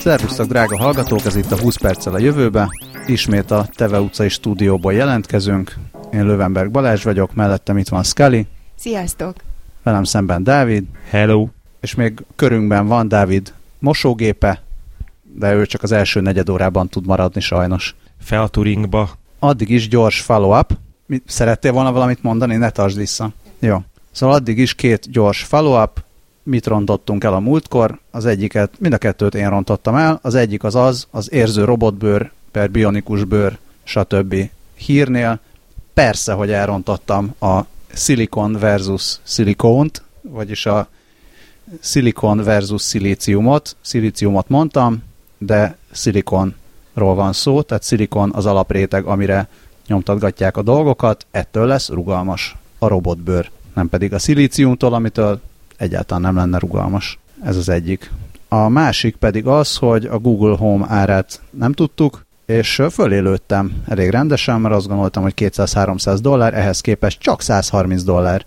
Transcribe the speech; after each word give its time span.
Szervusztok, 0.00 0.46
drága 0.46 0.76
hallgatók, 0.76 1.24
ez 1.24 1.36
itt 1.36 1.50
a 1.50 1.60
20 1.60 1.76
perccel 1.76 2.14
a 2.14 2.18
jövőbe. 2.18 2.68
Ismét 3.06 3.50
a 3.50 3.68
Teve 3.74 4.00
utcai 4.00 4.28
stúdióból 4.28 4.92
jelentkezünk. 4.92 5.76
Én 6.12 6.24
Lövenberg 6.26 6.70
Balázs 6.70 7.04
vagyok, 7.04 7.34
mellettem 7.34 7.78
itt 7.78 7.88
van 7.88 8.02
Scully. 8.02 8.46
Sziasztok! 8.76 9.34
Velem 9.82 10.04
szemben 10.04 10.42
Dávid. 10.42 10.84
Hello! 11.08 11.48
És 11.80 11.94
még 11.94 12.24
körünkben 12.36 12.86
van 12.86 13.08
Dávid 13.08 13.52
mosógépe, 13.78 14.62
de 15.22 15.54
ő 15.54 15.66
csak 15.66 15.82
az 15.82 15.92
első 15.92 16.20
negyed 16.20 16.48
órában 16.48 16.88
tud 16.88 17.06
maradni 17.06 17.40
sajnos. 17.40 17.94
Featuringba. 18.20 19.10
Addig 19.38 19.68
is 19.68 19.88
gyors 19.88 20.20
follow-up. 20.20 20.78
Szerettél 21.26 21.72
volna 21.72 21.92
valamit 21.92 22.22
mondani? 22.22 22.56
Ne 22.56 22.70
tartsd 22.70 22.96
vissza. 22.96 23.30
Jó. 23.58 23.78
Szóval 24.10 24.34
addig 24.34 24.58
is 24.58 24.74
két 24.74 25.10
gyors 25.10 25.42
follow-up, 25.42 26.04
mit 26.42 26.66
rontottunk 26.66 27.24
el 27.24 27.34
a 27.34 27.38
múltkor, 27.38 27.98
az 28.10 28.26
egyiket, 28.26 28.70
mind 28.78 28.92
a 28.92 28.98
kettőt 28.98 29.34
én 29.34 29.50
rontottam 29.50 29.94
el, 29.94 30.18
az 30.22 30.34
egyik 30.34 30.64
az 30.64 30.74
az, 30.74 31.06
az 31.10 31.32
érző 31.32 31.64
robotbőr 31.64 32.30
per 32.50 32.70
bionikus 32.70 33.24
bőr, 33.24 33.58
stb. 33.82 34.50
hírnél. 34.74 35.40
Persze, 35.94 36.32
hogy 36.32 36.50
elrontottam 36.50 37.34
a 37.40 37.60
Silicon 37.94 38.52
versus 38.52 39.18
szilikont, 39.22 40.02
vagyis 40.20 40.66
a 40.66 40.88
Silicon 41.80 42.42
versus 42.42 42.82
szilíciumot. 42.82 43.76
Szilíciumot 43.80 44.48
mondtam, 44.48 45.02
de 45.38 45.76
szilikonról 45.90 46.54
van 47.14 47.32
szó, 47.32 47.62
tehát 47.62 47.82
szilikon 47.82 48.32
az 48.32 48.46
alapréteg, 48.46 49.04
amire 49.04 49.48
nyomtatgatják 49.86 50.56
a 50.56 50.62
dolgokat, 50.62 51.26
ettől 51.30 51.66
lesz 51.66 51.88
rugalmas 51.88 52.56
a 52.78 52.86
robotbőr, 52.86 53.50
nem 53.74 53.88
pedig 53.88 54.12
a 54.12 54.18
szilíciumtól, 54.18 54.94
amitől 54.94 55.40
egyáltalán 55.80 56.22
nem 56.22 56.36
lenne 56.36 56.58
rugalmas. 56.58 57.18
Ez 57.44 57.56
az 57.56 57.68
egyik. 57.68 58.10
A 58.48 58.68
másik 58.68 59.16
pedig 59.16 59.46
az, 59.46 59.76
hogy 59.76 60.04
a 60.04 60.18
Google 60.18 60.56
Home 60.56 60.86
árát 60.88 61.40
nem 61.50 61.72
tudtuk, 61.72 62.24
és 62.46 62.82
fölélődtem 62.90 63.82
elég 63.88 64.10
rendesen, 64.10 64.60
mert 64.60 64.74
azt 64.74 64.86
gondoltam, 64.86 65.22
hogy 65.22 65.32
200-300 65.36 66.18
dollár, 66.20 66.54
ehhez 66.54 66.80
képest 66.80 67.20
csak 67.20 67.42
130 67.42 68.02
dollár. 68.02 68.44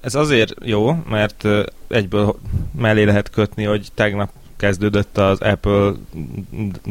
Ez 0.00 0.14
azért 0.14 0.54
jó, 0.64 1.02
mert 1.08 1.44
egyből 1.88 2.36
mellé 2.78 3.02
lehet 3.02 3.30
kötni, 3.30 3.64
hogy 3.64 3.88
tegnap 3.94 4.30
kezdődött 4.56 5.18
az 5.18 5.40
Apple 5.40 5.92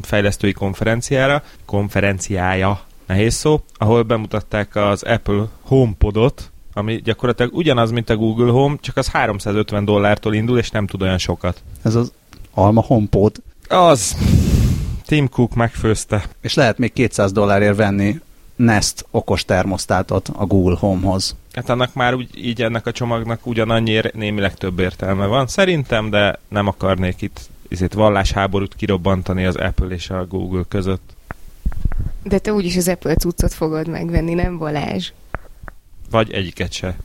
fejlesztői 0.02 0.52
konferenciára, 0.52 1.44
konferenciája, 1.66 2.80
nehéz 3.06 3.34
szó, 3.34 3.64
ahol 3.74 4.04
bemutatták 4.04 4.76
az 4.76 5.04
Apple 5.04 5.44
HomePodot, 5.62 6.52
ami 6.78 7.02
gyakorlatilag 7.04 7.56
ugyanaz, 7.56 7.92
mint 7.92 8.10
a 8.10 8.16
Google 8.16 8.52
Home, 8.52 8.76
csak 8.82 8.98
az 8.98 9.08
350 9.08 9.86
dollártól 9.86 10.34
indul, 10.34 10.58
és 10.58 10.70
nem 10.70 10.88
tud 10.88 11.02
olyan 11.02 11.18
sokat. 11.18 11.62
Ez 11.82 11.96
az 11.96 12.12
Alma 12.54 12.82
HomePod. 12.82 13.36
Az. 13.68 14.18
Tim 15.06 15.30
Cook 15.30 15.56
megfőzte. 15.56 16.26
És 16.42 16.54
lehet 16.54 16.78
még 16.78 16.94
200 16.94 17.32
dollárért 17.32 17.76
venni 17.76 18.20
Nest 18.56 19.06
okos 19.12 19.46
termosztátot 19.46 20.32
a 20.36 20.46
Google 20.46 20.78
Home-hoz. 20.80 21.36
Hát 21.54 21.70
annak 21.70 21.94
már 21.94 22.14
úgy, 22.14 22.30
így 22.36 22.62
ennek 22.62 22.86
a 22.86 22.92
csomagnak 22.92 23.46
ugyanannyi 23.46 24.02
némileg 24.14 24.56
több 24.56 24.80
értelme 24.80 25.26
van. 25.26 25.48
Szerintem, 25.48 26.10
de 26.10 26.40
nem 26.48 26.68
akarnék 26.68 27.22
itt 27.22 27.50
itt 27.70 27.94
vallásháborút 27.94 28.76
kirobbantani 28.76 29.46
az 29.46 29.56
Apple 29.56 29.88
és 29.88 30.10
a 30.10 30.26
Google 30.26 30.64
között. 30.68 31.16
De 32.24 32.40
te 32.40 32.54
úgyis 32.54 32.78
az 32.78 32.88
Apple 32.88 33.16
cuccot 33.16 33.54
fogod 33.54 33.88
megvenni, 33.88 34.34
nem 34.34 34.58
Balázs? 34.58 35.12
Vagy 36.12 36.32
egyiket 36.32 36.72
se. 36.72 36.96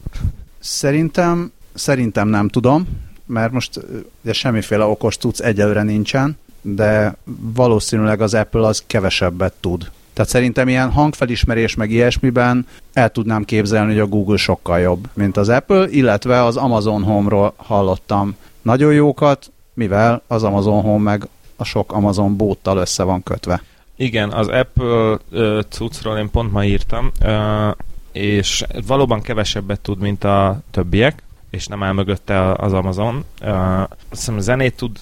Szerintem, 0.58 1.52
szerintem 1.74 2.28
nem 2.28 2.48
tudom, 2.48 2.88
mert 3.26 3.52
most 3.52 3.80
ugye 4.22 4.32
semmiféle 4.32 4.84
okos 4.84 5.16
cucc 5.16 5.40
egyelőre 5.40 5.82
nincsen, 5.82 6.36
de 6.60 7.14
valószínűleg 7.54 8.20
az 8.20 8.34
Apple 8.34 8.66
az 8.66 8.82
kevesebbet 8.86 9.52
tud. 9.60 9.90
Tehát 10.12 10.30
szerintem 10.30 10.68
ilyen 10.68 10.90
hangfelismerés 10.90 11.74
meg 11.74 11.90
ilyesmiben 11.90 12.66
el 12.92 13.10
tudnám 13.10 13.44
képzelni, 13.44 13.92
hogy 13.92 14.00
a 14.00 14.06
Google 14.06 14.36
sokkal 14.36 14.78
jobb, 14.78 15.08
mint 15.14 15.36
az 15.36 15.48
Apple, 15.48 15.88
illetve 15.90 16.44
az 16.44 16.56
Amazon 16.56 17.02
Home-ról 17.02 17.52
hallottam 17.56 18.36
nagyon 18.62 18.92
jókat, 18.92 19.50
mivel 19.74 20.22
az 20.26 20.42
Amazon 20.42 20.82
Home 20.82 21.10
meg 21.10 21.28
a 21.56 21.64
sok 21.64 21.92
Amazon 21.92 22.36
bóttal 22.36 22.76
össze 22.76 23.02
van 23.02 23.22
kötve. 23.22 23.62
Igen, 23.96 24.30
az 24.30 24.48
Apple 24.48 25.18
uh, 25.30 25.60
cuccról 25.68 26.18
én 26.18 26.30
pont 26.30 26.52
ma 26.52 26.64
írtam, 26.64 27.10
uh, 27.20 27.70
és 28.12 28.64
valóban 28.86 29.20
kevesebbet 29.20 29.80
tud, 29.80 29.98
mint 29.98 30.24
a 30.24 30.60
többiek, 30.70 31.22
és 31.50 31.66
nem 31.66 31.82
áll 31.82 31.92
mögötte 31.92 32.52
az 32.52 32.72
Amazon. 32.72 33.24
Uh, 33.42 33.80
azt 33.80 33.90
hiszem, 34.08 34.38
zenét 34.38 34.76
tud 34.76 34.98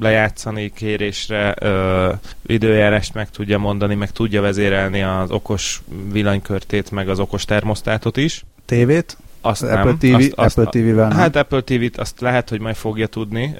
lejátszani 0.00 0.72
kérésre, 0.74 1.54
uh, 1.62 2.18
időjárást 2.46 3.14
meg 3.14 3.30
tudja 3.30 3.58
mondani, 3.58 3.94
meg 3.94 4.10
tudja 4.10 4.40
vezérelni 4.40 5.02
az 5.02 5.30
okos 5.30 5.82
villanykörtét, 6.12 6.90
meg 6.90 7.08
az 7.08 7.18
okos 7.18 7.44
termosztátot 7.44 8.16
is. 8.16 8.44
Tévét? 8.64 9.16
Azt 9.40 9.62
az 9.62 9.68
nem. 9.68 9.78
Apple, 9.78 10.08
TV, 10.10 10.14
azt, 10.14 10.32
azt, 10.34 10.58
Apple 10.58 10.80
TV-vel 10.80 11.08
nem. 11.08 11.16
Hát 11.16 11.36
Apple 11.36 11.60
TV-t 11.60 11.98
azt 11.98 12.20
lehet, 12.20 12.48
hogy 12.48 12.60
majd 12.60 12.76
fogja 12.76 13.06
tudni, 13.06 13.54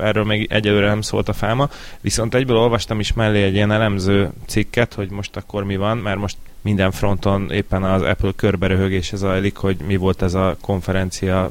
erről 0.00 0.24
még 0.24 0.46
egyelőre 0.50 0.86
nem 0.86 1.00
szólt 1.00 1.28
a 1.28 1.32
fáma, 1.32 1.68
viszont 2.00 2.34
egyből 2.34 2.56
olvastam 2.56 3.00
is 3.00 3.12
mellé 3.12 3.42
egy 3.42 3.54
ilyen 3.54 3.72
elemző 3.72 4.30
cikket, 4.46 4.94
hogy 4.94 5.10
most 5.10 5.36
akkor 5.36 5.64
mi 5.64 5.76
van, 5.76 5.98
mert 5.98 6.18
most 6.18 6.36
minden 6.62 6.90
fronton 6.90 7.50
éppen 7.50 7.82
az 7.82 8.02
Apple 8.02 8.32
körberöhögése 8.36 9.16
zajlik, 9.16 9.56
hogy 9.56 9.76
mi 9.86 9.96
volt 9.96 10.22
ez 10.22 10.34
a 10.34 10.56
konferencia 10.60 11.50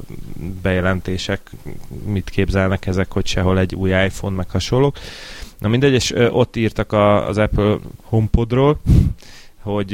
bejelentések, 0.62 1.42
mit 2.06 2.30
képzelnek 2.30 2.86
ezek, 2.86 3.12
hogy 3.12 3.25
sehol 3.25 3.59
egy 3.59 3.75
új 3.75 3.90
iPhone, 3.90 4.36
meg 4.36 4.50
hasonlók. 4.50 4.97
Na 5.59 5.68
mindegy, 5.68 5.94
és 5.94 6.14
ott 6.31 6.56
írtak 6.56 6.94
az 7.28 7.38
Apple 7.38 7.78
HomePodról, 8.03 8.80
hogy 9.62 9.94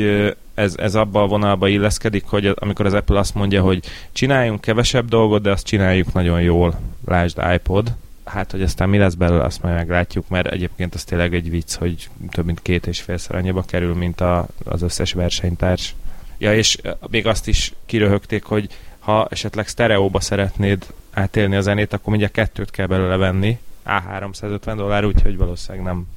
ez, 0.53 0.75
ez 0.77 0.95
abba 0.95 1.21
a 1.21 1.27
vonalba 1.27 1.67
illeszkedik, 1.67 2.25
hogy 2.25 2.53
amikor 2.55 2.85
az 2.85 2.93
Apple 2.93 3.19
azt 3.19 3.35
mondja, 3.35 3.61
hogy 3.61 3.85
csináljunk 4.11 4.61
kevesebb 4.61 5.07
dolgot, 5.07 5.41
de 5.41 5.51
azt 5.51 5.65
csináljuk 5.65 6.13
nagyon 6.13 6.41
jól, 6.41 6.79
lásd 7.05 7.41
iPod, 7.53 7.95
hát, 8.25 8.51
hogy 8.51 8.61
aztán 8.61 8.89
mi 8.89 8.97
lesz 8.97 9.13
belőle, 9.13 9.43
azt 9.43 9.61
majd 9.61 9.75
meglátjuk, 9.75 10.27
mert 10.27 10.47
egyébként 10.47 10.93
az 10.93 11.03
tényleg 11.03 11.33
egy 11.33 11.49
vicc, 11.49 11.73
hogy 11.75 12.09
több 12.29 12.45
mint 12.45 12.61
két 12.61 12.87
és 12.87 13.01
félszer 13.01 13.35
annyiba 13.35 13.61
kerül, 13.61 13.93
mint 13.93 14.21
a, 14.21 14.47
az 14.63 14.81
összes 14.81 15.13
versenytárs. 15.13 15.95
Ja, 16.37 16.55
és 16.55 16.77
még 17.09 17.27
azt 17.27 17.47
is 17.47 17.73
kiröhögték, 17.85 18.43
hogy 18.43 18.69
ha 18.99 19.27
esetleg 19.31 19.67
sztereóba 19.67 20.19
szeretnéd 20.19 20.85
átélni 21.11 21.55
a 21.55 21.61
zenét, 21.61 21.93
akkor 21.93 22.09
mindjárt 22.09 22.33
kettőt 22.33 22.71
kell 22.71 22.85
belőle 22.85 23.17
venni, 23.17 23.59
A350 23.85 24.73
dollár, 24.75 25.05
úgyhogy 25.05 25.37
valószínűleg 25.37 25.85
nem 25.85 26.07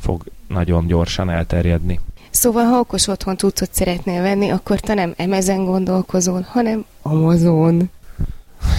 fog 0.00 0.24
nagyon 0.48 0.86
gyorsan 0.86 1.30
elterjedni. 1.30 2.00
Szóval, 2.30 2.64
ha 2.64 2.78
okos 2.78 3.06
otthon 3.06 3.36
cuccot 3.36 3.72
szeretnél 3.72 4.22
venni, 4.22 4.50
akkor 4.50 4.80
te 4.80 4.94
nem 4.94 5.14
Amazon 5.16 5.64
gondolkozol, 5.64 6.46
hanem 6.48 6.84
Amazon. 7.02 7.90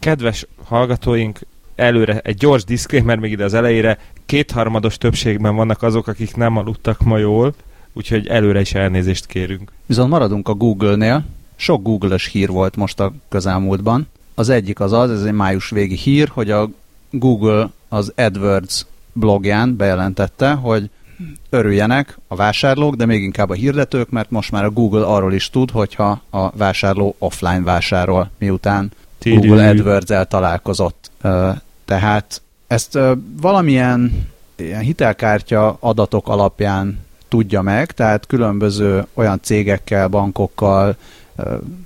Kedves 0.00 0.46
hallgatóink, 0.64 1.38
előre 1.74 2.20
egy 2.24 2.36
gyors 2.36 2.64
disclaimer 2.64 3.18
még 3.18 3.30
ide 3.30 3.44
az 3.44 3.54
elejére. 3.54 3.98
Kétharmados 4.26 4.98
többségben 4.98 5.56
vannak 5.56 5.82
azok, 5.82 6.06
akik 6.06 6.36
nem 6.36 6.56
aludtak 6.56 7.00
ma 7.00 7.18
jól, 7.18 7.54
úgyhogy 7.92 8.26
előre 8.26 8.60
is 8.60 8.74
elnézést 8.74 9.26
kérünk. 9.26 9.72
Viszont 9.86 10.10
maradunk 10.10 10.48
a 10.48 10.54
Google-nél. 10.54 11.24
Sok 11.56 11.82
Google-ös 11.82 12.26
hír 12.26 12.48
volt 12.48 12.76
most 12.76 13.00
a 13.00 13.12
közelmúltban. 13.28 14.08
Az 14.34 14.48
egyik 14.48 14.80
az 14.80 14.92
az, 14.92 15.10
ez 15.10 15.24
egy 15.24 15.32
május 15.32 15.70
végi 15.70 15.96
hír, 15.96 16.28
hogy 16.28 16.50
a 16.50 16.70
Google 17.10 17.70
az 17.88 18.12
AdWords 18.16 18.86
blogján 19.12 19.76
bejelentette, 19.76 20.52
hogy 20.52 20.90
örüljenek 21.50 22.18
a 22.28 22.34
vásárlók, 22.34 22.94
de 22.94 23.06
még 23.06 23.22
inkább 23.22 23.50
a 23.50 23.54
hirdetők, 23.54 24.10
mert 24.10 24.30
most 24.30 24.50
már 24.50 24.64
a 24.64 24.70
Google 24.70 25.04
arról 25.04 25.32
is 25.32 25.50
tud, 25.50 25.70
hogyha 25.70 26.22
a 26.30 26.50
vásárló 26.56 27.14
offline 27.18 27.62
vásárol, 27.62 28.30
miután. 28.38 28.92
Google 29.24 29.68
AdWords-el 29.68 30.26
találkozott. 30.26 31.10
Tehát 31.84 32.42
ezt 32.66 32.98
valamilyen 33.40 34.28
ilyen 34.56 34.80
hitelkártya 34.80 35.76
adatok 35.80 36.28
alapján 36.28 36.98
tudja 37.28 37.62
meg, 37.62 37.92
tehát 37.92 38.26
különböző 38.26 39.06
olyan 39.14 39.38
cégekkel, 39.42 40.08
bankokkal, 40.08 40.96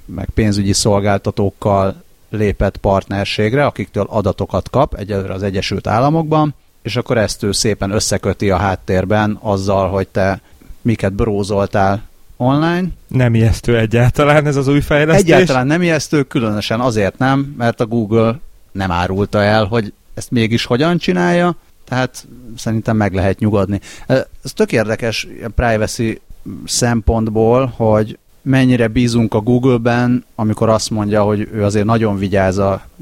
meg 0.04 0.28
pénzügyi 0.34 0.72
szolgáltatókkal 0.72 2.02
lépett 2.30 2.76
partnerségre, 2.76 3.64
akiktől 3.64 4.06
adatokat 4.08 4.70
kap, 4.70 4.94
egyelőre 4.94 5.32
az 5.32 5.42
Egyesült 5.42 5.86
Államokban, 5.86 6.54
és 6.82 6.96
akkor 6.96 7.18
ezt 7.18 7.42
ő 7.42 7.52
szépen 7.52 7.90
összeköti 7.90 8.50
a 8.50 8.56
háttérben 8.56 9.38
azzal, 9.40 9.88
hogy 9.88 10.08
te 10.08 10.40
miket 10.82 11.12
brózoltál 11.12 12.02
online. 12.36 12.84
Nem 13.08 13.34
ijesztő 13.34 13.78
egyáltalán 13.78 14.46
ez 14.46 14.56
az 14.56 14.68
új 14.68 14.80
fejlesztés? 14.80 15.24
Egyáltalán 15.24 15.66
nem 15.66 15.82
ijesztő, 15.82 16.22
különösen 16.22 16.80
azért 16.80 17.18
nem, 17.18 17.54
mert 17.58 17.80
a 17.80 17.86
Google 17.86 18.40
nem 18.72 18.90
árulta 18.90 19.42
el, 19.42 19.64
hogy 19.64 19.92
ezt 20.14 20.30
mégis 20.30 20.64
hogyan 20.64 20.98
csinálja, 20.98 21.56
tehát 21.84 22.26
szerintem 22.56 22.96
meg 22.96 23.14
lehet 23.14 23.38
nyugodni. 23.38 23.80
Ez 24.06 24.52
tök 24.54 24.72
érdekes 24.72 25.26
privacy 25.54 26.20
szempontból, 26.64 27.72
hogy 27.76 28.18
mennyire 28.42 28.88
bízunk 28.88 29.34
a 29.34 29.40
Google-ben, 29.40 30.24
amikor 30.34 30.68
azt 30.68 30.90
mondja, 30.90 31.22
hogy 31.22 31.48
ő 31.52 31.64
azért 31.64 31.84
nagyon 31.84 32.18
vigyáz 32.18 32.60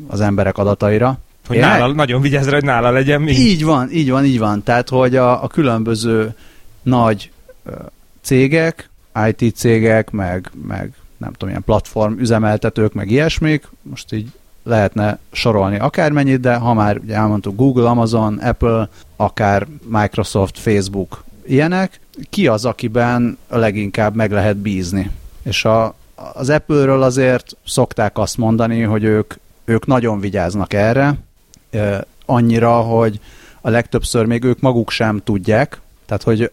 az 0.08 0.20
emberek 0.20 0.58
adataira, 0.58 1.18
Hogy 1.46 1.56
Én- 1.56 1.62
nála, 1.62 1.92
nagyon 1.92 2.20
vigyázz 2.20 2.46
rá, 2.46 2.54
hogy 2.54 2.64
nála 2.64 2.90
legyen 2.90 3.20
mi. 3.22 3.32
Így 3.32 3.64
van, 3.64 3.90
így 3.92 4.10
van, 4.10 4.24
így 4.24 4.38
van. 4.38 4.62
Tehát, 4.62 4.88
hogy 4.88 5.16
a, 5.16 5.42
a 5.42 5.46
különböző 5.46 6.34
nagy 6.82 7.30
cégek, 8.20 8.90
IT 9.26 9.56
cégek, 9.56 10.10
meg, 10.10 10.50
meg 10.66 10.92
nem 11.16 11.32
tudom, 11.32 11.48
ilyen 11.48 11.64
platform 11.64 12.18
üzemeltetők, 12.18 12.92
meg 12.92 13.10
ilyesmik, 13.10 13.68
most 13.82 14.12
így 14.12 14.30
lehetne 14.62 15.18
sorolni 15.32 15.78
akármennyit, 15.78 16.40
de 16.40 16.54
ha 16.54 16.74
már 16.74 16.98
ugye 16.98 17.14
elmondtuk 17.14 17.56
Google, 17.56 17.88
Amazon, 17.88 18.38
Apple, 18.38 18.88
akár 19.16 19.66
Microsoft, 19.86 20.58
Facebook, 20.58 21.24
ilyenek, 21.46 22.00
ki 22.30 22.46
az, 22.46 22.64
akiben 22.64 23.38
leginkább 23.48 24.14
meg 24.14 24.30
lehet 24.30 24.56
bízni? 24.56 25.10
És 25.42 25.64
a, 25.64 25.94
az 26.32 26.48
Apple-ről 26.48 27.02
azért 27.02 27.56
szokták 27.66 28.18
azt 28.18 28.36
mondani, 28.36 28.82
hogy 28.82 29.04
ők, 29.04 29.34
ők 29.64 29.86
nagyon 29.86 30.20
vigyáznak 30.20 30.72
erre, 30.72 31.14
annyira, 32.26 32.80
hogy 32.80 33.20
a 33.60 33.70
legtöbbször 33.70 34.24
még 34.24 34.44
ők 34.44 34.60
maguk 34.60 34.90
sem 34.90 35.20
tudják, 35.24 35.80
tehát 36.06 36.22
hogy 36.22 36.52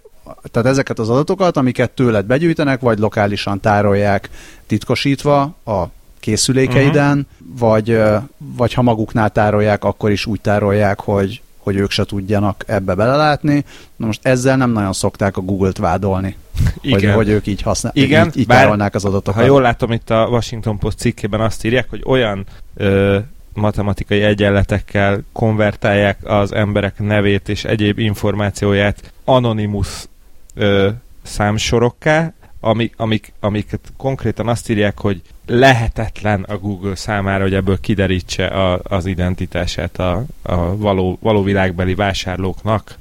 tehát 0.51 0.69
ezeket 0.69 0.99
az 0.99 1.09
adatokat, 1.09 1.57
amiket 1.57 1.91
tőled 1.91 2.25
begyűjtenek, 2.25 2.79
vagy 2.79 2.99
lokálisan 2.99 3.59
tárolják 3.59 4.29
titkosítva 4.67 5.41
a 5.65 5.83
készülékeiden, 6.19 7.27
uh-huh. 7.41 7.59
vagy, 7.59 8.01
vagy 8.37 8.73
ha 8.73 8.81
maguknál 8.81 9.29
tárolják, 9.29 9.83
akkor 9.83 10.11
is 10.11 10.25
úgy 10.25 10.41
tárolják, 10.41 10.99
hogy, 10.99 11.41
hogy 11.57 11.75
ők 11.75 11.91
se 11.91 12.05
tudjanak 12.05 12.63
ebbe 12.67 12.95
belelátni. 12.95 13.63
Na 13.95 14.05
most 14.05 14.19
ezzel 14.23 14.57
nem 14.57 14.71
nagyon 14.71 14.93
szokták 14.93 15.37
a 15.37 15.41
Google-t 15.41 15.77
vádolni, 15.77 16.35
hogy, 16.81 16.89
Igen. 16.91 17.15
hogy 17.15 17.29
ők 17.29 17.47
így, 17.47 17.61
használ, 17.61 17.91
Igen, 17.95 18.27
így, 18.27 18.37
így 18.37 18.47
bár- 18.47 18.61
tárolnák 18.61 18.95
az 18.95 19.05
adatokat. 19.05 19.41
Ha 19.41 19.47
jól 19.47 19.61
látom, 19.61 19.91
itt 19.91 20.09
a 20.09 20.27
Washington 20.31 20.77
Post 20.77 20.97
cikkében 20.97 21.41
azt 21.41 21.65
írják, 21.65 21.89
hogy 21.89 22.01
olyan 22.05 22.45
ö, 22.75 23.17
matematikai 23.53 24.21
egyenletekkel 24.21 25.23
konvertálják 25.31 26.17
az 26.23 26.53
emberek 26.53 26.99
nevét 26.99 27.49
és 27.49 27.65
egyéb 27.65 27.99
információját 27.99 29.13
anonimus 29.25 30.07
ö, 30.55 30.89
számsorokká, 31.23 32.33
amik, 32.59 32.93
amik, 32.97 33.33
amiket 33.39 33.93
konkrétan 33.97 34.47
azt 34.47 34.69
írják, 34.69 34.99
hogy 34.99 35.21
lehetetlen 35.45 36.43
a 36.43 36.57
Google 36.57 36.95
számára, 36.95 37.43
hogy 37.43 37.53
ebből 37.53 37.79
kiderítse 37.79 38.45
a, 38.45 38.79
az 38.83 39.05
identitását 39.05 39.97
a, 39.99 40.23
a 40.41 40.77
való, 40.77 41.17
való 41.21 41.43
világbeli 41.43 41.95
vásárlóknak. 41.95 42.97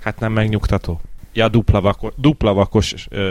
Hát 0.00 0.20
nem 0.20 0.32
megnyugtató. 0.32 1.00
Ja, 1.32 1.48
dupla, 1.48 1.80
vako, 1.80 2.10
dupla 2.16 2.54
vakos 2.54 3.06
ö, 3.08 3.30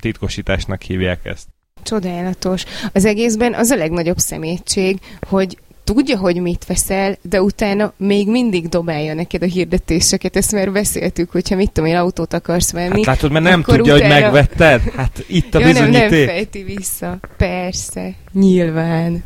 titkosításnak 0.00 0.82
hívják 0.82 1.24
ezt. 1.24 1.46
Csodálatos. 1.82 2.64
Az 2.92 3.04
egészben 3.04 3.54
az 3.54 3.70
a 3.70 3.76
legnagyobb 3.76 4.18
szemétség, 4.18 5.00
hogy 5.28 5.58
tudja, 5.84 6.18
hogy 6.18 6.40
mit 6.40 6.64
veszel, 6.66 7.16
de 7.22 7.42
utána 7.42 7.92
még 7.96 8.28
mindig 8.28 8.68
dobálja 8.68 9.14
neked 9.14 9.42
a 9.42 9.46
hirdetéseket. 9.46 10.36
Ezt 10.36 10.52
már 10.52 10.72
beszéltük, 10.72 11.30
hogyha 11.30 11.56
mit 11.56 11.70
tudom 11.70 11.90
én, 11.90 11.96
autót 11.96 12.32
akarsz 12.34 12.72
venni. 12.72 12.96
Hát 12.96 13.04
látod, 13.04 13.30
mert 13.32 13.44
nem 13.44 13.62
tudja, 13.62 13.92
hogy 13.92 14.04
utána- 14.04 14.20
megvetted? 14.20 14.80
Hát 14.96 15.24
itt 15.26 15.54
a 15.54 15.58
ja, 15.58 15.66
nem, 15.66 15.74
nem 15.74 15.90
bizonyíték. 15.90 16.28
fejti 16.28 16.62
vissza. 16.62 17.18
Persze. 17.36 18.14
Nyilván. 18.32 19.24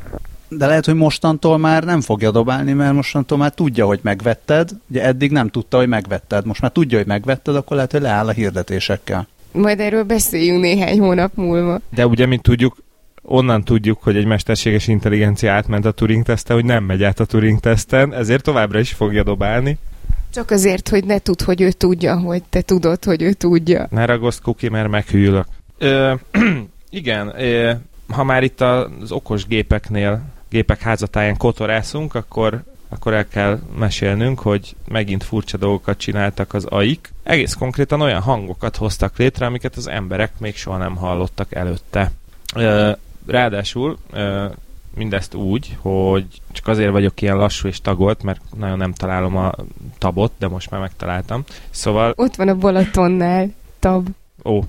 De 0.49 0.67
lehet, 0.67 0.85
hogy 0.85 0.95
mostantól 0.95 1.59
már 1.59 1.85
nem 1.85 2.01
fogja 2.01 2.31
dobálni, 2.31 2.73
mert 2.73 2.93
mostantól 2.93 3.39
már 3.39 3.51
tudja, 3.55 3.87
hogy 3.87 4.01
megvetted. 4.03 4.71
Ugye 4.91 5.03
eddig 5.03 5.31
nem 5.31 5.49
tudta, 5.49 5.77
hogy 5.77 5.89
megvetted. 5.89 6.47
Most 6.47 6.61
már 6.61 6.71
tudja, 6.71 6.99
hogy 6.99 7.07
megvetted, 7.07 7.57
akkor 7.57 7.77
lehet, 7.77 7.93
hogy 7.93 8.01
leáll 8.01 8.29
a 8.29 8.33
hirdetésekkel. 8.33 9.29
Majd 9.53 9.81
erről 9.81 10.05
beszéljünk 10.05 10.61
néhány 10.61 10.99
hónap 10.99 11.33
múlva. 11.35 11.81
De 11.95 12.07
ugye, 12.07 12.27
mint 12.27 12.43
tudjuk, 12.43 12.77
onnan 13.29 13.65
tudjuk, 13.65 14.03
hogy 14.03 14.17
egy 14.17 14.25
mesterséges 14.25 14.89
intelligencia 14.89 15.53
átment 15.53 15.85
a 15.85 15.91
Turing 15.91 16.25
teszten, 16.25 16.57
hogy 16.57 16.65
nem 16.65 16.85
megy 16.85 17.05
át 17.05 17.21
a 17.21 17.25
Turing 17.25 17.61
teszten, 17.61 18.15
ezért 18.15 18.43
továbbra 18.43 18.79
is 18.79 18.93
fogja 18.93 19.23
dobálni. 19.23 19.79
Csak 20.33 20.51
azért, 20.51 20.89
hogy 20.89 21.05
ne 21.05 21.19
tudd, 21.19 21.45
hogy 21.45 21.61
ő 21.61 21.71
tudja, 21.71 22.19
hogy 22.19 22.43
te 22.49 22.61
tudod, 22.61 23.05
hogy 23.05 23.23
ő 23.23 23.33
tudja. 23.33 23.87
Ne 23.91 24.05
ragozd, 24.05 24.43
Kuki, 24.43 24.69
mert 24.69 24.89
meghűlök. 24.89 25.47
Ö, 25.79 26.15
igen, 26.91 27.41
ö, 27.41 27.73
ha 28.09 28.25
már 28.25 28.43
itt 28.43 28.61
az 28.61 29.13
okos 29.13 29.47
gépeknél, 29.47 30.23
gépek 30.49 30.81
házatáján 30.81 31.37
kotorászunk, 31.37 32.15
akkor, 32.15 32.63
akkor 32.89 33.15
el 33.15 33.29
kell 33.29 33.59
mesélnünk, 33.79 34.41
hogy 34.41 34.77
megint 34.89 35.25
furcsa 35.25 35.57
dolgokat 35.57 35.99
csináltak 35.99 36.55
az 36.55 36.65
AIK. 36.65 37.11
Egész 37.23 37.55
konkrétan 37.55 38.01
olyan 38.01 38.21
hangokat 38.21 38.77
hoztak 38.77 39.19
létre, 39.19 39.47
amiket 39.47 39.77
az 39.77 39.89
emberek 39.89 40.33
még 40.39 40.57
soha 40.57 40.77
nem 40.77 40.97
hallottak 40.97 41.55
előtte. 41.55 42.11
Ö, 42.55 42.91
ráadásul 43.27 43.99
mindezt 44.95 45.35
úgy, 45.35 45.77
hogy 45.81 46.27
csak 46.53 46.67
azért 46.67 46.91
vagyok 46.91 47.21
ilyen 47.21 47.37
lassú 47.37 47.69
és 47.69 47.81
tagolt, 47.81 48.23
mert 48.23 48.41
nagyon 48.57 48.77
nem 48.77 48.93
találom 48.93 49.37
a 49.37 49.53
tabot, 49.99 50.33
de 50.39 50.49
most 50.49 50.71
már 50.71 50.81
megtaláltam. 50.81 51.45
Szóval 51.71 52.13
Ott 52.17 52.37
van 52.37 52.49
a 52.49 52.55
Balatonnál, 52.55 53.49
tab. 53.79 54.09
Ó, 54.45 54.61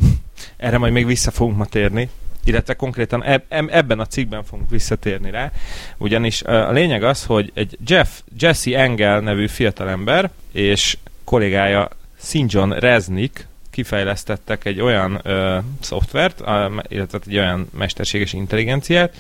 erre 0.58 0.78
majd 0.78 0.94
még 0.94 1.06
vissza 1.06 1.32
fogunk 1.32 1.58
ma 1.58 1.66
térni, 1.66 2.10
illetve 2.44 2.74
konkrétan 2.74 3.24
eb- 3.24 3.46
eb- 3.48 3.72
ebben 3.72 4.00
a 4.00 4.06
cikkben 4.06 4.44
fogunk 4.44 4.70
visszatérni 4.70 5.32
rá, 5.32 5.52
ugyanis 5.98 6.44
a 6.44 6.72
lényeg 6.72 7.04
az, 7.04 7.26
hogy 7.26 7.52
egy 7.54 7.78
Jeff, 7.86 8.10
Jesse 8.40 8.80
Engel 8.80 9.20
nevű 9.20 9.48
fiatalember 9.48 10.32
és 10.52 10.98
kollégája 11.24 11.90
Sinjon 12.22 12.74
Reznik 12.74 13.48
kifejlesztettek 13.80 14.66
egy 14.66 14.82
olyan 14.82 15.20
ö, 15.24 15.58
szoftvert, 15.80 16.42
a, 16.42 16.72
illetve 16.88 17.20
egy 17.28 17.38
olyan 17.38 17.70
mesterséges 17.78 18.34
intelligenciát, 18.34 19.16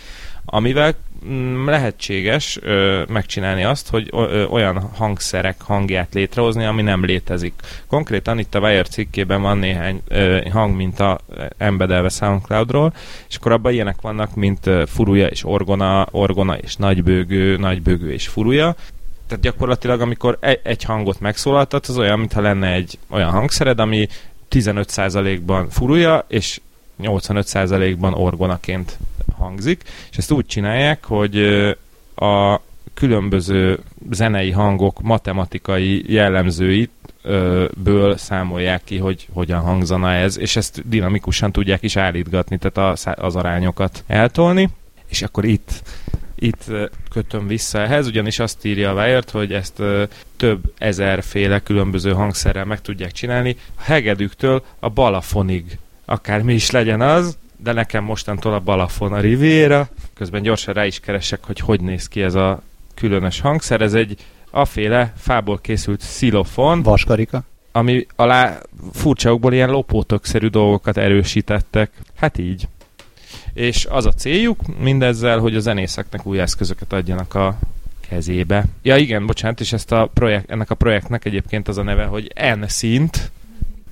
amivel 0.45 0.93
mm, 1.25 1.67
lehetséges 1.67 2.59
ö, 2.61 3.03
megcsinálni 3.07 3.63
azt, 3.63 3.89
hogy 3.89 4.09
ö, 4.11 4.45
olyan 4.45 4.89
hangszerek 4.95 5.61
hangját 5.61 6.13
létrehozni, 6.13 6.65
ami 6.65 6.81
nem 6.81 7.05
létezik. 7.05 7.53
Konkrétan 7.87 8.39
itt 8.39 8.55
a 8.55 8.59
Wire 8.59 8.83
cikkében 8.83 9.41
van 9.41 9.57
néhány 9.57 10.01
ö, 10.07 10.47
hangminta 10.51 11.19
embedelve 11.57 12.09
SoundCloudról, 12.09 12.93
és 13.29 13.35
akkor 13.35 13.51
abban 13.51 13.73
ilyenek 13.73 14.01
vannak, 14.01 14.35
mint 14.35 14.65
ö, 14.65 14.83
furuja 14.87 15.27
és 15.27 15.45
orgona, 15.45 16.07
orgona 16.11 16.57
és 16.57 16.75
nagybőgő, 16.75 17.57
nagybőgő 17.57 18.11
és 18.11 18.27
furuja, 18.27 18.75
tehát 19.29 19.43
gyakorlatilag, 19.43 20.01
amikor 20.01 20.37
egy, 20.39 20.59
egy 20.63 20.83
hangot 20.83 21.19
megszólaltat, 21.19 21.85
az 21.85 21.97
olyan, 21.97 22.19
mintha 22.19 22.41
lenne 22.41 22.71
egy 22.71 22.99
olyan 23.09 23.29
hangszered, 23.29 23.79
ami 23.79 24.07
15%-ban 24.51 25.69
furuja, 25.69 26.25
és 26.27 26.61
85%-ban 27.01 28.13
orgonaként 28.13 28.97
hangzik, 29.37 29.83
és 30.11 30.17
ezt 30.17 30.31
úgy 30.31 30.45
csinálják, 30.45 31.05
hogy 31.05 31.37
a 32.15 32.61
különböző 32.93 33.79
zenei 34.11 34.51
hangok 34.51 35.01
matematikai 35.01 36.13
jellemzőit 36.13 36.91
ből 37.83 38.17
számolják 38.17 38.83
ki, 38.83 38.97
hogy 38.97 39.27
hogyan 39.33 39.59
hangzana 39.59 40.11
ez, 40.13 40.37
és 40.37 40.55
ezt 40.55 40.89
dinamikusan 40.89 41.51
tudják 41.51 41.83
is 41.83 41.95
állítgatni, 41.95 42.57
tehát 42.57 42.99
az 43.19 43.35
arányokat 43.35 44.03
eltolni, 44.07 44.69
és 45.07 45.21
akkor 45.21 45.45
itt 45.45 45.81
itt 46.39 46.63
kötöm 47.09 47.47
vissza 47.47 47.79
ehhez, 47.79 48.07
ugyanis 48.07 48.39
azt 48.39 48.65
írja 48.65 48.89
a 48.89 48.93
Wired, 48.93 49.29
hogy 49.29 49.53
ezt 49.53 49.81
több 50.37 50.73
ezerféle 50.77 51.59
különböző 51.59 52.13
hangszerrel 52.13 52.65
meg 52.65 52.81
tudják 52.81 53.11
csinálni, 53.11 53.55
a 53.75 53.81
hegedűktől 53.81 54.63
a 54.79 54.89
balafonig, 54.89 55.77
akár 56.05 56.41
mi 56.41 56.53
is 56.53 56.71
legyen 56.71 57.01
az, 57.01 57.37
de 57.57 57.71
nekem 57.71 58.03
mostantól 58.03 58.53
a 58.53 58.59
balafon 58.59 59.13
a 59.13 59.19
Riviera, 59.19 59.87
közben 60.13 60.41
gyorsan 60.41 60.73
rá 60.73 60.85
is 60.85 60.99
keresek, 60.99 61.43
hogy 61.43 61.59
hogy 61.59 61.81
néz 61.81 62.07
ki 62.07 62.21
ez 62.21 62.35
a 62.35 62.61
különös 62.95 63.39
hangszer, 63.39 63.81
ez 63.81 63.93
egy 63.93 64.17
aféle 64.51 65.13
fából 65.17 65.59
készült 65.59 66.01
szilofon, 66.01 66.83
Vaskarika. 66.83 67.43
ami 67.71 68.05
alá 68.15 68.59
furcsaokból 68.93 69.53
ilyen 69.53 69.69
lopótökszerű 69.69 70.47
dolgokat 70.47 70.97
erősítettek. 70.97 71.91
Hát 72.15 72.37
így. 72.37 72.67
És 73.53 73.85
az 73.85 74.05
a 74.05 74.11
céljuk 74.11 74.79
mindezzel, 74.79 75.39
hogy 75.39 75.55
a 75.55 75.59
zenészeknek 75.59 76.25
új 76.25 76.39
eszközöket 76.39 76.93
adjanak 76.93 77.33
a 77.33 77.57
kezébe. 78.09 78.65
Ja 78.81 78.97
igen, 78.97 79.25
bocsánat, 79.25 79.59
és 79.59 79.73
ezt 79.73 79.91
a 79.91 80.09
projekt, 80.13 80.51
ennek 80.51 80.69
a 80.69 80.75
projektnek 80.75 81.25
egyébként 81.25 81.67
az 81.67 81.77
a 81.77 81.83
neve, 81.83 82.05
hogy 82.05 82.33
N 82.59 82.63
szint, 82.67 83.31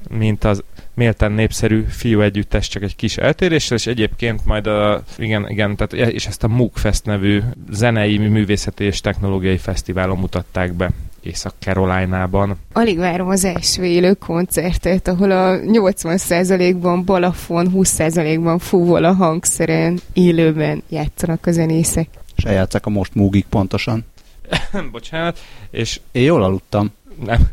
mint 0.10 0.44
az 0.44 0.64
méltán 0.94 1.32
népszerű 1.32 1.86
fiú 1.90 2.22
együttes, 2.22 2.68
csak 2.68 2.84
egy 2.84 2.96
kis 2.96 3.18
eltéréssel, 3.18 3.78
és 3.78 3.88
egyébként 3.88 4.46
majd 4.46 4.68
a, 4.68 5.04
igen, 5.18 5.50
igen, 5.50 5.76
tehát, 5.76 6.14
és 6.14 6.26
ezt 6.26 6.44
a 6.44 6.48
MOOC 6.48 6.80
Fest 6.80 7.06
nevű 7.06 7.42
zenei, 7.72 8.18
művészeti 8.18 8.84
és 8.84 9.02
technológiai 9.02 9.58
fesztiválon 9.58 10.18
mutatták 10.18 10.74
be 10.74 10.92
Észak-Caroline-ban. 11.28 12.58
Alig 12.74 12.98
várom 12.98 13.28
az 13.28 13.46
első 13.46 13.84
élő 13.84 14.14
koncertet, 14.14 15.08
ahol 15.08 15.32
a 15.32 15.60
80%-ban 15.60 17.06
balafon, 17.06 17.72
20%-ban 17.74 18.60
fúvol 18.60 19.04
a 19.04 19.14
hangszeren, 19.14 20.00
élőben 20.14 20.84
játszanak 20.90 21.46
a 21.46 21.52
zenészek. 21.52 22.08
És 22.36 22.44
eljátszák 22.44 22.86
a 22.86 22.90
most 22.90 23.16
múgig 23.16 23.46
pontosan. 23.50 24.06
Bocsánat, 24.92 25.40
és 25.72 26.00
Én 26.12 26.24
jól 26.24 26.44
aludtam. 26.44 26.92
nem, 27.26 27.50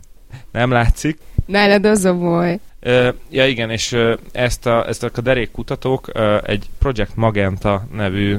nem 0.52 0.70
látszik. 0.70 1.18
Nálad 1.46 1.84
az 1.84 2.04
a 2.04 2.14
baj. 2.14 2.58
Ja 3.30 3.46
igen, 3.46 3.70
és 3.70 3.96
ezt 4.32 4.66
a, 4.66 4.88
ezt 4.88 5.02
a 5.02 5.20
derék 5.20 5.50
kutatók 5.50 6.10
egy 6.46 6.68
Project 6.78 7.14
Magenta 7.16 7.86
nevű 7.92 8.36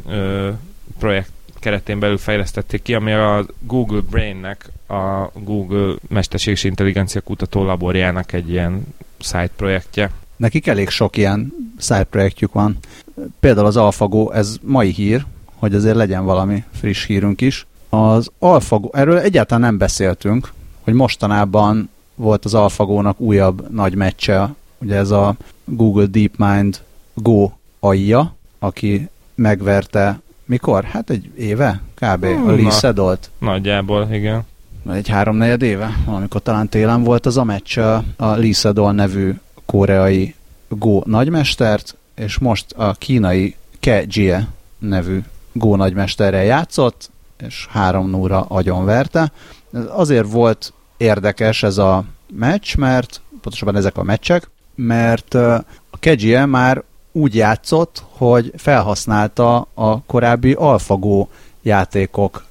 projekt 0.99 1.31
keretén 1.65 1.99
belül 1.99 2.17
fejlesztették 2.17 2.81
ki, 2.81 2.93
ami 2.93 3.11
a 3.11 3.45
Google 3.59 4.01
Brain-nek, 4.09 4.69
a 4.87 5.29
Google 5.33 5.95
Mesterséges 6.07 6.63
Intelligencia 6.63 7.21
Kutató 7.21 7.63
Laborjának 7.63 8.33
egy 8.33 8.49
ilyen 8.49 8.85
side 9.19 9.49
projektje. 9.55 10.11
Nekik 10.35 10.67
elég 10.67 10.89
sok 10.89 11.17
ilyen 11.17 11.53
side 11.79 12.03
projektjük 12.03 12.53
van. 12.53 12.77
Például 13.39 13.65
az 13.65 13.77
AlphaGo, 13.77 14.31
ez 14.31 14.57
mai 14.61 14.89
hír, 14.89 15.25
hogy 15.55 15.75
azért 15.75 15.95
legyen 15.95 16.25
valami 16.25 16.63
friss 16.73 17.05
hírünk 17.05 17.41
is. 17.41 17.65
Az 17.89 18.31
AlphaGo, 18.39 18.89
erről 18.93 19.17
egyáltalán 19.17 19.61
nem 19.63 19.77
beszéltünk, 19.77 20.51
hogy 20.81 20.93
mostanában 20.93 21.89
volt 22.15 22.45
az 22.45 22.53
AlphaGo-nak 22.53 23.19
újabb 23.19 23.71
nagy 23.71 23.95
meccse, 23.95 24.53
ugye 24.77 24.95
ez 24.95 25.11
a 25.11 25.35
Google 25.63 26.05
DeepMind 26.05 26.81
Go 27.13 27.51
AI-ja, 27.79 28.35
aki 28.59 29.09
megverte, 29.35 30.19
mikor? 30.45 30.83
Hát 30.83 31.09
egy 31.09 31.29
éve? 31.37 31.81
Kb. 31.93 32.25
Hmm, 32.25 32.47
a 32.47 32.51
Lee 32.51 32.69
Sedolt. 32.69 33.29
Nagyjából, 33.37 34.07
igen. 34.11 34.43
Egy 34.91 35.07
háromnegyed 35.07 35.61
éve, 35.61 35.97
valamikor 36.05 36.41
talán 36.41 36.69
télen 36.69 37.03
volt 37.03 37.25
az 37.25 37.37
a 37.37 37.43
meccs 37.43 37.77
a 37.77 38.03
Lee 38.17 38.53
Sedol 38.53 38.91
nevű 38.91 39.33
koreai 39.65 40.35
Go 40.67 41.01
nagymestert, 41.05 41.95
és 42.15 42.37
most 42.37 42.71
a 42.71 42.93
kínai 42.93 43.55
Ke 43.79 44.03
Jie 44.07 44.47
nevű 44.77 45.23
Go 45.51 45.75
nagymesterrel 45.75 46.43
játszott, 46.43 47.09
és 47.47 47.67
három 47.69 48.09
nóra 48.09 48.41
agyonverte. 48.41 49.31
Azért 49.87 50.31
volt 50.31 50.73
érdekes 50.97 51.63
ez 51.63 51.77
a 51.77 52.03
meccs, 52.27 52.75
mert 52.75 53.21
pontosabban 53.41 53.75
ezek 53.75 53.97
a 53.97 54.03
meccsek, 54.03 54.49
mert 54.75 55.33
a 55.33 55.97
Kejie 55.99 56.45
már 56.45 56.83
úgy 57.15 57.35
játszott, 57.35 58.03
hogy 58.09 58.53
felhasználta 58.57 59.67
a 59.73 60.01
korábbi 60.01 60.53
AlphaGo 60.53 61.27
játékok 61.61 62.45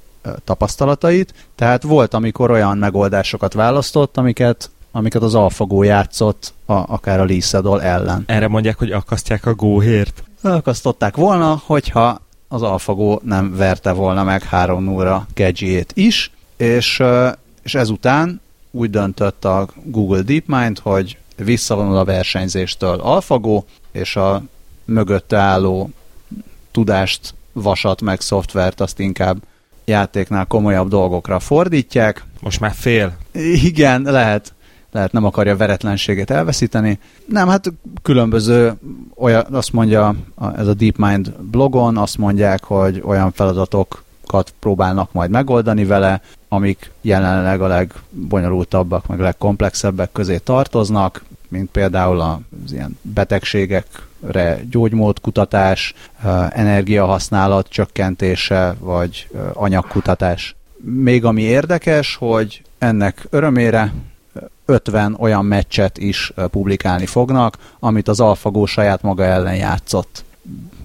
tapasztalatait, 0.45 1.35
tehát 1.55 1.83
volt, 1.83 2.15
amikor 2.15 2.51
olyan 2.51 2.79
megoldásokat 2.79 3.53
választott, 3.53 4.17
amiket, 4.17 4.71
amiket 4.93 5.23
az 5.23 5.35
AlphaGo 5.35 5.83
játszott, 5.83 6.55
a, 6.67 6.73
akár 6.73 7.21
a 7.21 7.25
Lisadol 7.25 7.83
ellen. 7.83 8.25
Erre 8.27 8.49
mondják, 8.49 8.79
hogy 8.79 8.93
akasztják 8.93 9.47
a 9.47 9.55
góhért. 9.55 10.23
Akasztották 10.43 11.17
volna, 11.17 11.63
hogyha 11.67 12.21
az 12.49 12.63
AlphaGo 12.63 13.19
nem 13.23 13.57
verte 13.57 13.93
volna 13.93 14.23
meg 14.25 14.43
3 14.43 14.85
0 14.85 15.27
Kedjiét 15.35 15.93
is, 15.95 16.31
és, 16.57 17.03
és 17.63 17.75
ezután 17.75 18.41
úgy 18.71 18.91
döntött 18.91 19.45
a 19.45 19.69
Google 19.85 20.23
DeepMind, 20.23 20.79
hogy 20.79 21.19
visszavonul 21.37 21.97
a 21.97 22.05
versenyzéstől 22.05 23.01
AlphaGo, 23.01 23.63
és 23.93 24.17
a 24.17 24.43
mögötte 24.85 25.37
álló 25.37 25.91
tudást, 26.71 27.35
vasat 27.53 28.01
meg 28.01 28.21
szoftvert 28.21 28.81
azt 28.81 28.99
inkább 28.99 29.37
játéknál 29.85 30.45
komolyabb 30.47 30.89
dolgokra 30.89 31.39
fordítják. 31.39 32.25
Most 32.41 32.61
már 32.61 32.73
fél. 32.73 33.17
Igen, 33.71 34.03
lehet. 34.03 34.55
Lehet 34.93 35.13
nem 35.13 35.25
akarja 35.25 35.57
veretlenséget 35.57 36.31
elveszíteni. 36.31 36.99
Nem, 37.27 37.49
hát 37.49 37.73
különböző, 38.03 38.75
olyan, 39.17 39.45
azt 39.53 39.73
mondja 39.73 40.15
ez 40.57 40.67
a 40.67 40.75
DeepMind 40.75 41.33
blogon, 41.33 41.97
azt 41.97 42.19
mondják, 42.19 42.65
hogy 42.65 43.03
olyan 43.05 43.33
feladatokat 43.33 44.55
próbálnak 44.59 45.13
majd 45.13 45.31
megoldani 45.31 45.85
vele, 45.85 46.21
amik 46.55 46.91
jelenleg 47.01 47.61
a 47.61 47.67
legbonyolultabbak, 47.67 49.07
meg 49.07 49.21
legkomplexebbek 49.21 50.13
közé 50.13 50.37
tartoznak, 50.37 51.25
mint 51.49 51.71
például 51.71 52.21
az 52.21 52.73
ilyen 52.73 52.99
betegségekre 53.03 54.61
gyógymódkutatás, 54.71 55.95
energiahasználat 56.51 57.69
csökkentése, 57.69 58.75
vagy 58.79 59.29
anyagkutatás. 59.53 60.55
Még 60.77 61.25
ami 61.25 61.43
érdekes, 61.43 62.17
hogy 62.17 62.63
ennek 62.79 63.27
örömére 63.31 63.93
50 64.67 65.17
olyan 65.19 65.45
meccset 65.45 65.99
is 65.99 66.33
publikálni 66.51 67.07
fognak, 67.07 67.59
amit 67.79 68.09
az 68.09 68.21
AlphaGo 68.21 68.67
saját 68.67 69.03
maga 69.03 69.25
ellen 69.25 69.57
játszott. 69.57 70.25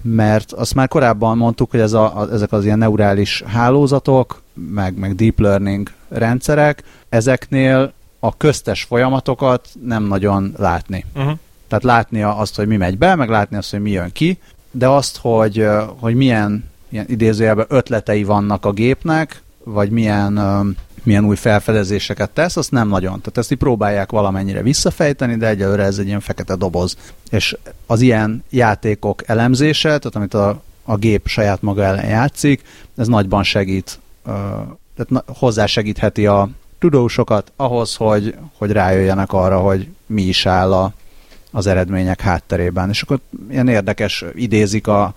Mert 0.02 0.52
azt 0.52 0.74
már 0.74 0.88
korábban 0.88 1.36
mondtuk, 1.36 1.70
hogy 1.70 1.80
ez 1.80 1.92
a, 1.92 2.28
ezek 2.32 2.52
az 2.52 2.64
ilyen 2.64 2.78
neurális 2.78 3.42
hálózatok, 3.46 4.42
meg, 4.68 4.98
meg 4.98 5.14
deep 5.14 5.38
learning 5.38 5.90
rendszerek, 6.08 6.82
ezeknél 7.08 7.92
a 8.18 8.36
köztes 8.36 8.82
folyamatokat 8.82 9.68
nem 9.84 10.02
nagyon 10.02 10.54
látni. 10.56 11.04
Uh-huh. 11.14 11.38
Tehát 11.68 11.84
látni 11.84 12.22
azt, 12.22 12.56
hogy 12.56 12.66
mi 12.66 12.76
megy 12.76 12.98
be, 12.98 13.14
meg 13.14 13.28
látni 13.28 13.56
azt, 13.56 13.70
hogy 13.70 13.80
mi 13.80 13.90
jön 13.90 14.12
ki, 14.12 14.38
de 14.70 14.88
azt, 14.88 15.16
hogy, 15.16 15.66
hogy 15.98 16.14
milyen 16.14 16.70
ilyen 16.88 17.04
idézőjelben 17.08 17.66
ötletei 17.68 18.24
vannak 18.24 18.64
a 18.64 18.72
gépnek, 18.72 19.42
vagy 19.64 19.90
milyen, 19.90 20.40
milyen 21.02 21.24
új 21.24 21.36
felfedezéseket 21.36 22.30
tesz, 22.30 22.56
azt 22.56 22.70
nem 22.70 22.88
nagyon. 22.88 23.20
Tehát 23.20 23.38
ezt 23.38 23.52
így 23.52 23.58
próbálják 23.58 24.10
valamennyire 24.10 24.62
visszafejteni, 24.62 25.36
de 25.36 25.48
egyelőre 25.48 25.82
ez 25.82 25.98
egy 25.98 26.06
ilyen 26.06 26.20
fekete 26.20 26.54
doboz. 26.54 26.96
És 27.30 27.56
az 27.86 28.00
ilyen 28.00 28.44
játékok 28.50 29.22
elemzése, 29.28 29.88
tehát 29.88 30.16
amit 30.16 30.34
a, 30.34 30.62
a 30.84 30.96
gép 30.96 31.26
saját 31.26 31.62
maga 31.62 31.82
ellen 31.82 32.08
játszik, 32.08 32.62
ez 32.96 33.06
nagyban 33.06 33.42
segít, 33.42 33.98
tehát 34.22 35.24
hozzásegítheti 35.38 36.26
a, 36.26 36.48
tudósokat 36.80 37.52
ahhoz, 37.56 37.96
hogy, 37.96 38.34
hogy 38.58 38.70
rájöjjenek 38.70 39.32
arra, 39.32 39.58
hogy 39.58 39.88
mi 40.06 40.22
is 40.22 40.46
áll 40.46 40.72
a, 40.72 40.92
az 41.50 41.66
eredmények 41.66 42.20
hátterében. 42.20 42.88
És 42.88 43.02
akkor 43.02 43.20
ilyen 43.50 43.68
érdekes 43.68 44.24
idézik 44.34 44.86
a 44.86 45.14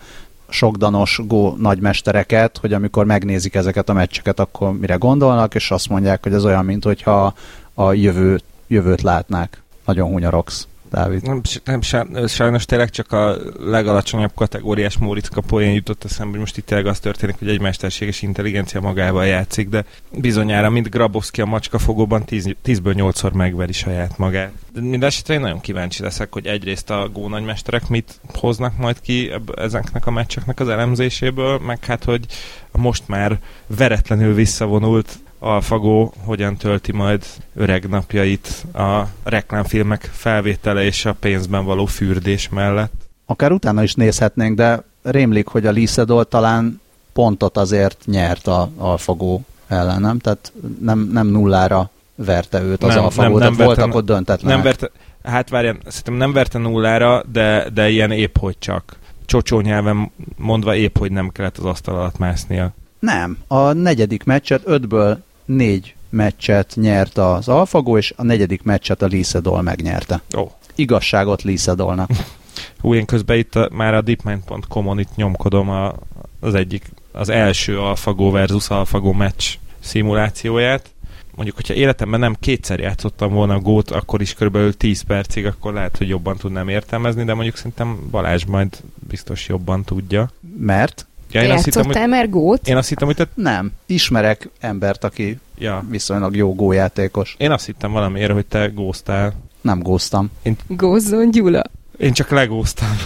sokdanos 0.49 1.19
Go 1.27 1.55
nagymestereket, 1.57 2.57
hogy 2.57 2.73
amikor 2.73 3.05
megnézik 3.05 3.55
ezeket 3.55 3.89
a 3.89 3.93
meccseket, 3.93 4.39
akkor 4.39 4.77
mire 4.79 4.95
gondolnak, 4.95 5.55
és 5.55 5.71
azt 5.71 5.89
mondják, 5.89 6.23
hogy 6.23 6.33
ez 6.33 6.45
olyan, 6.45 6.65
mint 6.65 6.83
hogyha 6.83 7.33
a 7.73 7.93
jövő, 7.93 8.41
jövőt 8.67 9.01
látnák. 9.01 9.61
Nagyon 9.85 10.09
hunyarogsz. 10.09 10.67
Dávid. 10.93 11.23
Nem, 11.23 11.41
nem, 11.63 11.81
sajnos 12.27 12.65
tényleg 12.65 12.89
csak 12.89 13.11
a 13.11 13.37
legalacsonyabb 13.59 14.31
kategóriás 14.35 14.97
Móriczka 14.97 15.41
poén 15.41 15.73
jutott 15.73 16.03
eszembe, 16.03 16.31
hogy 16.31 16.39
most 16.39 16.57
itt 16.57 16.65
tényleg 16.65 16.87
az 16.87 16.99
történik, 16.99 17.35
hogy 17.39 17.49
egy 17.49 17.61
mesterséges 17.61 18.21
intelligencia 18.21 18.81
magával 18.81 19.25
játszik, 19.25 19.69
de 19.69 19.85
bizonyára, 20.11 20.69
mint 20.69 20.89
Grabowski 20.89 21.41
a 21.41 21.45
macska 21.45 21.79
fogóban 21.79 22.25
10, 22.25 22.55
10-ből 22.65 22.93
8-szor 22.97 23.33
megveri 23.33 23.71
saját 23.71 24.17
magát. 24.17 24.51
De 24.73 24.81
mindesetre 24.81 25.33
én 25.33 25.39
nagyon 25.39 25.61
kíváncsi 25.61 26.03
leszek, 26.03 26.33
hogy 26.33 26.47
egyrészt 26.47 26.89
a 26.89 27.09
Go 27.13 27.27
nagymesterek 27.27 27.87
mit 27.87 28.19
hoznak 28.33 28.77
majd 28.77 29.01
ki 29.01 29.31
ezeknek 29.55 30.07
a 30.07 30.11
meccseknek 30.11 30.59
az 30.59 30.69
elemzéséből, 30.69 31.59
meg 31.59 31.85
hát, 31.85 32.03
hogy 32.03 32.25
a 32.71 32.77
most 32.77 33.03
már 33.07 33.39
veretlenül 33.67 34.33
visszavonult 34.33 35.22
Alfagó 35.43 36.13
hogyan 36.25 36.57
tölti 36.57 36.91
majd 36.91 37.25
öreg 37.55 37.89
napjait 37.89 38.65
a 38.73 39.07
reklámfilmek 39.23 40.09
felvétele 40.13 40.83
és 40.83 41.05
a 41.05 41.13
pénzben 41.13 41.65
való 41.65 41.85
fürdés 41.85 42.49
mellett. 42.49 42.93
Akár 43.25 43.51
utána 43.51 43.83
is 43.83 43.93
nézhetnénk, 43.93 44.55
de 44.55 44.83
rémlik, 45.01 45.47
hogy 45.47 45.65
a 45.65 45.71
Lisedol 45.71 46.25
talán 46.25 46.81
pontot 47.13 47.57
azért 47.57 47.97
nyert 48.05 48.47
a 48.47 48.69
Alfagó 48.77 49.41
ellen, 49.67 50.01
nem? 50.01 50.19
Tehát 50.19 50.51
nem, 50.79 51.09
nem 51.11 51.27
nullára 51.27 51.89
verte 52.15 52.61
őt 52.61 52.83
az 52.83 52.95
nem, 52.95 53.03
Alfagó, 53.03 53.37
nem, 53.37 53.47
nem 53.47 53.55
tehát 53.55 53.65
voltak 53.65 53.95
ott 53.95 54.05
döntetlenek. 54.05 54.55
Nem 54.55 54.65
verte, 54.65 54.91
hát 55.23 55.49
várján, 55.49 55.77
szerintem 55.87 56.13
nem 56.13 56.33
verte 56.33 56.57
nullára, 56.57 57.23
de, 57.31 57.69
de 57.73 57.89
ilyen 57.89 58.11
épp 58.11 58.37
hogy 58.37 58.55
csak. 58.59 58.95
Csocsó 59.25 59.59
nyelven 59.59 60.11
mondva 60.37 60.75
épp, 60.75 60.97
hogy 60.97 61.11
nem 61.11 61.29
kellett 61.29 61.57
az 61.57 61.65
asztal 61.65 61.95
alatt 61.95 62.17
másznia. 62.17 62.73
Nem. 62.99 63.37
A 63.47 63.71
negyedik 63.71 64.23
meccset 64.23 64.61
ötből 64.65 65.23
négy 65.45 65.95
meccset 66.09 66.73
nyert 66.75 67.17
az 67.17 67.47
AlphaGo, 67.47 67.97
és 67.97 68.13
a 68.15 68.23
negyedik 68.23 68.63
meccset 68.63 69.01
a 69.01 69.05
Lisedol 69.05 69.61
megnyerte. 69.61 70.21
Oh. 70.35 70.51
Igazságot 70.75 71.41
Lisedolnak. 71.41 72.09
Hú, 72.81 72.93
én 72.93 73.05
közben 73.05 73.37
itt 73.37 73.55
a, 73.55 73.69
már 73.71 73.93
a 73.93 74.01
deepmind.com-on 74.01 74.99
itt 74.99 75.15
nyomkodom 75.15 75.69
a, 75.69 75.93
az 76.39 76.53
egyik, 76.53 76.91
az 77.11 77.29
első 77.29 77.79
AlphaGo 77.79 78.31
versus 78.31 78.69
AlphaGo 78.69 79.11
meccs 79.11 79.43
szimulációját. 79.79 80.89
Mondjuk, 81.35 81.55
hogyha 81.55 81.73
életemben 81.73 82.19
nem 82.19 82.35
kétszer 82.39 82.79
játszottam 82.79 83.33
volna 83.33 83.53
a 83.53 83.59
gót, 83.59 83.91
akkor 83.91 84.21
is 84.21 84.33
körülbelül 84.33 84.77
10 84.77 85.01
percig, 85.01 85.45
akkor 85.45 85.73
lehet, 85.73 85.97
hogy 85.97 86.07
jobban 86.07 86.37
tudnám 86.37 86.69
értelmezni, 86.69 87.23
de 87.23 87.33
mondjuk 87.33 87.55
szerintem 87.55 88.07
Balázs 88.11 88.43
majd 88.43 88.77
biztos 89.07 89.47
jobban 89.47 89.83
tudja. 89.83 90.31
Mert? 90.57 91.07
Ja, 91.33 91.43
én 91.43 91.51
azt 91.51 91.65
hittem, 91.65 91.85
hogy... 91.85 92.09
már 92.09 92.29
gót? 92.29 92.67
Én 92.67 92.77
azt 92.77 92.89
hittem, 92.89 93.07
hogy 93.07 93.15
te... 93.15 93.27
Nem. 93.33 93.71
Ismerek 93.85 94.49
embert, 94.59 95.03
aki 95.03 95.39
ja. 95.57 95.85
viszonylag 95.89 96.35
jó 96.35 96.55
gójátékos. 96.55 97.35
Én 97.37 97.51
azt 97.51 97.65
hittem 97.65 97.91
valamiért, 97.91 98.31
hogy 98.31 98.45
te 98.45 98.67
góztál. 98.67 99.33
Nem 99.61 99.79
góztam. 99.79 100.31
Én... 100.41 100.57
Gózzon 100.67 101.31
Gyula. 101.31 101.61
Én 101.97 102.13
csak 102.13 102.29
legóztam. 102.29 102.97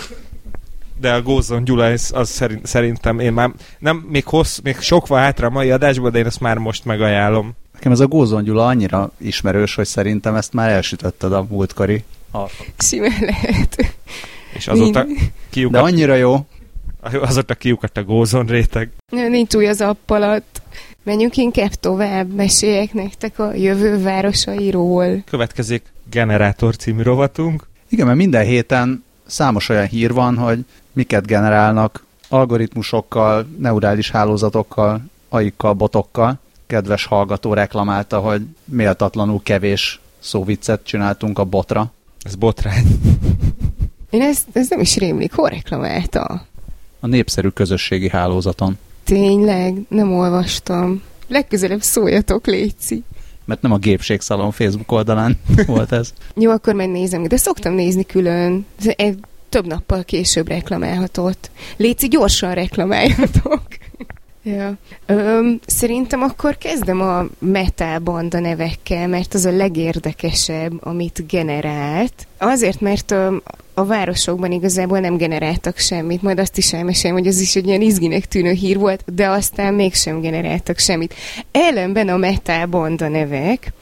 De 1.00 1.14
a 1.14 1.22
Gózzon 1.22 1.64
Gyula, 1.64 1.86
az, 1.86 2.12
az 2.16 2.30
szerint, 2.30 2.66
szerintem 2.66 3.20
én 3.20 3.34
már 3.34 3.52
nem, 3.80 4.06
még, 4.10 4.26
hossz, 4.26 4.60
még 4.64 4.80
sok 4.80 5.08
van 5.08 5.20
hátra 5.20 5.48
a 5.48 5.50
mai 5.50 5.72
adásban, 5.72 6.12
de 6.12 6.18
én 6.18 6.26
ezt 6.26 6.40
már 6.40 6.58
most 6.58 6.86
megajánlom. 6.86 7.56
Nekem 7.74 7.92
ez 7.92 8.00
a 8.00 8.08
Gózon 8.08 8.44
Gyula 8.44 8.66
annyira 8.66 9.12
ismerős, 9.18 9.76
hogy 9.76 9.86
szerintem 9.86 10.36
ezt 10.36 10.54
már 10.54 10.70
elsütötted 10.70 11.34
a 11.34 11.46
múltkori 11.50 12.04
Simán 12.78 13.18
lehet. 13.20 13.96
És 14.54 14.68
azóta 14.68 15.06
kiukat... 15.50 15.72
De 15.72 15.88
annyira 15.88 16.16
jó, 16.16 16.46
Azóta 17.22 17.56
kiukadt 17.56 17.98
a 17.98 18.04
gózon 18.04 18.46
réteg. 18.46 18.90
Nincs 19.12 19.56
új 19.56 19.68
az 19.68 19.82
app 19.82 20.10
alatt. 20.10 20.62
Menjünk 21.04 21.38
inkább 21.38 21.74
tovább, 21.74 22.34
meséljek 22.34 22.94
nektek 22.94 23.40
a 23.40 23.54
jövő 23.54 24.02
városairól. 24.02 25.24
Következik 25.26 25.84
Generátor 26.10 26.76
című 26.76 27.02
rovatunk. 27.02 27.68
Igen, 27.90 28.06
mert 28.06 28.18
minden 28.18 28.46
héten 28.46 29.04
számos 29.26 29.70
olyan 29.70 29.86
hír 29.86 30.14
van, 30.14 30.38
hogy 30.38 30.66
miket 30.94 31.26
generálnak 31.26 32.06
algoritmusokkal, 32.30 33.48
neurális 33.58 34.12
hálózatokkal, 34.12 35.02
aikkal, 35.30 35.74
botokkal. 35.74 36.40
Kedves 36.68 37.06
hallgató 37.06 37.54
reklamálta, 37.54 38.20
hogy 38.20 38.42
méltatlanul 38.66 39.40
kevés 39.44 40.00
szóviccet 40.20 40.84
csináltunk 40.84 41.40
a 41.40 41.44
botra. 41.44 41.92
Ez 42.22 42.36
botrány. 42.36 42.86
Én 44.10 44.22
ezt, 44.22 44.48
ez 44.54 44.70
nem 44.70 44.80
is 44.80 44.98
rémlik. 44.98 45.34
Hol 45.34 45.50
reklamálta? 45.50 46.46
A 47.00 47.08
népszerű 47.08 47.48
közösségi 47.48 48.10
hálózaton. 48.10 48.78
Tényleg? 49.04 49.78
Nem 49.90 50.14
olvastam. 50.14 51.02
Legközelebb 51.28 51.82
szóljatok, 51.82 52.46
Léci. 52.46 53.04
Mert 53.46 53.62
nem 53.62 53.72
a 53.72 53.78
Gépségszalon 53.78 54.52
Facebook 54.52 54.92
oldalán 54.92 55.40
volt 55.68 55.92
ez. 55.92 56.14
Jó, 56.36 56.52
akkor 56.52 56.76
nézem, 56.76 57.24
de 57.24 57.38
szoktam 57.38 57.74
nézni 57.74 58.06
külön. 58.06 58.66
Több 59.50 59.68
nappal 59.68 60.04
később 60.04 60.48
reklamálhatott. 60.48 61.52
Léci, 61.78 62.08
gyorsan 62.08 62.54
reklamáljatok. 62.54 63.62
Ja. 64.56 64.74
Öm, 65.06 65.60
szerintem 65.66 66.22
akkor 66.22 66.58
kezdem 66.58 67.02
a 67.02 67.26
Metal 67.40 68.00
banda 68.00 68.40
nevekkel, 68.40 69.08
mert 69.08 69.34
az 69.34 69.46
a 69.46 69.52
legérdekesebb, 69.52 70.72
amit 70.80 71.28
generált. 71.28 72.28
Azért, 72.38 72.82
mert 72.82 73.12
öm, 73.12 73.42
a 73.74 73.86
városokban 73.86 74.52
igazából 74.52 75.00
nem 75.00 75.18
generáltak 75.18 75.78
semmit, 75.78 76.22
majd 76.22 76.40
azt 76.40 76.58
is 76.58 76.74
elmesélem, 76.74 77.18
hogy 77.18 77.28
az 77.28 77.40
is 77.40 77.56
egy 77.56 77.68
ilyen 77.68 77.82
izginek 77.82 78.26
tűnő 78.26 78.52
hír 78.52 78.78
volt, 78.78 79.04
de 79.14 79.28
aztán 79.28 79.74
mégsem 79.74 80.22
generáltak 80.22 80.78
semmit. 80.78 81.14
Ellenben 81.52 82.10
a 82.10 82.18
Metal 82.18 82.66
banda 82.66 83.08
nevek, 83.08 83.74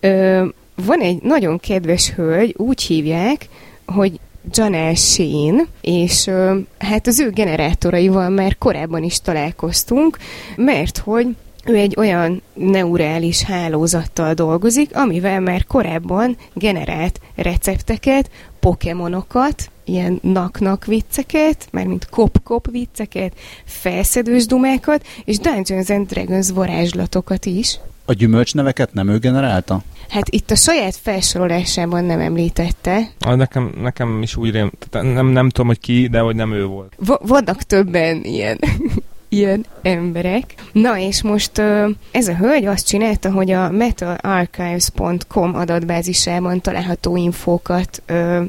öm, 0.00 0.54
van 0.84 1.00
egy 1.00 1.22
nagyon 1.22 1.58
kedves 1.58 2.10
hölgy, 2.10 2.54
úgy 2.56 2.82
hívják, 2.82 3.48
hogy 3.86 4.20
Janelle 4.52 4.94
Sheen, 4.94 5.68
és 5.80 6.30
hát 6.78 7.06
az 7.06 7.20
ő 7.20 7.30
generátoraival 7.30 8.28
már 8.28 8.58
korábban 8.58 9.02
is 9.02 9.20
találkoztunk, 9.20 10.18
mert 10.56 10.98
hogy 10.98 11.36
ő 11.64 11.76
egy 11.76 11.94
olyan 11.98 12.42
neurális 12.54 13.42
hálózattal 13.42 14.34
dolgozik, 14.34 14.96
amivel 14.96 15.40
már 15.40 15.64
korábban 15.64 16.36
generált 16.54 17.20
recepteket, 17.34 18.30
pokémonokat, 18.60 19.70
ilyen 19.84 20.18
nak-nak 20.22 20.84
vicceket, 20.84 21.68
mármint 21.70 22.08
kop-kop 22.08 22.70
vicceket, 22.70 23.32
felszedős 23.64 24.46
dumákat, 24.46 25.06
és 25.24 25.38
Dungeons 25.38 25.90
and 25.90 26.06
Dragons 26.06 26.50
varázslatokat 26.50 27.46
is. 27.46 27.78
A 28.08 28.12
gyümölcsneveket 28.12 28.92
nem 28.92 29.08
ő 29.08 29.18
generálta? 29.18 29.82
Hát 30.08 30.28
itt 30.28 30.50
a 30.50 30.54
saját 30.54 30.96
felsorolásában 30.96 32.04
nem 32.04 32.20
említette. 32.20 33.10
Ah, 33.20 33.36
nekem, 33.36 33.72
nekem 33.80 34.22
is 34.22 34.36
úgy 34.36 34.50
rém, 34.50 34.72
nem, 34.90 35.26
nem 35.26 35.48
tudom, 35.48 35.66
hogy 35.66 35.80
ki, 35.80 36.06
de 36.06 36.20
hogy 36.20 36.34
nem 36.34 36.52
ő 36.52 36.64
volt. 36.64 36.92
V- 36.98 37.28
vannak 37.28 37.62
többen 37.62 38.24
ilyen 38.24 38.58
ilyen 39.28 39.66
emberek. 39.82 40.54
Na 40.72 40.98
és 40.98 41.22
most 41.22 41.58
ez 42.10 42.28
a 42.28 42.34
hölgy 42.34 42.64
azt 42.64 42.86
csinálta, 42.86 43.30
hogy 43.30 43.50
a 43.50 43.70
metalarchives.com 43.70 45.54
adatbázisában 45.54 46.60
található 46.60 47.16
infókat 47.16 48.02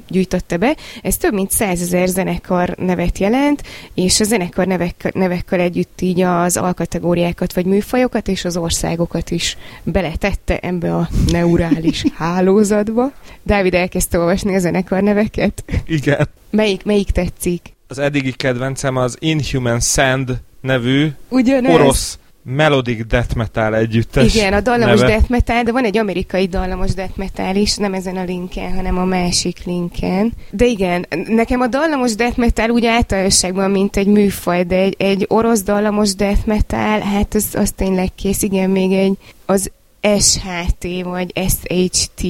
gyűjtötte 0.07 0.57
be. 0.57 0.75
Ez 1.01 1.17
több 1.17 1.33
mint 1.33 1.51
százezer 1.51 2.07
zenekar 2.07 2.75
nevet 2.77 3.17
jelent, 3.17 3.63
és 3.93 4.19
a 4.19 4.23
zenekar 4.23 4.67
nevek, 4.67 5.11
nevekkel 5.13 5.59
együtt 5.59 6.01
így 6.01 6.21
az 6.21 6.57
alkategóriákat 6.57 7.53
vagy 7.53 7.65
műfajokat 7.65 8.27
és 8.27 8.45
az 8.45 8.57
országokat 8.57 9.31
is 9.31 9.57
beletette 9.83 10.57
ebbe 10.57 10.95
a 10.95 11.09
neurális 11.31 12.05
hálózatba. 12.17 13.11
Dávid 13.43 13.73
elkezdte 13.73 14.19
olvasni 14.19 14.55
a 14.55 14.59
zenekar 14.59 15.01
neveket? 15.01 15.63
Igen. 15.85 16.27
Melyik, 16.49 16.85
melyik 16.85 17.11
tetszik? 17.11 17.77
Az 17.91 17.99
eddigi 17.99 18.31
kedvencem 18.31 18.95
az 18.95 19.15
Inhuman 19.19 19.79
Sand 19.79 20.41
nevű 20.61 21.07
Ugyanez. 21.29 21.73
orosz 21.73 22.19
melodic 22.43 23.07
death 23.07 23.35
metal 23.35 23.75
együttes 23.75 24.35
Igen, 24.35 24.53
a 24.53 24.61
dallamos 24.61 24.99
neve. 24.99 25.11
death 25.11 25.29
metal, 25.29 25.63
de 25.63 25.71
van 25.71 25.83
egy 25.85 25.97
amerikai 25.97 26.47
dallamos 26.47 26.93
death 26.93 27.17
metal 27.17 27.55
is, 27.55 27.75
nem 27.75 27.93
ezen 27.93 28.17
a 28.17 28.23
linken, 28.23 28.75
hanem 28.75 28.97
a 28.97 29.05
másik 29.05 29.63
linken. 29.63 30.33
De 30.51 30.65
igen, 30.65 31.05
nekem 31.27 31.61
a 31.61 31.67
dallamos 31.67 32.15
death 32.15 32.37
metal 32.37 32.69
úgy 32.69 32.85
általánosságban, 32.85 33.71
mint 33.71 33.97
egy 33.97 34.07
műfaj, 34.07 34.63
de 34.63 34.75
egy, 34.75 34.95
egy 34.97 35.25
orosz 35.27 35.63
dallamos 35.63 36.15
death 36.15 36.45
metal, 36.45 36.99
hát 36.99 37.33
az, 37.33 37.45
az 37.53 37.71
tényleg 37.71 38.09
kész, 38.15 38.41
igen, 38.41 38.69
még 38.69 38.91
egy 38.91 39.17
az 39.45 39.71
SHT 40.19 40.87
vagy 41.03 41.33
SHT 41.49 42.21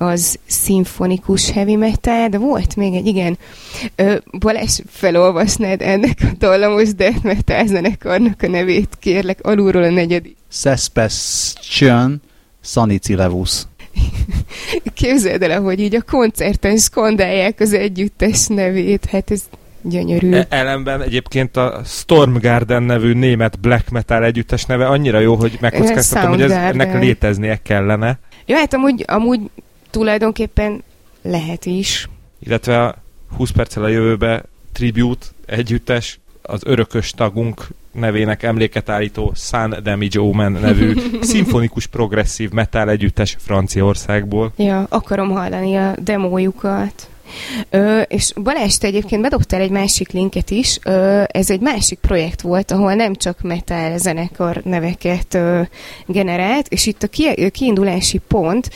az 0.00 0.38
szimfonikus 0.46 1.50
heavy 1.50 1.76
metal, 1.76 2.28
de 2.28 2.38
volt 2.38 2.76
még 2.76 2.94
egy, 2.94 3.06
igen. 3.06 3.38
Ö, 3.94 4.16
Balázs, 4.38 4.80
felolvasnád 4.86 5.82
ennek 5.82 6.18
a 6.22 6.26
dallamos 6.38 6.94
death 6.94 7.24
metal 7.24 7.66
zenekarnak 7.66 8.42
a 8.42 8.48
nevét, 8.48 8.88
kérlek, 9.00 9.38
alulról 9.42 9.82
a 9.82 9.90
negyedik. 9.90 10.36
Sespestion 10.48 12.22
Sanicilevus. 12.62 13.62
Képzeld 14.94 15.42
el, 15.42 15.60
hogy 15.60 15.80
így 15.80 15.94
a 15.94 16.02
koncerten 16.02 16.76
skandálják 16.76 17.60
az 17.60 17.72
együttes 17.72 18.46
nevét, 18.46 19.04
hát 19.04 19.30
ez 19.30 19.42
gyönyörű. 19.82 20.32
E- 20.32 20.46
ellenben 20.48 21.02
egyébként 21.02 21.56
a 21.56 21.80
Stormgarden 21.84 22.82
nevű 22.82 23.12
német 23.12 23.60
black 23.60 23.90
metal 23.90 24.24
együttes 24.24 24.64
neve 24.64 24.86
annyira 24.86 25.18
jó, 25.18 25.34
hogy 25.34 25.58
megkockáztatom, 25.60 26.30
hogy 26.30 26.42
ez, 26.42 26.50
ennek 26.50 27.00
léteznie 27.00 27.58
kellene. 27.62 28.18
Ja, 28.46 28.56
hát 28.56 28.74
amúgy, 28.74 29.04
amúgy 29.06 29.40
tulajdonképpen 29.90 30.82
lehet 31.22 31.66
is. 31.66 32.08
Illetve 32.38 32.84
a 32.84 32.94
20 33.36 33.50
perccel 33.50 33.84
a 33.84 33.88
jövőbe 33.88 34.44
Tribute 34.72 35.26
együttes, 35.46 36.18
az 36.42 36.60
örökös 36.64 37.10
tagunk 37.10 37.66
nevének 37.92 38.42
emléket 38.42 38.88
állító 38.88 39.32
Sun 39.34 39.76
Damage 39.82 40.20
Omen 40.20 40.52
nevű 40.52 40.94
szimfonikus 41.20 41.86
progresszív 41.86 42.50
metal 42.50 42.90
együttes 42.90 43.36
Franciaországból. 43.38 44.52
Ja, 44.56 44.86
akarom 44.88 45.30
hallani 45.30 45.76
a 45.76 45.94
demójukat. 45.98 47.08
Ö, 47.70 48.00
és 48.00 48.32
Balázs, 48.42 48.74
te 48.74 48.86
egyébként 48.86 49.22
bedobtál 49.22 49.60
egy 49.60 49.70
másik 49.70 50.10
linket 50.10 50.50
is. 50.50 50.78
Ö, 50.84 51.22
ez 51.26 51.50
egy 51.50 51.60
másik 51.60 51.98
projekt 51.98 52.40
volt, 52.40 52.70
ahol 52.70 52.94
nem 52.94 53.14
csak 53.14 53.40
metal 53.42 53.98
zenekar 53.98 54.60
neveket 54.64 55.34
ö, 55.34 55.60
generált, 56.06 56.68
és 56.68 56.86
itt 56.86 57.02
a 57.02 57.06
ki, 57.06 57.50
kiindulási 57.50 58.18
pont 58.18 58.70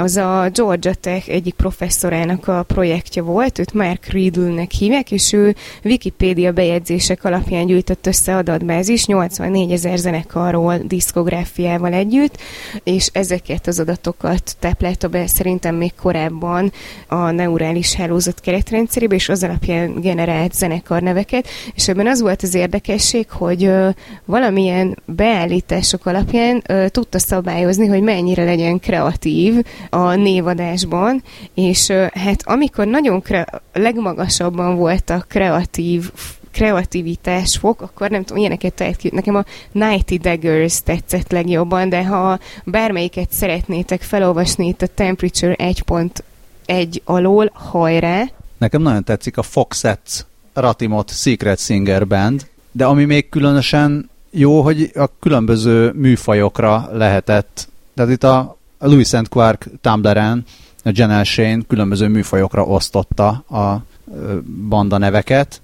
az 0.00 0.16
a 0.16 0.48
Georgia 0.52 0.94
Tech 0.94 1.28
egyik 1.28 1.54
professzorának 1.54 2.48
a 2.48 2.62
projektje 2.62 3.22
volt, 3.22 3.58
őt 3.58 3.72
Mark 3.72 4.06
Riddle-nek 4.06 4.70
hívják, 4.70 5.10
és 5.10 5.32
ő 5.32 5.54
Wikipédia 5.84 6.52
bejegyzések 6.52 7.24
alapján 7.24 7.66
gyűjtött 7.66 8.06
össze 8.06 8.36
adatbázis 8.36 9.06
84 9.06 9.72
ezer 9.72 9.98
zenekarról, 9.98 10.78
diszkográfiával 10.78 11.92
együtt, 11.92 12.38
és 12.84 13.08
ezeket 13.12 13.66
az 13.66 13.80
adatokat 13.80 14.56
táplálta 14.58 15.08
be 15.08 15.26
szerintem 15.26 15.74
még 15.74 15.94
korábban 15.94 16.72
a 17.06 17.30
neurális 17.30 17.94
hálózat 17.94 18.40
keretrendszerébe, 18.40 19.14
és 19.14 19.28
az 19.28 19.42
alapján 19.42 20.00
generált 20.00 20.54
zenekar 20.54 21.02
neveket, 21.02 21.48
és 21.74 21.88
ebben 21.88 22.06
az 22.06 22.20
volt 22.20 22.42
az 22.42 22.54
érdekesség, 22.54 23.30
hogy 23.30 23.64
ö, 23.64 23.88
valamilyen 24.24 24.98
beállítások 25.04 26.06
alapján 26.06 26.62
ö, 26.66 26.88
tudta 26.88 27.18
szabályozni, 27.18 27.86
hogy 27.86 28.02
mennyire 28.02 28.44
legyen 28.44 28.78
kreatív 28.78 29.62
a 29.90 30.14
névadásban, 30.14 31.22
és 31.54 31.90
hát 32.12 32.42
amikor 32.44 32.86
nagyon 32.86 33.22
kre- 33.22 33.62
legmagasabban 33.72 34.76
volt 34.76 35.10
a 35.10 35.24
kreatív 35.28 36.10
kreativitás 36.52 37.56
fok, 37.56 37.80
akkor 37.80 38.10
nem 38.10 38.22
tudom, 38.22 38.38
ilyeneket 38.38 38.74
tehet 38.74 38.96
ki. 38.96 39.10
Nekem 39.12 39.34
a 39.34 39.44
Nighty 39.72 40.18
Daggers 40.18 40.82
tetszett 40.82 41.30
legjobban, 41.30 41.88
de 41.88 42.04
ha 42.04 42.38
bármelyiket 42.64 43.32
szeretnétek 43.32 44.02
felolvasni 44.02 44.66
itt 44.66 44.82
a 44.82 44.86
Temperature 44.86 45.54
1.1 45.58 47.02
alól, 47.04 47.50
hajrá! 47.52 48.24
Nekem 48.58 48.82
nagyon 48.82 49.04
tetszik 49.04 49.36
a 49.36 49.42
Foxets 49.42 50.20
Ratimot 50.52 51.10
Secret 51.10 51.58
Singer 51.58 52.06
Band, 52.06 52.46
de 52.72 52.84
ami 52.84 53.04
még 53.04 53.28
különösen 53.28 54.10
jó, 54.30 54.60
hogy 54.60 54.90
a 54.94 55.06
különböző 55.20 55.92
műfajokra 55.94 56.88
lehetett, 56.92 57.68
tehát 57.94 58.10
itt 58.10 58.24
a 58.24 58.58
a 58.82 58.86
Louis 58.86 59.06
St. 59.06 59.28
Quark 59.28 59.68
Tumblr-en 59.80 60.44
a 60.82 61.22
Shane 61.24 61.60
különböző 61.68 62.08
műfajokra 62.08 62.64
osztotta 62.64 63.28
a 63.28 63.82
banda 64.68 64.98
neveket. 64.98 65.60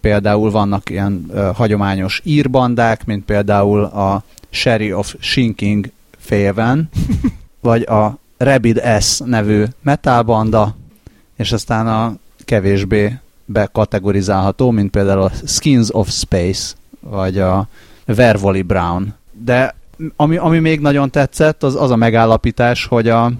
Például 0.00 0.50
vannak 0.50 0.90
ilyen 0.90 1.30
hagyományos 1.54 2.20
írbandák, 2.24 3.04
mint 3.04 3.24
például 3.24 3.84
a 3.84 4.22
Sherry 4.50 4.92
of 4.92 5.14
Shinking 5.18 5.90
Faven, 6.18 6.88
vagy 7.60 7.82
a 7.82 8.18
Rabid 8.36 8.82
S 9.00 9.18
nevű 9.24 9.64
metalbanda, 9.82 10.76
és 11.36 11.52
aztán 11.52 11.86
a 11.86 12.14
kevésbé 12.44 13.18
bekategorizálható, 13.44 14.70
mint 14.70 14.90
például 14.90 15.22
a 15.22 15.32
Skins 15.46 15.88
of 15.94 16.10
Space, 16.10 16.74
vagy 17.00 17.38
a 17.38 17.68
Vervoli 18.04 18.62
Brown. 18.62 19.14
De 19.32 19.74
ami, 20.16 20.36
ami 20.36 20.58
még 20.58 20.80
nagyon 20.80 21.10
tetszett, 21.10 21.62
az 21.62 21.74
az 21.74 21.90
a 21.90 21.96
megállapítás, 21.96 22.86
hogy 22.86 23.08
a, 23.08 23.32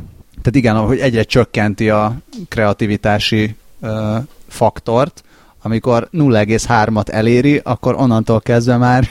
tehát 0.43 0.55
igen, 0.55 0.77
hogy 0.77 0.99
egyre 0.99 1.23
csökkenti 1.23 1.91
a 1.91 2.17
kreativitási 2.49 3.57
ö, 3.81 4.17
faktort, 4.49 5.23
amikor 5.63 6.09
0,3-at 6.13 7.09
eléri, 7.09 7.61
akkor 7.65 7.95
onnantól 7.95 8.41
kezdve 8.41 8.77
már 8.77 9.09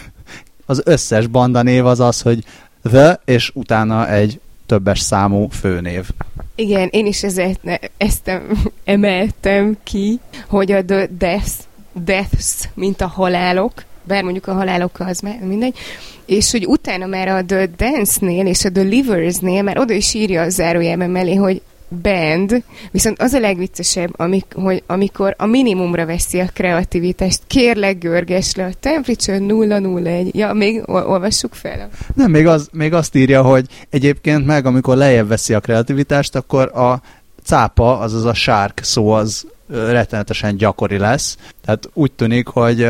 az 0.66 0.82
összes 0.86 1.28
banda 1.28 1.62
név 1.62 1.86
az 1.86 2.00
az, 2.00 2.22
hogy 2.22 2.44
The, 2.84 3.20
és 3.26 3.52
utána 3.54 4.10
egy 4.10 4.40
többes 4.66 5.00
számú 5.00 5.48
főnév. 5.48 6.10
Igen, 6.56 6.88
én 6.92 7.06
is 7.06 7.24
ezért 7.24 7.90
ezt 7.98 8.32
emeltem 8.84 9.78
ki, 9.84 10.20
hogy 10.48 10.72
a 10.72 10.86
the 10.86 11.08
deaths, 11.18 11.54
deaths, 11.94 12.70
mint 12.74 13.02
a 13.02 13.08
halálok, 13.08 13.84
bár 14.04 14.24
mondjuk 14.24 14.48
a 14.48 14.54
halálokkal 14.54 15.08
az 15.08 15.20
már 15.20 15.40
mindegy, 15.40 15.78
és 16.28 16.52
hogy 16.52 16.66
utána 16.66 17.06
már 17.06 17.28
a 17.28 17.46
The 17.46 17.70
Dance-nél 17.78 18.46
és 18.46 18.66
a 18.66 18.72
The 18.72 18.84
Livers-nél 18.84 19.62
már 19.62 19.78
oda 19.78 19.94
is 19.94 20.14
írja 20.14 20.42
a 20.42 20.50
zárójelben 20.50 21.10
mellé, 21.10 21.36
hogy 21.36 21.62
band, 22.02 22.64
viszont 22.92 23.22
az 23.22 23.34
a 23.34 23.40
legviccesebb, 23.40 24.14
amik, 24.20 24.46
hogy 24.56 24.84
amikor 24.88 25.36
a 25.38 25.46
minimumra 25.46 26.06
veszi 26.06 26.40
a 26.40 26.50
kreativitást, 26.54 27.42
kérlek 27.48 27.98
görges 27.98 28.56
le 28.56 28.66
a 28.66 28.70
temperature 28.80 29.38
001. 29.38 30.36
Ja, 30.36 30.54
még 30.54 30.84
olvassuk 30.86 31.54
fel. 31.54 31.90
Nem, 32.14 32.32
még, 32.32 32.48
az, 32.48 32.70
még 32.72 32.94
azt 32.94 33.16
írja, 33.16 33.42
hogy 33.42 33.66
egyébként 33.90 34.46
meg, 34.46 34.66
amikor 34.66 34.98
lejjebb 34.98 35.28
veszi 35.28 35.54
a 35.54 35.60
kreativitást, 35.60 36.36
akkor 36.36 36.78
a 36.78 37.02
cápa, 37.44 38.00
azaz 38.00 38.26
a 38.26 38.34
shark 38.34 38.80
szó 38.84 39.12
az 39.12 39.46
rettenetesen 39.70 40.58
gyakori 40.58 40.98
lesz. 40.98 41.38
Tehát 41.66 41.90
úgy 41.94 42.12
tűnik, 42.12 42.48
hogy 42.48 42.90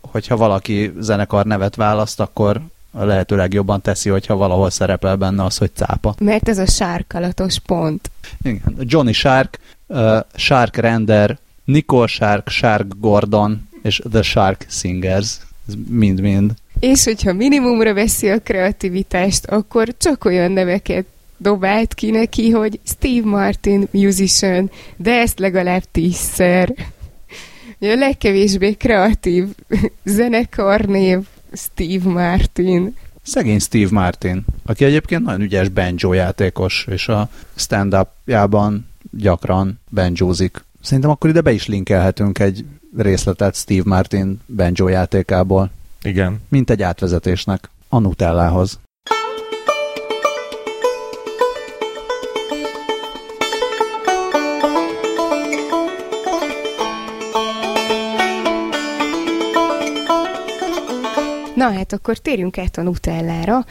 hogyha 0.00 0.36
valaki 0.36 0.92
zenekar 0.98 1.44
nevet 1.44 1.76
választ, 1.76 2.20
akkor 2.20 2.60
a 2.92 3.04
lehető 3.04 3.36
legjobban 3.36 3.80
teszi, 3.80 4.08
hogyha 4.08 4.36
valahol 4.36 4.70
szerepel 4.70 5.16
benne 5.16 5.44
az, 5.44 5.56
hogy 5.56 5.70
cápa. 5.74 6.14
Mert 6.20 6.48
ez 6.48 6.58
a 6.58 6.66
sárkalatos 6.66 7.58
pont. 7.58 8.10
Igen. 8.42 8.76
Johnny 8.78 9.12
Shark, 9.12 9.58
uh, 9.86 10.18
Shark 10.34 10.76
Render, 10.76 11.38
Nicole 11.64 12.06
Shark, 12.06 12.48
Shark 12.48 12.86
Gordon 12.98 13.68
és 13.82 14.02
The 14.10 14.22
Shark 14.22 14.66
Singers. 14.68 15.38
Ez 15.68 15.74
mind-mind. 15.88 16.52
És 16.80 17.04
hogyha 17.04 17.32
minimumra 17.32 17.94
veszi 17.94 18.28
a 18.28 18.40
kreativitást, 18.40 19.46
akkor 19.46 19.94
csak 19.98 20.24
olyan 20.24 20.52
neveket 20.52 21.06
dobált 21.36 21.94
ki 21.94 22.10
neki, 22.10 22.50
hogy 22.50 22.80
Steve 22.84 23.28
Martin 23.28 23.88
musician, 23.90 24.70
de 24.96 25.10
ezt 25.10 25.38
legalább 25.38 25.82
tízszer. 25.90 26.74
A 27.80 27.94
legkevésbé 27.94 28.72
kreatív 28.72 29.44
zenekarnév 30.04 31.18
Steve 31.52 32.10
Martin. 32.10 32.96
Szegény 33.22 33.58
Steve 33.58 33.88
Martin, 33.90 34.44
aki 34.64 34.84
egyébként 34.84 35.22
nagyon 35.22 35.40
ügyes 35.40 35.68
banjo 35.68 36.12
játékos, 36.12 36.86
és 36.90 37.08
a 37.08 37.28
stand-upjában 37.54 38.88
gyakran 39.10 39.80
banjózik. 39.90 40.64
Szerintem 40.80 41.10
akkor 41.10 41.30
ide 41.30 41.40
be 41.40 41.52
is 41.52 41.66
linkelhetünk 41.66 42.38
egy 42.38 42.64
részletet 42.96 43.54
Steve 43.54 43.82
Martin 43.84 44.40
banjo 44.56 44.88
játékából. 44.88 45.70
Igen. 46.02 46.40
Mint 46.48 46.70
egy 46.70 46.82
átvezetésnek 46.82 47.70
a 47.88 47.98
Nutellához. 47.98 48.78
Na 61.62 61.72
hát 61.72 61.92
akkor 61.92 62.18
térjünk 62.18 62.58
át 62.58 62.76
a 62.76 62.82
Nutellára, 62.82 63.66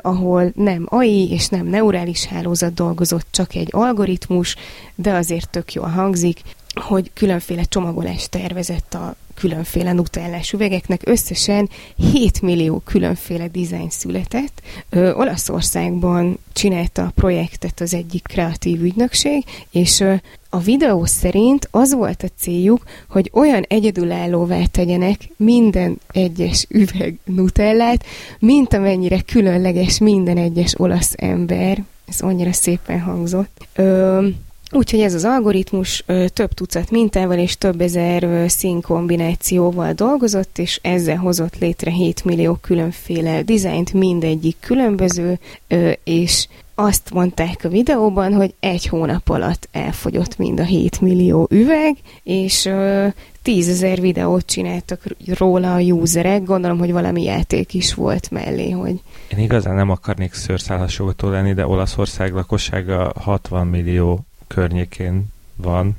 ahol 0.00 0.52
nem 0.54 0.86
AI 0.88 1.30
és 1.30 1.48
nem 1.48 1.66
neurális 1.66 2.24
hálózat 2.24 2.74
dolgozott, 2.74 3.26
csak 3.30 3.54
egy 3.54 3.68
algoritmus, 3.70 4.56
de 4.94 5.12
azért 5.12 5.50
tök 5.50 5.72
jól 5.72 5.86
hangzik, 5.86 6.40
hogy 6.74 7.10
különféle 7.14 7.62
csomagolást 7.62 8.30
tervezett 8.30 8.94
a 8.94 9.14
különféle 9.34 9.92
nutellás 9.92 10.52
üvegeknek. 10.52 11.00
Összesen 11.04 11.70
7 11.96 12.42
millió 12.42 12.82
különféle 12.84 13.48
dizájn 13.48 13.90
született. 13.90 14.62
Ö, 14.90 15.12
Olaszországban 15.12 16.38
csinálta 16.52 17.02
a 17.02 17.12
projektet 17.14 17.80
az 17.80 17.94
egyik 17.94 18.22
kreatív 18.22 18.82
ügynökség, 18.82 19.44
és 19.70 20.00
ö, 20.00 20.14
a 20.54 20.58
videó 20.58 21.04
szerint 21.04 21.68
az 21.70 21.94
volt 21.94 22.22
a 22.22 22.28
céljuk, 22.38 22.82
hogy 23.08 23.30
olyan 23.32 23.64
egyedülállóvá 23.68 24.64
tegyenek 24.70 25.28
minden 25.36 26.00
egyes 26.10 26.66
üveg 26.68 27.18
nutellát, 27.24 28.04
mint 28.38 28.74
amennyire 28.74 29.20
különleges 29.20 29.98
minden 29.98 30.36
egyes 30.36 30.74
olasz 30.78 31.12
ember. 31.16 31.82
Ez 32.08 32.20
annyira 32.20 32.52
szépen 32.52 33.00
hangzott. 33.00 33.66
Ö, 33.74 34.26
Úgyhogy 34.74 35.00
ez 35.00 35.14
az 35.14 35.24
algoritmus 35.24 36.02
ö, 36.06 36.28
több 36.28 36.52
tucat 36.52 36.90
mintával 36.90 37.38
és 37.38 37.58
több 37.58 37.80
ezer 37.80 38.22
ö, 38.22 38.44
színkombinációval 38.48 39.92
dolgozott, 39.92 40.58
és 40.58 40.78
ezzel 40.82 41.16
hozott 41.16 41.58
létre 41.58 41.90
7 41.90 42.24
millió 42.24 42.54
különféle 42.60 43.42
dizájnt, 43.42 43.92
mindegyik 43.92 44.56
különböző, 44.60 45.38
ö, 45.68 45.90
és 46.04 46.46
azt 46.74 47.10
mondták 47.12 47.64
a 47.64 47.68
videóban, 47.68 48.34
hogy 48.34 48.54
egy 48.60 48.86
hónap 48.86 49.28
alatt 49.28 49.68
elfogyott 49.72 50.38
mind 50.38 50.60
a 50.60 50.64
7 50.64 51.00
millió 51.00 51.46
üveg, 51.50 51.96
és 52.22 52.64
ö, 52.64 53.06
10 53.42 53.68
ezer 53.68 54.00
videót 54.00 54.46
csináltak 54.46 55.02
róla 55.26 55.74
a 55.74 55.80
userek, 55.80 56.44
gondolom, 56.44 56.78
hogy 56.78 56.92
valami 56.92 57.22
játék 57.22 57.74
is 57.74 57.94
volt 57.94 58.30
mellé, 58.30 58.70
hogy... 58.70 59.00
Én 59.28 59.38
igazán 59.38 59.74
nem 59.74 59.90
akarnék 59.90 60.32
szőrszálhasogató 60.32 61.28
lenni, 61.28 61.52
de 61.52 61.66
Olaszország 61.66 62.32
lakossága 62.32 63.12
60 63.20 63.66
millió 63.66 64.20
környékén 64.46 65.24
van. 65.56 65.96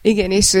Igen, 0.00 0.30
és, 0.30 0.58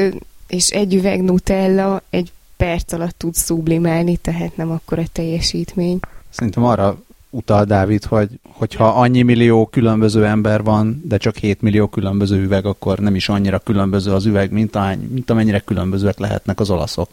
és 0.48 0.70
egy 0.70 0.94
üveg 0.94 1.22
Nutella 1.22 2.02
egy 2.10 2.32
perc 2.56 2.92
alatt 2.92 3.18
tud 3.18 3.36
sublimálni, 3.36 4.16
tehát 4.16 4.56
nem 4.56 4.70
akkor 4.70 4.98
a 4.98 5.04
teljesítmény. 5.12 5.98
Szerintem 6.30 6.64
arra 6.64 6.98
utal 7.34 7.64
Dávid, 7.64 8.04
hogy 8.04 8.28
hogyha 8.42 8.88
annyi 8.88 9.22
millió 9.22 9.66
különböző 9.66 10.26
ember 10.26 10.62
van, 10.62 11.02
de 11.04 11.16
csak 11.16 11.36
7 11.36 11.60
millió 11.62 11.86
különböző 11.86 12.42
üveg, 12.42 12.66
akkor 12.66 12.98
nem 12.98 13.14
is 13.14 13.28
annyira 13.28 13.58
különböző 13.58 14.12
az 14.12 14.26
üveg, 14.26 14.50
mint, 14.50 14.76
ahány, 14.76 15.08
mint 15.12 15.30
amennyire 15.30 15.60
különbözőek 15.60 16.18
lehetnek 16.18 16.60
az 16.60 16.70
olaszok. 16.70 17.08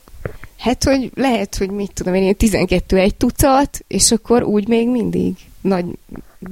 Hát, 0.57 0.83
hogy 0.83 1.11
lehet, 1.15 1.55
hogy 1.55 1.69
mit 1.69 1.91
tudom 1.93 2.13
én, 2.13 2.35
12 2.35 2.97
egy 2.97 3.15
tucat, 3.15 3.83
és 3.87 4.11
akkor 4.11 4.43
úgy 4.43 4.67
még 4.67 4.89
mindig 4.89 5.35
nagy, 5.61 5.85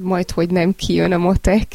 majd, 0.00 0.30
hogy 0.30 0.50
nem 0.50 0.74
kijön 0.74 1.12
a 1.12 1.18
motek. 1.18 1.66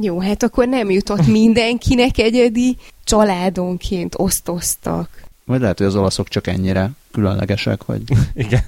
Jó, 0.00 0.20
hát 0.20 0.42
akkor 0.42 0.68
nem 0.68 0.90
jutott 0.90 1.26
mindenkinek 1.40 2.18
egyedi, 2.18 2.76
családonként 3.04 4.14
osztoztak. 4.18 5.22
Vagy 5.52 5.60
lehet, 5.60 5.78
hogy 5.78 5.86
az 5.86 5.96
olaszok 5.96 6.28
csak 6.28 6.46
ennyire 6.46 6.90
különlegesek, 7.10 7.82
hogy... 7.82 8.02
Igen, 8.34 8.62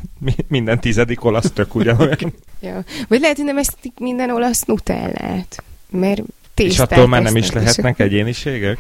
minden 0.49 0.81
tizedik 0.81 1.25
olasz 1.25 1.51
tök 1.55 1.75
ugyanolyan. 1.75 2.19
ja. 2.61 2.85
Vagy 3.09 3.21
lehet, 3.21 3.37
hogy 3.37 3.45
nem 3.45 3.59
eszik 3.59 3.93
minden 3.99 4.31
olasz 4.31 4.63
nutellát, 4.65 5.63
mert 5.91 6.23
És 6.57 6.79
attól 6.79 7.09
már 7.09 7.23
nem 7.23 7.37
is 7.37 7.51
lehetnek 7.51 7.99
egyéniségek? 8.07 8.79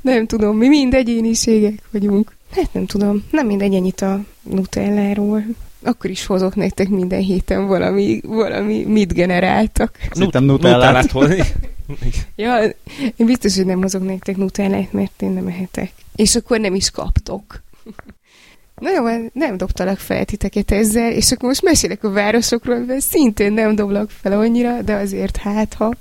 nem 0.00 0.26
tudom, 0.26 0.56
mi 0.56 0.68
mind 0.68 0.94
egyéniségek 0.94 1.82
vagyunk. 1.90 2.34
Hát 2.50 2.72
nem 2.72 2.86
tudom, 2.86 3.24
nem 3.30 3.46
mindegy 3.46 3.74
ennyit 3.74 4.00
a 4.00 4.20
nutelláról 4.42 5.44
akkor 5.82 6.10
is 6.10 6.26
hozok 6.26 6.54
nektek 6.54 6.88
minden 6.88 7.20
héten 7.20 7.66
valami, 7.66 8.20
valami 8.24 8.84
mit 8.84 9.14
generáltak. 9.14 9.98
Szerintem 10.12 10.44
nutellát. 10.44 11.14
ja, 12.36 12.62
én 13.16 13.26
biztos, 13.26 13.56
hogy 13.56 13.66
nem 13.66 13.80
hozok 13.80 14.04
nektek 14.06 14.36
nutellát, 14.36 14.92
mert 14.92 15.22
én 15.22 15.30
nem 15.30 15.46
ehetek. 15.46 15.92
És 16.20 16.36
akkor 16.36 16.60
nem 16.60 16.74
is 16.74 16.90
kaptok. 16.90 17.62
Na 18.74 18.90
jó, 18.90 19.28
nem 19.32 19.56
dobtalak 19.56 19.98
fel 19.98 20.24
titeket 20.24 20.70
ezzel, 20.70 21.12
és 21.12 21.32
akkor 21.32 21.48
most 21.48 21.62
mesélek 21.62 22.04
a 22.04 22.10
városokról, 22.10 22.78
mert 22.78 23.00
szintén 23.00 23.52
nem 23.52 23.74
doblak 23.74 24.10
fel 24.10 24.32
annyira, 24.32 24.82
de 24.82 24.94
azért 24.94 25.36
hát, 25.36 25.74
ha... 25.74 25.94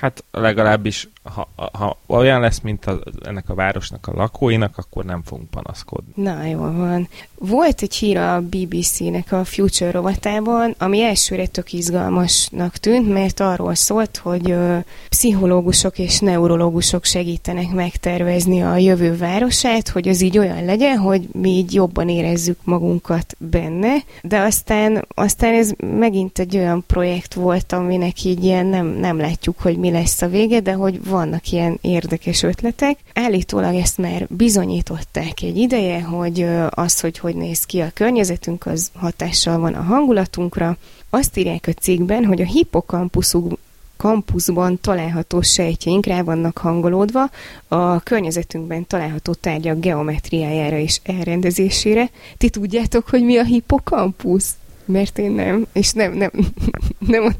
Hát 0.00 0.24
legalábbis, 0.30 1.08
ha, 1.22 1.48
ha 1.72 1.96
olyan 2.06 2.40
lesz, 2.40 2.60
mint 2.60 2.86
a, 2.86 3.00
ennek 3.24 3.48
a 3.48 3.54
városnak 3.54 4.06
a 4.06 4.12
lakóinak, 4.14 4.78
akkor 4.78 5.04
nem 5.04 5.22
fogunk 5.22 5.50
panaszkodni. 5.50 6.12
Na, 6.14 6.44
jól 6.44 6.72
van. 6.72 7.08
Volt 7.38 7.82
egy 7.82 7.94
hír 7.94 8.16
a 8.16 8.40
BBC-nek 8.40 9.32
a 9.32 9.44
Future 9.44 9.90
rovatában, 9.90 10.74
ami 10.78 11.02
elsőre 11.02 11.46
tök 11.46 11.72
izgalmasnak 11.72 12.76
tűnt, 12.76 13.12
mert 13.12 13.40
arról 13.40 13.74
szólt, 13.74 14.16
hogy 14.16 14.50
ö, 14.50 14.78
pszichológusok 15.08 15.98
és 15.98 16.18
neurológusok 16.18 17.04
segítenek 17.04 17.70
megtervezni 17.70 18.62
a 18.62 18.76
jövő 18.76 19.16
városát, 19.16 19.88
hogy 19.88 20.08
az 20.08 20.20
így 20.20 20.38
olyan 20.38 20.64
legyen, 20.64 20.98
hogy 20.98 21.28
mi 21.32 21.48
így 21.48 21.74
jobban 21.74 22.08
érezzük 22.08 22.58
magunkat 22.64 23.36
benne, 23.38 23.94
de 24.22 24.38
aztán, 24.38 25.06
aztán 25.14 25.54
ez 25.54 25.72
megint 25.98 26.38
egy 26.38 26.56
olyan 26.56 26.84
projekt 26.86 27.34
volt, 27.34 27.72
aminek 27.72 28.24
így 28.24 28.44
ilyen 28.44 28.66
nem, 28.66 28.86
nem 28.86 29.18
látjuk, 29.18 29.60
hogy 29.60 29.76
mi 29.76 29.90
lesz 29.90 30.22
a 30.22 30.28
vége, 30.28 30.60
de 30.60 30.72
hogy 30.72 31.04
vannak 31.12 31.50
ilyen 31.50 31.78
érdekes 31.80 32.42
ötletek. 32.42 32.98
Állítólag 33.14 33.74
ezt 33.74 33.98
már 33.98 34.26
bizonyították 34.30 35.42
egy 35.42 35.56
ideje, 35.56 36.02
hogy 36.02 36.46
az, 36.68 37.00
hogy 37.00 37.18
hogy 37.18 37.34
néz 37.34 37.64
ki 37.64 37.80
a 37.80 37.90
környezetünk, 37.94 38.66
az 38.66 38.90
hatással 38.94 39.58
van 39.58 39.74
a 39.74 39.82
hangulatunkra. 39.82 40.76
Azt 41.10 41.36
írják 41.36 41.66
a 41.66 41.72
cikkben, 41.72 42.24
hogy 42.24 42.40
a 42.40 42.44
hippokampuszuk 42.44 43.58
kampuszban 43.96 44.80
található 44.80 45.40
sejtjeink 45.40 46.06
rá 46.06 46.22
vannak 46.22 46.58
hangolódva 46.58 47.30
a 47.68 48.00
környezetünkben 48.00 48.86
található 48.86 49.34
tárgyak 49.34 49.80
geometriájára 49.80 50.76
és 50.76 51.00
elrendezésére. 51.02 52.10
Ti 52.36 52.50
tudjátok, 52.50 53.08
hogy 53.08 53.24
mi 53.24 53.36
a 53.36 53.44
hippokampusz? 53.44 54.50
Mert 54.84 55.18
én 55.18 55.30
nem, 55.30 55.66
és 55.72 55.92
nem, 55.92 56.12
nem, 56.12 56.30
nem, 57.14 57.24
a, 57.24 57.30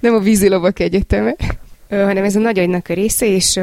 nem 0.00 0.14
a 0.14 0.18
vízilovak 0.18 0.78
egyeteme 0.78 1.36
hanem 1.88 2.24
ez 2.24 2.36
a 2.36 2.40
nagy 2.40 2.58
agynak 2.58 2.88
a 2.88 2.94
része, 2.94 3.26
és 3.26 3.60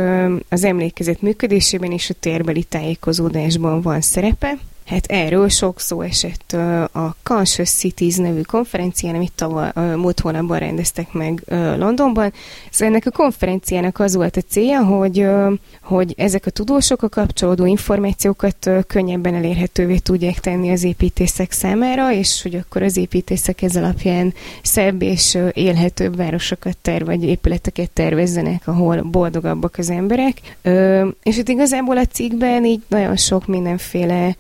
az 0.49 0.63
emlékezet 0.63 1.21
működésében 1.21 1.91
és 1.91 2.09
a 2.09 2.13
térbeli 2.19 2.63
tájékozódásban 2.63 3.81
van 3.81 4.01
szerepe. 4.01 4.57
Hát 4.85 5.05
erről 5.05 5.49
sok 5.49 5.79
szó 5.79 6.01
esett 6.01 6.51
a 6.91 7.15
Conscious 7.23 7.69
Cities 7.69 8.15
nevű 8.15 8.41
konferencián, 8.41 9.15
amit 9.15 9.31
tavaly, 9.35 9.71
múlt 9.95 10.19
hónapban 10.19 10.59
rendeztek 10.59 11.11
meg 11.11 11.43
Londonban. 11.77 12.33
Szóval 12.71 12.87
ennek 12.87 13.05
a 13.05 13.11
konferenciának 13.11 13.99
az 13.99 14.15
volt 14.15 14.37
a 14.37 14.41
célja, 14.41 14.83
hogy, 14.83 15.27
hogy 15.81 16.13
ezek 16.17 16.45
a 16.45 16.49
tudósok 16.49 17.01
a 17.01 17.09
kapcsolódó 17.09 17.65
információkat 17.65 18.69
könnyebben 18.87 19.35
elérhetővé 19.35 19.97
tudják 19.97 20.39
tenni 20.39 20.71
az 20.71 20.83
építészek 20.83 21.51
számára, 21.51 22.11
és 22.11 22.41
hogy 22.41 22.55
akkor 22.55 22.81
az 22.81 22.97
építészek 22.97 23.61
ez 23.61 23.75
alapján 23.75 24.33
szebb 24.61 25.01
és 25.01 25.37
élhetőbb 25.51 26.15
városokat 26.15 26.77
ter, 26.77 27.05
vagy 27.05 27.23
épületeket 27.23 27.89
tervezzenek, 27.89 28.67
ahol 28.67 29.01
boldogabbak 29.01 29.77
az 29.77 29.89
emberek. 29.89 30.57
És 31.23 31.37
itt 31.37 31.49
igazából 31.49 31.97
a 31.97 32.05
cikkben 32.05 32.65
így 32.65 32.81
nagyon 32.87 33.15
sok 33.15 33.47
mindenféle 33.47 34.35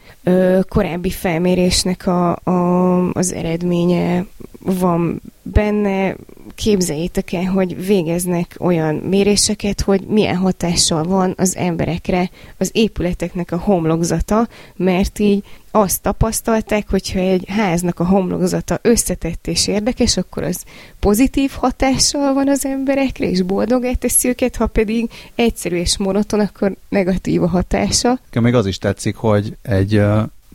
korábbi 0.67 1.09
felmérésnek 1.09 2.07
a, 2.07 2.35
a, 2.43 3.09
az 3.13 3.33
eredménye 3.33 4.25
van 4.59 5.21
benne. 5.43 6.15
Képzeljétek 6.55 7.33
el, 7.33 7.43
hogy 7.43 7.85
végeznek 7.85 8.55
olyan 8.59 8.95
méréseket, 8.95 9.81
hogy 9.81 10.01
milyen 10.01 10.35
hatással 10.35 11.03
van 11.03 11.33
az 11.37 11.55
emberekre 11.55 12.29
az 12.57 12.69
épületeknek 12.73 13.51
a 13.51 13.57
homlokzata, 13.57 14.47
mert 14.75 15.19
így 15.19 15.43
azt 15.71 16.01
tapasztalták, 16.01 16.89
hogyha 16.89 17.19
egy 17.19 17.45
háznak 17.47 17.99
a 17.99 18.05
homlokzata 18.05 18.79
összetett 18.81 19.47
és 19.47 19.67
érdekes, 19.67 20.17
akkor 20.17 20.43
az 20.43 20.63
pozitív 20.99 21.51
hatással 21.51 22.33
van 22.33 22.49
az 22.49 22.65
emberekre, 22.65 23.29
és 23.29 23.41
boldogá 23.41 23.93
teszi 23.93 24.27
őket, 24.27 24.55
ha 24.55 24.67
pedig 24.67 25.09
egyszerű 25.35 25.75
és 25.75 25.97
monoton, 25.97 26.39
akkor 26.39 26.75
negatív 26.89 27.43
a 27.43 27.47
hatása. 27.47 28.19
Még 28.41 28.53
az 28.53 28.65
is 28.65 28.77
tetszik, 28.77 29.15
hogy 29.15 29.57
egy 29.61 30.01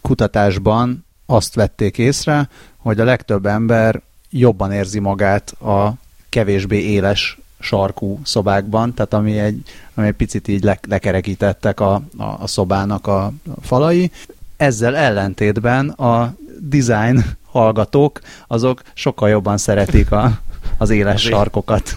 kutatásban 0.02 1.06
azt 1.26 1.54
vették 1.54 1.98
észre, 1.98 2.48
hogy 2.76 3.00
a 3.00 3.04
legtöbb 3.04 3.46
ember 3.46 4.02
jobban 4.30 4.72
érzi 4.72 4.98
magát 4.98 5.50
a 5.50 5.94
kevésbé 6.28 6.78
éles 6.78 7.38
sarkú 7.60 8.20
szobákban, 8.24 8.94
tehát 8.94 9.12
ami 9.12 9.38
egy, 9.38 9.62
ami 9.94 10.06
egy 10.06 10.14
picit 10.14 10.48
így 10.48 10.64
le, 10.64 10.78
lekerekítettek 10.88 11.80
a, 11.80 11.94
a, 12.16 12.22
a 12.22 12.46
szobának 12.46 13.06
a 13.06 13.32
falai. 13.60 14.10
Ezzel 14.56 14.96
ellentétben 14.96 15.88
a 15.88 16.34
design 16.60 17.24
hallgatók, 17.50 18.20
azok 18.46 18.82
sokkal 18.94 19.28
jobban 19.28 19.58
szeretik 19.58 20.12
a, 20.12 20.40
az 20.78 20.90
éles 20.90 21.14
Azért. 21.14 21.34
sarkokat. 21.34 21.96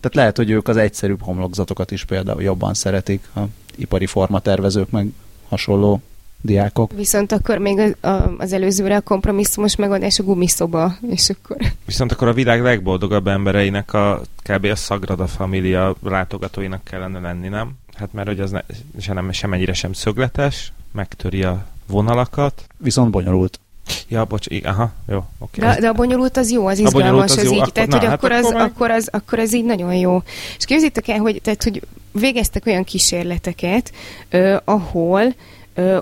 Tehát 0.00 0.14
lehet, 0.14 0.36
hogy 0.36 0.50
ők 0.50 0.68
az 0.68 0.76
egyszerűbb 0.76 1.22
homlokzatokat 1.22 1.90
is 1.90 2.04
például 2.04 2.42
jobban 2.42 2.74
szeretik, 2.74 3.28
a 3.34 3.40
ipari 3.76 4.06
formatervezők 4.06 4.90
meg 4.90 5.08
hasonló 5.48 6.00
diákok. 6.40 6.92
Viszont 6.92 7.32
akkor 7.32 7.58
még 7.58 7.78
az, 7.78 8.10
a, 8.10 8.34
az 8.38 8.52
előzőre 8.52 8.96
a 8.96 9.00
kompromisszumos 9.00 9.76
megoldás 9.76 10.18
a 10.18 10.22
gumiszoba, 10.22 10.94
és 11.10 11.30
akkor... 11.30 11.56
Viszont 11.84 12.12
akkor 12.12 12.28
a 12.28 12.32
világ 12.32 12.62
legboldogabb 12.62 13.26
embereinek 13.26 13.92
a 13.92 14.22
kb. 14.42 14.64
a 14.64 14.74
Sagrada 14.74 15.26
Familia 15.26 15.94
látogatóinak 16.02 16.84
kellene 16.84 17.18
lenni, 17.18 17.48
nem? 17.48 17.72
Hát 17.94 18.12
mert 18.12 18.28
hogy 18.28 18.40
az 18.40 18.50
ne, 18.50 18.60
se 19.00 19.12
nem, 19.12 19.32
semennyire 19.32 19.72
sem 19.72 19.92
szögletes, 19.92 20.72
megtöri 20.92 21.42
a 21.42 21.66
vonalakat. 21.86 22.64
Viszont 22.76 23.10
bonyolult. 23.10 23.60
Ja, 24.08 24.24
bocs, 24.24 24.46
igen, 24.46 24.72
aha, 24.72 24.92
jó, 25.08 25.24
oké. 25.38 25.60
Okay. 25.60 25.74
De, 25.74 25.80
de 25.80 25.88
a 25.88 25.92
bonyolult 25.92 26.36
az 26.36 26.50
jó, 26.50 26.66
az 26.66 26.78
izgalmas, 26.78 27.30
az, 27.30 27.36
az 27.36 27.44
jó, 27.44 27.52
így, 27.52 27.58
akkor, 27.58 27.72
tehát, 27.72 27.88
na, 27.88 27.98
hogy 27.98 28.06
hát 28.06 28.16
akkor, 28.16 28.32
az, 28.32 28.44
akkor, 28.44 28.60
akkor, 28.60 28.90
az, 28.90 29.08
akkor 29.12 29.38
az 29.38 29.54
így 29.54 29.64
nagyon 29.64 29.94
jó. 29.94 30.22
És 30.58 30.64
képzitek 30.64 31.08
el, 31.08 31.18
hogy, 31.18 31.40
tehát, 31.42 31.62
hogy 31.62 31.82
végeztek 32.12 32.66
olyan 32.66 32.84
kísérleteket, 32.84 33.92
uh, 34.32 34.56
ahol 34.64 35.34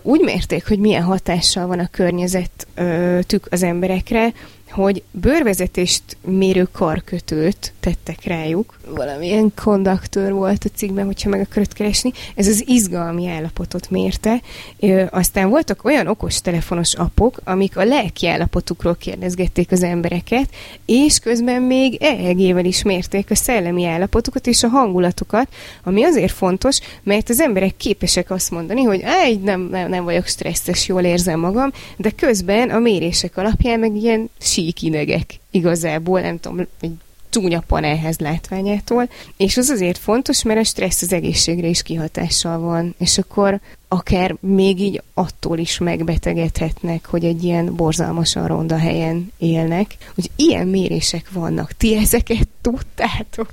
úgy 0.03 0.21
mérték, 0.21 0.69
hogy 0.69 0.79
milyen 0.79 1.03
hatással 1.03 1.67
van 1.67 1.79
a 1.79 1.91
környezetük 1.91 3.47
az 3.51 3.63
emberekre, 3.63 4.33
hogy 4.71 5.03
bőrvezetést 5.11 6.03
mérő 6.25 6.69
karkötőt 6.73 7.73
tettek 7.81 8.25
rájuk. 8.25 8.79
Valamilyen 8.89 9.53
kondaktőr 9.55 10.33
volt 10.33 10.65
a 10.65 10.69
cikkben, 10.75 11.05
hogyha 11.05 11.29
meg 11.29 11.41
akarod 11.41 11.73
keresni. 11.73 12.13
Ez 12.35 12.47
az 12.47 12.65
izgalmi 12.67 13.29
állapotot 13.29 13.91
mérte. 13.91 14.41
Ö, 14.81 15.05
aztán 15.11 15.49
voltak 15.49 15.85
olyan 15.85 16.07
okos 16.07 16.41
telefonos 16.41 16.95
apok, 16.95 17.41
amik 17.45 17.77
a 17.77 17.85
lelki 17.85 18.27
állapotukról 18.27 18.95
kérdezgették 18.95 19.73
az 19.73 19.83
embereket, 19.83 20.49
és 20.85 21.19
közben 21.19 21.63
még 21.63 22.03
EEG-vel 22.03 22.65
is 22.65 22.83
mérték 22.83 23.31
a 23.31 23.35
szellemi 23.35 23.87
állapotukat 23.87 24.47
és 24.47 24.63
a 24.63 24.69
hangulatukat, 24.69 25.49
ami 25.85 26.05
azért 26.05 26.33
fontos, 26.33 26.79
mert 27.03 27.29
az 27.29 27.41
emberek 27.41 27.77
képesek 27.77 28.31
azt 28.31 28.51
mondani, 28.51 28.83
hogy 28.83 29.03
egy 29.25 29.41
nem, 29.41 29.61
nem, 29.61 29.89
nem 29.89 30.05
vagyok 30.05 30.27
stresszes, 30.27 30.89
jól 30.89 31.03
érzem 31.03 31.41
magam, 31.41 31.71
de 31.97 32.11
közben 32.11 32.71
a 32.71 32.79
mérések 32.79 33.37
alapján 33.37 33.79
meg 33.79 33.97
ilyen 33.97 34.31
síkinegek 34.57 35.41
igazából, 35.51 36.21
nem 36.21 36.41
tudom, 36.41 36.67
egy 36.81 36.93
csúnya 37.29 37.63
panelhez 37.67 38.19
látványától, 38.19 39.09
és 39.37 39.57
az 39.57 39.69
azért 39.69 39.99
fontos, 39.99 40.43
mert 40.43 40.61
a 40.61 40.65
stressz 40.65 41.03
az 41.03 41.13
egészségre 41.13 41.67
is 41.67 41.83
kihatással 41.83 42.59
van, 42.59 42.95
és 42.99 43.19
akkor 43.19 43.61
akár 43.89 44.37
még 44.41 44.81
így 44.81 45.03
attól 45.15 45.59
is 45.59 45.79
megbetegedhetnek, 45.79 47.07
hogy 47.07 47.25
egy 47.25 47.45
ilyen 47.45 47.75
borzalmasan 47.75 48.47
ronda 48.47 48.77
helyen 48.77 49.33
élnek. 49.39 49.97
Hogy 50.15 50.31
ilyen 50.37 50.67
mérések 50.67 51.31
vannak. 51.33 51.73
Ti 51.73 51.97
ezeket 51.97 52.49
tudtátok? 52.61 53.49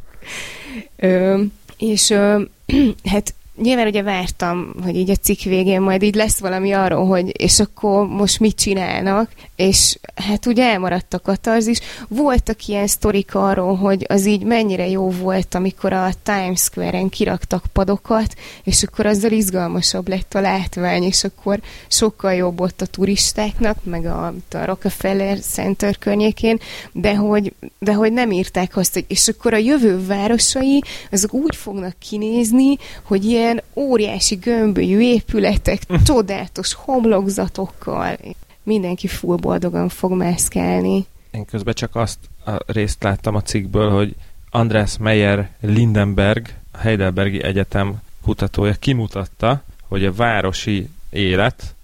Ö, 0.95 1.43
és 1.77 2.09
ö, 2.09 2.41
hát 3.11 3.33
nyilván 3.55 3.87
ugye 3.87 4.01
vártam, 4.01 4.73
hogy 4.83 4.95
így 4.95 5.09
a 5.09 5.15
cikk 5.15 5.41
végén 5.41 5.81
majd 5.81 6.01
így 6.03 6.15
lesz 6.15 6.39
valami 6.39 6.71
arról, 6.71 7.05
hogy 7.05 7.41
és 7.41 7.59
akkor 7.59 8.07
most 8.07 8.39
mit 8.39 8.55
csinálnak, 8.55 9.31
és 9.55 9.97
hát 10.15 10.45
ugye 10.45 10.63
elmaradt 10.63 11.13
a 11.13 11.19
katarzis. 11.19 11.79
Voltak 12.07 12.67
ilyen 12.67 12.87
sztorik 12.87 13.35
arról, 13.35 13.75
hogy 13.75 14.05
az 14.09 14.25
így 14.25 14.43
mennyire 14.43 14.87
jó 14.87 15.09
volt, 15.09 15.55
amikor 15.55 15.93
a 15.93 16.09
Times 16.23 16.59
Square-en 16.59 17.09
kiraktak 17.09 17.63
padokat, 17.73 18.35
és 18.63 18.83
akkor 18.83 19.05
azzal 19.05 19.31
izgalmasabb 19.31 20.07
lett 20.07 20.33
a 20.33 20.41
látvány, 20.41 21.03
és 21.03 21.23
akkor 21.23 21.59
sokkal 21.87 22.33
jobb 22.33 22.61
ott 22.61 22.81
a 22.81 22.85
turistáknak, 22.85 23.77
meg 23.83 24.05
a, 24.05 24.33
a 24.51 24.65
Rockefeller 24.65 25.39
Center 25.39 25.97
környékén, 25.97 26.59
de 26.91 27.15
hogy, 27.15 27.53
de 27.79 27.93
hogy 27.93 28.13
nem 28.13 28.31
írták 28.31 28.77
azt, 28.77 28.93
hogy 28.93 29.05
és 29.07 29.27
akkor 29.27 29.53
a 29.53 29.57
jövő 29.57 30.05
városai, 30.05 30.83
azok 31.11 31.33
úgy 31.33 31.55
fognak 31.55 31.95
kinézni, 31.99 32.77
hogy 33.03 33.25
ilyen 33.25 33.42
óriási 33.73 34.35
gömbölyű 34.35 34.99
épületek, 34.99 35.81
csodálatos 36.03 36.73
homlokzatokkal, 36.73 38.17
mindenki 38.63 39.07
full 39.07 39.35
boldogan 39.35 39.89
fog 39.89 40.11
mászkálni. 40.11 41.05
Én 41.31 41.45
közben 41.45 41.73
csak 41.73 41.95
azt 41.95 42.17
a 42.45 42.57
részt 42.65 43.03
láttam 43.03 43.35
a 43.35 43.41
cikkből, 43.41 43.89
hogy 43.89 44.15
András 44.49 44.97
Meyer 44.97 45.49
Lindenberg, 45.59 46.47
a 46.71 46.77
Heidelbergi 46.77 47.43
Egyetem 47.43 48.01
kutatója 48.21 48.73
kimutatta, 48.73 49.63
hogy 49.87 50.05
a 50.05 50.13
városi 50.13 50.89
élet 51.09 51.75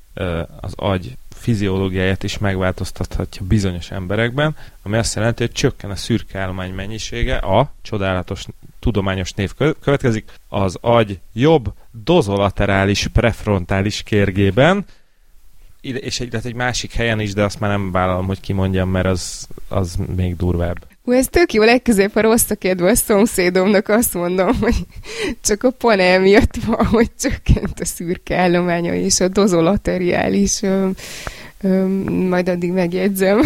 az 0.59 0.73
agy 0.75 1.17
fiziológiáját 1.49 2.23
is 2.23 2.37
megváltoztathatja 2.37 3.41
bizonyos 3.45 3.91
emberekben, 3.91 4.55
ami 4.83 4.97
azt 4.97 5.15
jelenti, 5.15 5.43
hogy 5.43 5.51
csökken 5.51 5.89
a 5.89 5.95
szürke 5.95 6.39
állomány 6.39 6.73
mennyisége, 6.73 7.35
a 7.35 7.71
csodálatos 7.81 8.45
tudományos 8.79 9.31
név 9.33 9.53
következik, 9.79 10.31
az 10.47 10.77
agy 10.81 11.19
jobb 11.33 11.73
dozolaterális 11.91 13.07
prefrontális 13.07 14.03
kérgében, 14.03 14.85
és 15.81 16.19
egy, 16.19 16.35
egy 16.43 16.53
másik 16.53 16.93
helyen 16.93 17.19
is, 17.19 17.33
de 17.33 17.43
azt 17.43 17.59
már 17.59 17.69
nem 17.69 17.91
vállalom, 17.91 18.25
hogy 18.25 18.39
kimondjam, 18.39 18.89
mert 18.89 19.07
az, 19.07 19.47
az 19.67 19.97
még 20.15 20.35
durvább. 20.35 20.88
Hú, 21.09 21.15
ez 21.15 21.27
tök 21.27 21.53
jó, 21.53 21.63
legközebb 21.63 22.15
a 22.15 22.21
rossz 22.21 22.49
a 22.49 22.55
kedve 22.55 22.89
a 22.89 22.95
szomszédomnak 22.95 23.87
azt 23.87 24.13
mondom, 24.13 24.59
hogy 24.59 24.75
csak 25.43 25.63
a 25.63 25.69
panel 25.71 26.19
miatt 26.19 26.55
van, 26.65 26.85
hogy 26.85 27.09
csökkent 27.19 27.79
a 27.79 27.85
szürke 27.85 28.37
állománya 28.37 28.93
és 28.93 29.19
a 29.19 29.27
dozolateriális, 29.27 30.61
ö, 30.61 30.89
ö, 31.61 31.85
majd 32.27 32.49
addig 32.49 32.71
megjegyzem. 32.71 33.41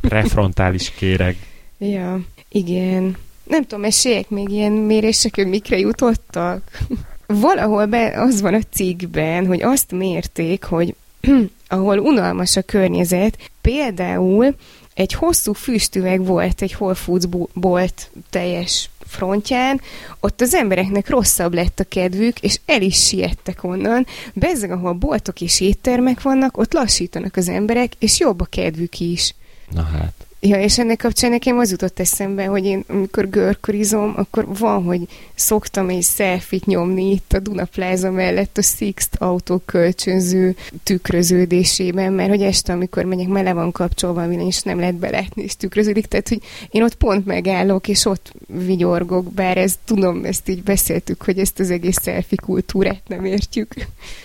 Prefrontális 0.00 0.90
kéreg. 0.90 1.36
Ja, 1.78 2.20
igen. 2.48 3.16
nem 3.44 3.62
tudom, 3.62 3.80
meséljek 3.80 4.28
még 4.28 4.48
ilyen 4.48 4.72
mérések, 4.72 5.34
hogy 5.34 5.46
mikre 5.46 5.78
jutottak? 5.78 6.78
Valahol 7.26 7.86
be, 7.86 8.20
az 8.20 8.40
van 8.40 8.54
a 8.54 8.62
cikkben, 8.72 9.46
hogy 9.46 9.62
azt 9.62 9.92
mérték, 9.92 10.64
hogy 10.64 10.94
ahol 11.68 11.98
unalmas 11.98 12.56
a 12.56 12.62
környezet, 12.62 13.38
például 13.60 14.54
egy 14.94 15.12
hosszú 15.12 15.52
füstüveg 15.52 16.24
volt 16.24 16.62
egy 16.62 16.74
Whole 16.78 16.94
Foods 16.94 17.24
bolt 17.54 18.10
teljes 18.30 18.90
frontján, 19.06 19.80
ott 20.20 20.40
az 20.40 20.54
embereknek 20.54 21.08
rosszabb 21.08 21.54
lett 21.54 21.80
a 21.80 21.84
kedvük, 21.84 22.40
és 22.40 22.60
el 22.66 22.82
is 22.82 23.06
siettek 23.06 23.64
onnan. 23.64 24.06
Bezzeg, 24.34 24.70
ahol 24.70 24.92
boltok 24.92 25.40
és 25.40 25.60
éttermek 25.60 26.22
vannak, 26.22 26.56
ott 26.56 26.72
lassítanak 26.72 27.36
az 27.36 27.48
emberek, 27.48 27.92
és 27.98 28.18
jobb 28.18 28.40
a 28.40 28.44
kedvük 28.44 29.00
is. 29.00 29.34
Na 29.70 29.82
hát. 29.82 30.26
Ja, 30.42 30.60
és 30.60 30.78
ennek 30.78 30.98
kapcsán 30.98 31.30
nekem 31.30 31.58
az 31.58 31.70
jutott 31.70 32.00
eszembe, 32.00 32.44
hogy 32.44 32.64
én 32.64 32.84
amikor 32.88 33.28
görkörizom, 33.28 34.12
akkor 34.16 34.46
van, 34.58 34.82
hogy 34.82 35.00
szoktam 35.34 35.88
egy 35.88 36.02
selfit 36.02 36.66
nyomni 36.66 37.10
itt 37.10 37.32
a 37.32 37.38
Duna 37.38 37.64
Plaza 37.64 38.10
mellett 38.10 38.58
a 38.58 38.62
Sixt 38.62 39.14
autó 39.14 39.62
kölcsönző 39.64 40.56
tükröződésében, 40.82 42.12
mert 42.12 42.28
hogy 42.28 42.42
este, 42.42 42.72
amikor 42.72 43.04
megyek, 43.04 43.28
mele 43.28 43.52
van 43.52 43.72
kapcsolva 43.72 44.22
a 44.22 44.28
villany, 44.28 44.52
nem 44.62 44.78
lehet 44.78 44.94
belátni, 44.94 45.42
és 45.42 45.56
tükröződik, 45.56 46.06
tehát 46.06 46.28
hogy 46.28 46.42
én 46.70 46.82
ott 46.82 46.94
pont 46.94 47.26
megállok, 47.26 47.88
és 47.88 48.04
ott 48.04 48.32
vigyorgok, 48.46 49.32
bár 49.32 49.56
ez 49.56 49.78
tudom, 49.84 50.24
ezt 50.24 50.48
így 50.48 50.62
beszéltük, 50.62 51.22
hogy 51.22 51.38
ezt 51.38 51.58
az 51.58 51.70
egész 51.70 52.02
selfie 52.02 52.38
kultúrát 52.42 53.02
nem 53.06 53.24
értjük, 53.24 53.74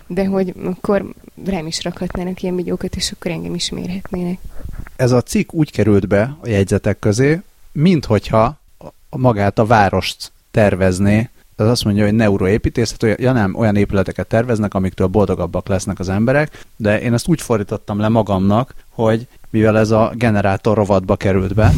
de 0.07 0.25
hogy 0.25 0.53
akkor 0.63 1.13
rám 1.45 1.67
is 1.67 1.83
rakhatnának 1.83 2.41
ilyen 2.41 2.55
videókat, 2.55 2.95
és 2.95 3.11
akkor 3.11 3.31
engem 3.31 3.53
is 3.53 3.69
mérhetnének. 3.69 4.37
Ez 4.95 5.11
a 5.11 5.21
cikk 5.21 5.53
úgy 5.53 5.71
került 5.71 6.04
be 6.07 6.37
a 6.41 6.47
jegyzetek 6.47 6.99
közé, 6.99 7.41
mint 7.71 8.05
hogyha 8.05 8.57
magát 9.09 9.59
a 9.59 9.65
várost 9.65 10.31
tervezné, 10.51 11.29
az 11.55 11.67
azt 11.67 11.83
mondja, 11.83 12.03
hogy 12.03 12.13
neuroépítészet, 12.13 13.01
hogy 13.01 13.15
ja 13.19 13.31
nem, 13.31 13.55
olyan 13.55 13.75
épületeket 13.75 14.27
terveznek, 14.27 14.73
amiktől 14.73 15.07
boldogabbak 15.07 15.67
lesznek 15.67 15.99
az 15.99 16.09
emberek, 16.09 16.65
de 16.75 17.01
én 17.01 17.13
ezt 17.13 17.27
úgy 17.27 17.41
fordítottam 17.41 17.99
le 17.99 18.07
magamnak, 18.07 18.75
hogy 18.89 19.27
mivel 19.49 19.77
ez 19.77 19.91
a 19.91 20.11
generátor 20.15 20.77
rovatba 20.77 21.15
került 21.15 21.53
be, 21.53 21.73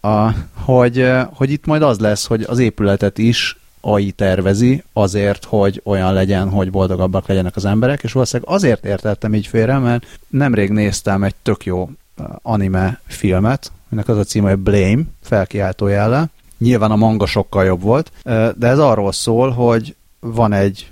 a, 0.10 0.30
hogy, 0.54 1.10
hogy 1.32 1.50
itt 1.50 1.66
majd 1.66 1.82
az 1.82 1.98
lesz, 1.98 2.26
hogy 2.26 2.42
az 2.42 2.58
épületet 2.58 3.18
is 3.18 3.58
AI 3.80 4.10
tervezi 4.10 4.82
azért, 4.92 5.44
hogy 5.44 5.80
olyan 5.84 6.12
legyen, 6.12 6.50
hogy 6.50 6.70
boldogabbak 6.70 7.26
legyenek 7.26 7.56
az 7.56 7.64
emberek, 7.64 8.02
és 8.02 8.12
valószínűleg 8.12 8.52
azért 8.52 8.84
értettem 8.84 9.34
így 9.34 9.46
félre, 9.46 9.78
mert 9.78 10.06
nemrég 10.28 10.70
néztem 10.70 11.22
egy 11.22 11.34
tök 11.42 11.64
jó 11.64 11.90
anime 12.42 13.00
filmet, 13.06 13.72
aminek 13.90 14.08
az 14.08 14.18
a 14.18 14.24
címe, 14.24 14.48
hogy 14.48 14.58
Blame, 14.58 15.02
felkiáltó 15.22 15.86
jelle. 15.86 16.28
Nyilván 16.58 16.90
a 16.90 16.96
manga 16.96 17.26
sokkal 17.26 17.64
jobb 17.64 17.80
volt, 17.80 18.12
de 18.56 18.66
ez 18.66 18.78
arról 18.78 19.12
szól, 19.12 19.50
hogy 19.50 19.94
van 20.20 20.52
egy 20.52 20.90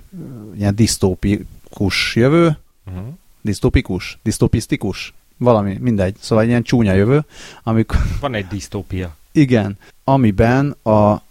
ilyen 0.57 0.75
disztópikus 0.75 2.17
jövő, 2.17 2.59
uh-huh. 2.87 3.05
disztópikus, 3.41 4.19
disztopisztikus, 4.23 5.15
valami, 5.37 5.77
mindegy, 5.81 6.17
szóval 6.21 6.45
egy 6.45 6.51
ilyen 6.51 6.62
csúnya 6.62 6.93
jövő, 6.93 7.25
amikor... 7.62 7.99
Van 8.21 8.35
egy 8.35 8.47
disztópia. 8.47 9.17
Igen, 9.33 9.79
amiben 10.05 10.71
a 10.71 11.23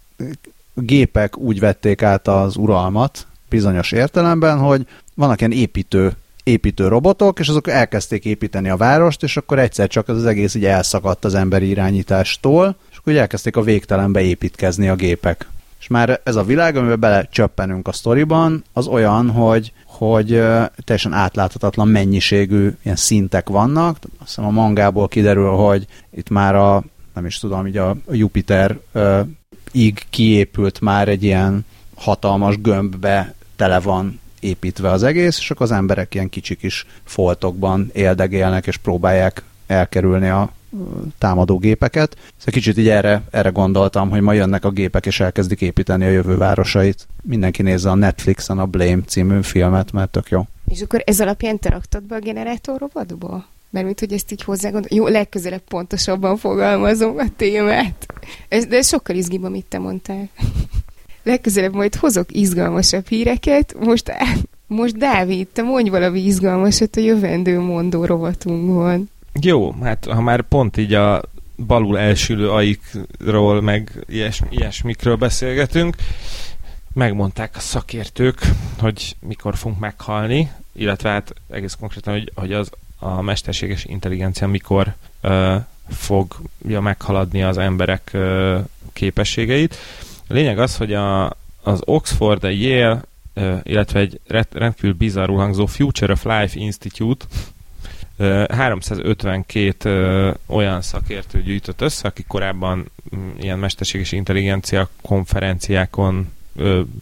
gépek 0.74 1.38
úgy 1.38 1.60
vették 1.60 2.02
át 2.02 2.28
az 2.28 2.56
uralmat 2.56 3.28
bizonyos 3.50 3.92
értelemben, 3.92 4.58
hogy 4.60 4.88
vannak 5.14 5.40
ilyen 5.40 5.52
építő 5.52 6.16
építő 6.46 6.88
robotok, 6.88 7.40
és 7.40 7.48
azok 7.48 7.68
elkezdték 7.68 8.26
építeni 8.26 8.70
a 8.70 8.78
várost, 8.78 9.24
és 9.24 9.38
akkor 9.38 9.60
egyszer 9.60 9.88
csak 9.88 10.08
az 10.08 10.26
egész 10.26 10.56
így 10.56 10.66
elszakadt 10.66 11.26
az 11.26 11.36
emberi 11.36 11.70
irányítástól, 11.70 12.76
és 12.92 12.98
akkor 12.98 13.16
elkezdték 13.16 13.56
a 13.56 13.62
végtelenbe 13.62 14.22
építkezni 14.22 14.88
a 14.88 14.96
gépek. 14.96 15.48
És 15.80 15.88
már 15.88 16.22
ez 16.24 16.36
a 16.36 16.44
világ, 16.44 16.76
amiben 16.76 17.00
belecsöppenünk 17.00 17.88
a 17.88 17.92
sztoriban, 17.92 18.64
az 18.74 18.88
olyan, 18.88 19.30
hogy, 19.30 19.72
hogy 19.86 20.28
teljesen 20.84 21.14
átláthatatlan 21.14 21.88
mennyiségű 21.88 22.72
ilyen 22.84 22.96
szintek 22.96 23.50
vannak. 23.50 23.98
Azt 24.04 24.36
hiszem 24.36 24.46
a 24.46 24.50
mangából 24.50 25.08
kiderül, 25.08 25.50
hogy 25.50 25.86
itt 26.12 26.30
már 26.30 26.56
a, 26.56 26.84
nem 27.14 27.26
is 27.26 27.40
tudom, 27.40 27.68
így 27.68 27.78
a 27.78 27.96
Jupiter 28.12 28.80
ig 29.72 30.06
kiépült 30.10 30.82
már 30.82 31.08
egy 31.08 31.24
ilyen 31.24 31.66
hatalmas 31.96 32.62
gömbbe 32.62 33.34
tele 33.56 33.80
van 33.80 34.20
építve 34.46 34.92
az 34.92 35.04
egész, 35.04 35.38
és 35.38 35.52
akkor 35.52 35.66
az 35.66 35.72
emberek 35.72 36.16
ilyen 36.16 36.30
kicsik 36.30 36.64
is 36.64 36.86
foltokban 37.04 37.90
éldegélnek, 37.94 38.68
és 38.68 38.78
próbálják 38.78 39.44
elkerülni 39.68 40.28
a 40.28 40.52
támadó 41.18 41.58
gépeket. 41.58 42.16
Szóval 42.16 42.54
kicsit 42.54 42.78
így 42.78 42.90
erre, 42.90 43.24
erre 43.32 43.50
gondoltam, 43.50 44.10
hogy 44.10 44.22
ma 44.22 44.34
jönnek 44.34 44.66
a 44.66 44.70
gépek, 44.70 45.06
és 45.06 45.20
elkezdik 45.20 45.62
építeni 45.62 46.06
a 46.06 46.10
jövő 46.10 46.38
városait. 46.38 47.08
Mindenki 47.22 47.62
nézze 47.62 47.90
a 47.90 47.96
Netflixen 47.96 48.60
a 48.60 48.66
Blame 48.66 49.02
című 49.08 49.42
filmet, 49.42 49.92
mert 49.92 50.10
tök 50.10 50.30
jó. 50.30 50.48
És 50.68 50.82
akkor 50.82 51.04
ez 51.06 51.20
alapján 51.20 51.60
te 51.60 51.70
raktad 51.70 52.04
be 52.04 52.16
a 52.16 52.20
generátor 52.20 52.80
robotba? 52.80 53.46
Mert 53.70 53.86
mint 53.86 54.00
hogy 54.00 54.14
ezt 54.14 54.32
így 54.32 54.44
hozzá 54.44 54.70
Jó, 54.88 55.08
legközelebb 55.08 55.62
pontosabban 55.68 56.38
fogalmazom 56.38 57.18
a 57.18 57.26
témát. 57.36 58.06
Ez, 58.48 58.66
de 58.66 58.78
ez 58.78 58.88
sokkal 58.88 59.16
izgibb, 59.16 59.44
amit 59.44 59.66
te 59.66 59.80
mondtál 59.80 60.30
legközelebb 61.26 61.74
majd 61.74 61.96
hozok 61.96 62.32
izgalmasabb 62.32 63.08
híreket. 63.08 63.76
Most, 63.80 64.12
most 64.68 64.98
Dávid, 64.98 65.48
te 65.48 65.62
mondj 65.62 65.90
valami 65.90 66.20
izgalmasat 66.20 66.96
a 66.96 67.00
jövendő 67.00 67.60
mondó 67.60 68.06
rovatunkban. 68.06 69.10
Jó, 69.42 69.72
hát 69.72 70.06
ha 70.06 70.22
már 70.22 70.42
pont 70.42 70.78
így 70.78 70.94
a 70.94 71.22
balul 71.66 72.00
elsülő 72.00 72.50
aikról, 72.50 73.62
meg 73.62 73.92
ilyes, 74.08 74.42
ilyesmikről 74.50 75.16
beszélgetünk, 75.16 75.96
megmondták 76.94 77.56
a 77.56 77.60
szakértők, 77.60 78.42
hogy 78.80 79.16
mikor 79.20 79.56
fogunk 79.56 79.80
meghalni, 79.80 80.52
illetve 80.72 81.10
hát 81.10 81.34
egész 81.50 81.78
konkrétan, 81.80 82.14
hogy, 82.14 82.32
hogy 82.36 82.54
az 82.54 82.70
a 83.00 83.22
mesterséges 83.22 83.86
intelligencia 83.86 84.48
mikor 84.48 84.94
uh, 85.24 85.56
fogja 85.90 86.82
meghaladni 86.82 87.44
az 87.44 87.58
emberek 87.58 88.12
uh, 88.14 88.60
képességeit. 88.94 89.78
A 90.28 90.34
lényeg 90.34 90.60
az, 90.60 90.78
hogy 90.78 90.94
a, 90.94 91.26
az 91.64 91.82
Oxford, 91.86 92.44
a 92.44 92.50
Yale, 92.50 93.02
illetve 93.64 94.00
egy 94.00 94.20
rendkívül 94.52 94.94
bizarrul 94.94 95.38
hangzó 95.38 95.66
Future 95.66 96.14
of 96.14 96.24
Life 96.24 96.60
Institute 96.60 97.26
352 98.50 100.36
olyan 100.46 100.82
szakértő 100.82 101.42
gyűjtött 101.42 101.82
össze, 101.82 102.08
akik 102.08 102.28
korábban 102.28 102.92
mm, 103.16 103.30
ilyen 103.40 103.60
mesterséges 103.60 104.12
intelligencia 104.12 104.90
konferenciákon 105.02 106.34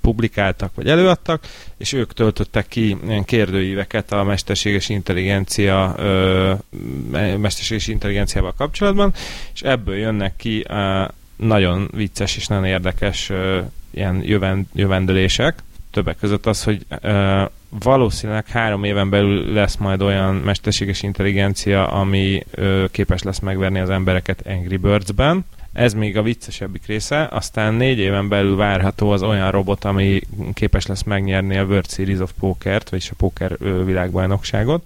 publikáltak, 0.02 0.76
vagy 0.76 0.90
előadtak, 0.90 1.48
és 1.78 1.94
ők 1.94 2.14
töltöttek 2.14 2.68
ki 2.68 2.98
ilyen 3.08 3.24
kérdőíveket 3.24 4.12
a 4.12 4.24
mesterséges 4.24 4.90
intelligencia 4.90 5.96
mesterséges 7.38 7.88
intelligenciával 7.88 8.54
kapcsolatban, 8.58 9.14
és 9.54 9.62
ebből 9.62 9.96
jönnek 9.96 10.36
ki 10.36 10.66
nagyon 11.44 11.90
vicces 11.94 12.36
és 12.36 12.48
nagyon 12.48 12.66
érdekes 12.66 13.30
uh, 13.30 13.58
ilyen 13.92 14.22
jövend, 14.24 14.66
jövendőlések. 14.74 15.64
Többek 15.92 16.18
között 16.18 16.46
az, 16.46 16.64
hogy 16.64 16.86
uh, 17.04 17.42
valószínűleg 17.70 18.48
három 18.48 18.84
éven 18.84 19.10
belül 19.10 19.54
lesz 19.54 19.76
majd 19.76 20.02
olyan 20.02 20.36
mesterséges 20.36 21.04
intelligencia, 21.04 21.88
ami 21.88 22.46
uh, 22.58 22.84
képes 22.92 23.24
lesz 23.24 23.40
megverni 23.40 23.80
az 23.80 23.90
embereket 23.90 24.48
Angry 24.48 24.78
Birds-ben. 24.78 25.46
Ez 25.74 25.94
még 25.94 26.18
a 26.18 26.22
viccesebbik 26.22 26.86
része. 26.86 27.28
Aztán 27.32 27.74
négy 27.74 27.98
éven 27.98 28.28
belül 28.28 28.56
várható 28.56 29.12
az 29.12 29.24
olyan 29.24 29.52
robot, 29.52 29.84
ami 29.84 30.22
képes 30.54 30.86
lesz 30.86 31.04
megnyerni 31.04 31.58
a 31.58 31.64
World 31.64 31.90
Series 31.90 32.20
of 32.20 32.32
Poker-t, 32.40 32.90
vagyis 32.90 33.10
a 33.10 33.16
poker 33.18 33.58
világbajnokságot 33.86 34.84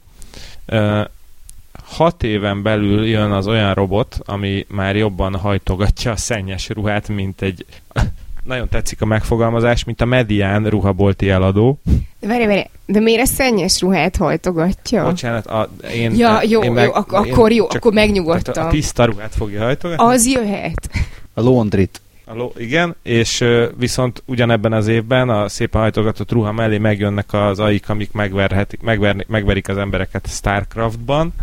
hat 1.88 2.23
éven 2.23 2.62
belül 2.62 3.06
jön 3.06 3.32
az 3.32 3.47
olyan 3.47 3.73
robot, 3.73 4.19
ami 4.26 4.65
már 4.69 4.95
jobban 4.95 5.36
hajtogatja 5.36 6.11
a 6.11 6.16
szennyes 6.16 6.70
ruhát, 6.70 7.07
mint 7.07 7.41
egy 7.41 7.66
nagyon 8.43 8.70
tetszik 8.70 9.01
a 9.01 9.05
megfogalmazás, 9.05 9.84
mint 9.84 10.01
a 10.01 10.05
medián 10.05 10.70
ruhabolti 10.70 11.30
eladó. 11.30 11.80
De 12.20 12.28
várj, 12.28 12.45
várj, 12.45 12.61
de 12.86 12.99
miért 12.99 13.22
a 13.22 13.26
szennyes 13.26 13.82
ruhát 13.82 14.16
hajtogatja? 14.16 15.03
Bocsánat, 15.03 15.45
a, 15.45 15.70
én... 15.93 16.16
Ja, 16.16 16.41
jó, 16.47 16.64
én 16.64 16.72
meg, 16.72 16.86
jó, 16.86 16.93
ak- 16.93 17.26
én 17.26 17.34
akkor 17.34 17.51
jó, 17.51 17.66
akkor 17.70 17.93
megnyugodtam. 17.93 18.66
A 18.66 18.70
tiszta 18.70 19.05
ruhát 19.05 19.36
fogja 19.36 19.64
hajtogatni? 19.64 20.05
Az 20.05 20.28
jöhet. 20.28 20.89
A 21.34 21.41
laundrit. 21.41 22.01
A 22.26 22.34
lo, 22.34 22.51
igen, 22.57 22.95
és 23.03 23.43
viszont 23.78 24.24
ugyanebben 24.26 24.74
az 24.74 24.88
évben 24.88 25.30
a 25.30 25.49
szépen 25.49 25.82
hajtogatott 25.82 26.32
ruha 26.32 26.51
mellé 26.51 26.78
megjönnek 26.78 27.34
az 27.34 27.59
aik, 27.59 27.89
amik 27.89 28.11
megverhetik, 28.11 28.82
megver, 28.82 29.26
megverik 29.28 29.70
az 29.70 29.78
embereket 29.78 30.28
Starcraftban, 30.30 31.34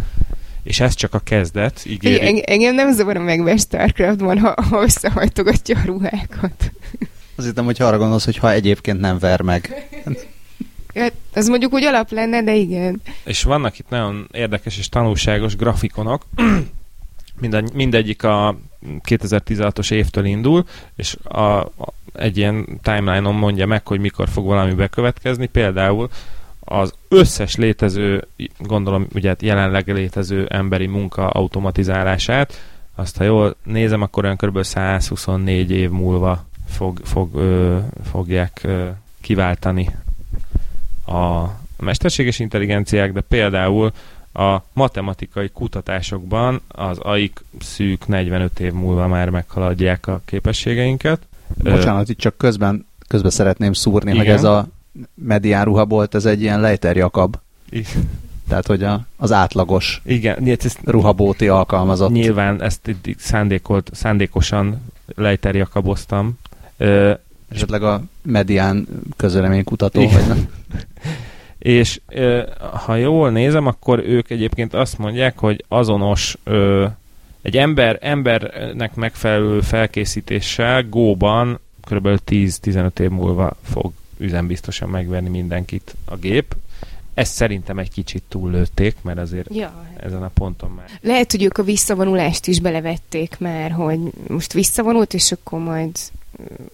és 0.65 0.81
ez 0.81 0.95
csak 0.95 1.15
a 1.15 1.19
kezdet, 1.19 1.81
ígéri. 1.87 2.21
Eng- 2.21 2.51
engem 2.51 2.75
nem 2.75 2.93
zavar 2.93 3.17
a 3.17 3.21
megver 3.21 3.59
Starcraftban, 3.59 4.39
ha, 4.39 4.55
ha 4.63 4.83
összehajtogatja 4.83 5.79
a 5.79 5.85
ruhákat. 5.85 6.73
Azt 7.37 7.47
hittem, 7.47 7.65
hogy 7.65 7.83
arra 7.83 7.99
gondolsz, 7.99 8.25
hogy 8.25 8.37
ha 8.37 8.53
egyébként 8.53 9.01
nem 9.01 9.19
ver 9.19 9.41
meg. 9.41 9.89
Hát, 10.95 11.13
az 11.35 11.49
mondjuk 11.49 11.73
úgy 11.73 11.85
alap 11.85 12.11
lenne, 12.11 12.43
de 12.43 12.55
igen. 12.55 13.03
És 13.25 13.43
vannak 13.43 13.79
itt 13.79 13.89
nagyon 13.89 14.29
érdekes 14.33 14.79
és 14.79 14.89
tanulságos 14.89 15.57
grafikonok, 15.57 16.23
Minden, 17.41 17.71
mindegyik 17.73 18.23
a 18.23 18.59
2016-os 19.09 19.93
évtől 19.93 20.25
indul, 20.25 20.65
és 20.97 21.17
a, 21.23 21.41
a, 21.41 21.69
egy 22.13 22.37
ilyen 22.37 22.81
timeline-on 22.83 23.35
mondja 23.35 23.67
meg, 23.67 23.87
hogy 23.87 24.01
mikor 24.01 24.29
fog 24.29 24.47
valami 24.47 24.75
bekövetkezni. 24.75 25.47
Például 25.47 26.11
az 26.65 26.93
összes 27.09 27.57
létező, 27.57 28.27
gondolom 28.59 29.07
ugye 29.15 29.29
hát 29.29 29.43
jelenleg 29.43 29.89
létező 29.89 30.47
emberi 30.47 30.87
munka 30.87 31.29
automatizálását, 31.29 32.53
azt 32.95 33.17
ha 33.17 33.25
jól 33.25 33.57
nézem, 33.65 34.03
akkor 34.03 34.25
olyan 34.25 34.37
kb. 34.37 34.63
124 34.63 35.71
év 35.71 35.91
múlva 35.91 36.45
fog, 36.67 37.01
fog, 37.05 37.35
ö, 37.35 37.79
fogják 38.11 38.61
ö, 38.63 38.89
kiváltani 39.21 39.89
a 41.07 41.45
mesterséges 41.77 42.39
intelligenciák, 42.39 43.13
de 43.13 43.21
például 43.21 43.93
a 44.33 44.59
matematikai 44.73 45.49
kutatásokban 45.49 46.61
az 46.69 46.99
AIK 46.99 47.45
szűk 47.61 48.07
45 48.07 48.61
év 48.61 48.73
múlva 48.73 49.07
már 49.07 49.31
meghaladják 49.31 50.07
a 50.07 50.21
képességeinket. 50.25 51.21
Bocsánat, 51.63 52.09
itt 52.09 52.19
csak 52.19 52.37
közben, 52.37 52.87
közben 53.09 53.31
szeretném 53.31 53.73
szúrni, 53.73 54.11
Igen. 54.11 54.25
hogy 54.25 54.35
ez 54.35 54.45
a 54.45 54.67
medián 55.15 55.65
ruhabolt, 55.65 56.15
ez 56.15 56.25
egy 56.25 56.41
ilyen 56.41 56.61
Leiter 56.61 56.97
Jakab. 56.97 57.37
Igen. 57.71 58.11
Tehát, 58.49 58.67
hogy 58.67 58.83
a, 58.83 59.07
az 59.17 59.33
átlagos 59.33 60.01
Igen, 60.05 60.49
ezt 60.49 60.79
ruhabóti 60.85 61.49
alkalmazott. 61.49 62.11
Nyilván 62.11 62.63
ezt 62.63 62.97
szándékolt, 63.19 63.91
szándékosan 63.93 64.83
Leiter 65.15 65.55
Jakaboztam. 65.55 66.39
Esetleg 67.49 67.83
a 67.83 68.03
medián 68.23 68.87
közöleménykutató, 69.17 70.01
Igen. 70.01 70.15
vagy 70.15 70.27
nem? 70.29 70.49
és 71.59 72.01
ha 72.85 72.97
jól 72.97 73.31
nézem, 73.31 73.67
akkor 73.67 73.99
ők 73.99 74.31
egyébként 74.31 74.75
azt 74.75 74.99
mondják, 74.99 75.39
hogy 75.39 75.65
azonos 75.69 76.37
egy 77.43 77.57
ember, 77.57 77.99
embernek 78.01 78.95
megfelelő 78.95 79.61
felkészítéssel 79.61 80.83
Go-ban 80.89 81.59
kb. 81.81 82.09
10-15 82.27 82.99
év 82.99 83.11
múlva 83.11 83.57
fog 83.63 83.93
üzembiztosan 84.19 84.89
megverni 84.89 85.29
mindenkit 85.29 85.95
a 86.05 86.17
gép. 86.17 86.57
Ezt 87.15 87.33
szerintem 87.33 87.79
egy 87.79 87.91
kicsit 87.91 88.23
túllőtték, 88.29 88.97
mert 89.03 89.19
azért 89.19 89.55
ja. 89.55 89.87
ezen 89.97 90.23
a 90.23 90.31
ponton 90.35 90.71
már. 90.71 90.87
Lehet, 91.01 91.31
hogy 91.31 91.43
ők 91.43 91.59
a 91.59 91.63
visszavonulást 91.63 92.47
is 92.47 92.61
belevették 92.61 93.37
már, 93.39 93.71
hogy 93.71 93.99
most 94.29 94.53
visszavonult, 94.53 95.15
és 95.15 95.33
akkor 95.33 95.59
majd, 95.59 95.91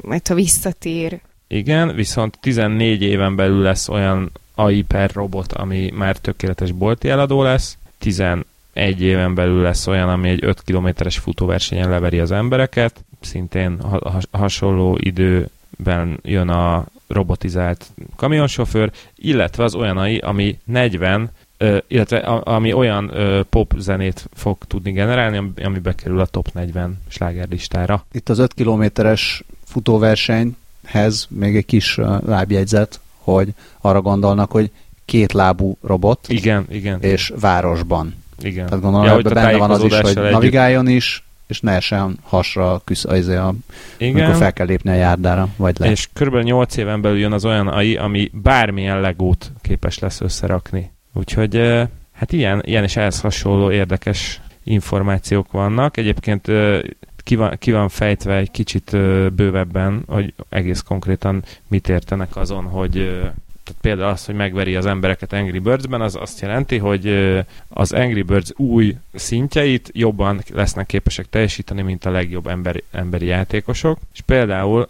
majd 0.03 0.29
ha 0.29 0.35
visszatér. 0.35 1.21
Igen, 1.47 1.95
viszont 1.95 2.39
14 2.41 3.03
éven 3.03 3.37
belül 3.37 3.63
lesz 3.63 3.89
olyan 3.89 4.31
AI 4.55 4.83
per 4.83 5.11
robot, 5.13 5.53
ami 5.53 5.91
már 5.95 6.17
tökéletes 6.17 6.73
bolti 6.73 7.09
eladó 7.09 7.43
lesz, 7.43 7.79
11 7.99 8.45
éven 9.01 9.35
belül 9.35 9.63
lesz 9.63 9.87
olyan, 9.87 10.09
ami 10.09 10.29
egy 10.29 10.45
5 10.45 10.63
kilométeres 10.63 11.19
futóversenyen 11.19 11.91
leveri 11.91 12.19
az 12.19 12.31
embereket, 12.31 13.05
szintén 13.21 13.81
ha- 13.81 14.21
hasonló 14.31 14.99
időben 15.81 16.19
jön 16.23 16.49
a 16.49 16.85
robotizált 17.07 17.87
kamionsofőr, 18.17 18.91
illetve 19.17 19.65
az 19.65 19.75
olyan 19.75 19.99
AI, 19.99 20.19
ami 20.19 20.59
40 20.65 21.31
illetve 21.89 22.19
ami 22.19 22.73
olyan 22.73 23.13
pop 23.51 23.75
zenét 23.79 24.29
fog 24.33 24.57
tudni 24.67 24.93
generálni, 24.93 25.53
ami 25.65 25.79
bekerül 25.79 26.21
a 26.21 26.27
top 26.27 26.49
40 26.53 26.99
slágerlistára. 27.09 28.05
Itt 28.13 28.29
az 28.29 28.39
5 28.39 28.55
kilométeres 28.55 29.45
futóversenyhez 29.65 31.27
még 31.29 31.57
egy 31.57 31.67
kis 31.67 31.99
lábjegyzet, 32.27 33.01
hogy 33.17 33.49
arra 33.81 34.01
gondolnak, 34.01 34.51
hogy 34.51 34.71
két 35.05 35.33
lábú 35.33 35.77
robot. 35.83 36.29
Igen, 36.29 36.67
igen. 36.71 37.01
És 37.01 37.33
városban. 37.41 38.15
Igen. 38.43 38.67
Tehát 38.67 38.83
gondolom, 38.83 39.07
ja, 39.07 39.15
hogy 39.15 39.23
benne 39.25 39.57
van 39.57 39.71
az 39.71 39.83
is, 39.83 40.01
hogy 40.01 40.17
együtt. 40.17 40.31
navigáljon 40.31 40.89
is, 40.89 41.25
és 41.51 41.61
ne 41.61 41.73
essen 41.73 42.19
hasra 42.23 42.81
küsz, 42.85 43.05
az 43.05 43.29
a, 43.29 43.55
Igen. 43.97 44.15
amikor 44.15 44.37
fel 44.37 44.53
kell 44.53 44.67
lépni 44.67 44.91
a 44.91 44.95
járdára, 44.95 45.49
vagy 45.57 45.77
le. 45.79 45.91
És 45.91 46.09
kb. 46.13 46.37
8 46.37 46.77
éven 46.77 47.01
belül 47.01 47.19
jön 47.19 47.33
az 47.33 47.45
olyan 47.45 47.69
AI, 47.69 47.97
ami 47.97 48.31
bármilyen 48.33 49.01
legót 49.01 49.53
képes 49.61 49.99
lesz 49.99 50.21
összerakni. 50.21 50.93
Úgyhogy 51.13 51.57
hát 52.13 52.33
ilyen, 52.33 52.63
ilyen 52.65 52.83
és 52.83 52.97
ehhez 52.97 53.21
hasonló 53.21 53.71
érdekes 53.71 54.41
információk 54.65 55.53
vannak. 55.53 55.97
Egyébként 55.97 56.47
ki 57.17 57.37
van, 57.37 57.57
ki 57.59 57.73
van 57.73 57.89
fejtve 57.89 58.37
egy 58.37 58.51
kicsit 58.51 58.91
bővebben, 59.35 60.03
hogy 60.07 60.35
egész 60.49 60.81
konkrétan 60.81 61.43
mit 61.69 61.89
értenek 61.89 62.37
azon, 62.37 62.65
hogy 62.65 63.21
tehát 63.71 63.97
például 63.97 64.13
az, 64.13 64.25
hogy 64.25 64.35
megveri 64.35 64.77
az 64.77 64.87
embereket 64.87 65.33
Angry 65.33 65.59
Birds-ben, 65.59 66.01
az 66.01 66.17
azt 66.17 66.41
jelenti, 66.41 66.79
hogy 66.79 67.07
az 67.69 67.93
Angry 67.93 68.23
Birds 68.23 68.51
új 68.57 68.97
szintjeit 69.15 69.91
jobban 69.93 70.43
lesznek 70.55 70.87
képesek 70.87 71.27
teljesíteni, 71.31 71.83
mint 71.83 72.05
a 72.05 72.11
legjobb 72.11 72.47
emberi, 72.47 72.85
emberi 72.91 73.27
játékosok. 73.27 73.99
És 74.13 74.21
például 74.21 74.87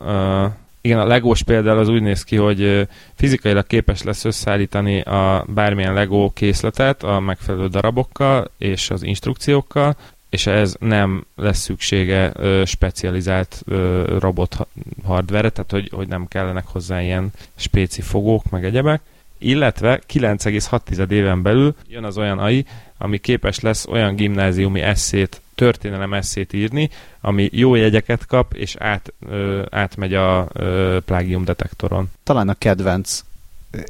igen, 0.80 0.98
a 0.98 1.06
legós 1.06 1.42
például 1.42 1.78
az 1.78 1.88
úgy 1.88 2.02
néz 2.02 2.24
ki, 2.24 2.36
hogy 2.36 2.88
fizikailag 3.14 3.66
képes 3.66 4.02
lesz 4.02 4.24
összeállítani 4.24 5.00
a 5.00 5.44
bármilyen 5.48 5.94
Lego 5.94 6.30
készletet 6.34 7.02
a 7.02 7.20
megfelelő 7.20 7.66
darabokkal 7.66 8.50
és 8.58 8.90
az 8.90 9.02
instrukciókkal, 9.02 9.96
és 10.30 10.46
ez 10.46 10.74
nem 10.78 11.24
lesz 11.36 11.58
szüksége 11.58 12.32
ö, 12.34 12.62
specializált 12.64 13.62
ö, 13.66 14.04
robot 14.18 14.56
hardware 15.04 15.50
tehát 15.50 15.70
hogy, 15.70 15.90
hogy 15.94 16.08
nem 16.08 16.28
kellenek 16.28 16.66
hozzá 16.66 17.02
ilyen 17.02 17.32
spéci 17.54 18.00
fogók, 18.00 18.50
meg 18.50 18.64
egyebek. 18.64 19.00
Illetve 19.38 20.00
9,6 20.12 21.10
éven 21.10 21.42
belül 21.42 21.74
jön 21.88 22.04
az 22.04 22.18
olyan 22.18 22.38
AI, 22.38 22.66
ami 22.98 23.18
képes 23.18 23.60
lesz 23.60 23.86
olyan 23.86 24.14
gimnáziumi 24.14 24.80
eszét, 24.80 25.40
történelem 25.54 26.12
eszét 26.12 26.52
írni, 26.52 26.90
ami 27.20 27.48
jó 27.52 27.74
jegyeket 27.74 28.26
kap, 28.26 28.54
és 28.54 28.76
át, 28.78 29.12
ö, 29.28 29.62
átmegy 29.70 30.14
a 30.14 30.48
ö, 30.52 30.98
plágium 31.04 31.44
detektoron. 31.44 32.10
Talán 32.22 32.48
a 32.48 32.54
kedvenc 32.54 33.24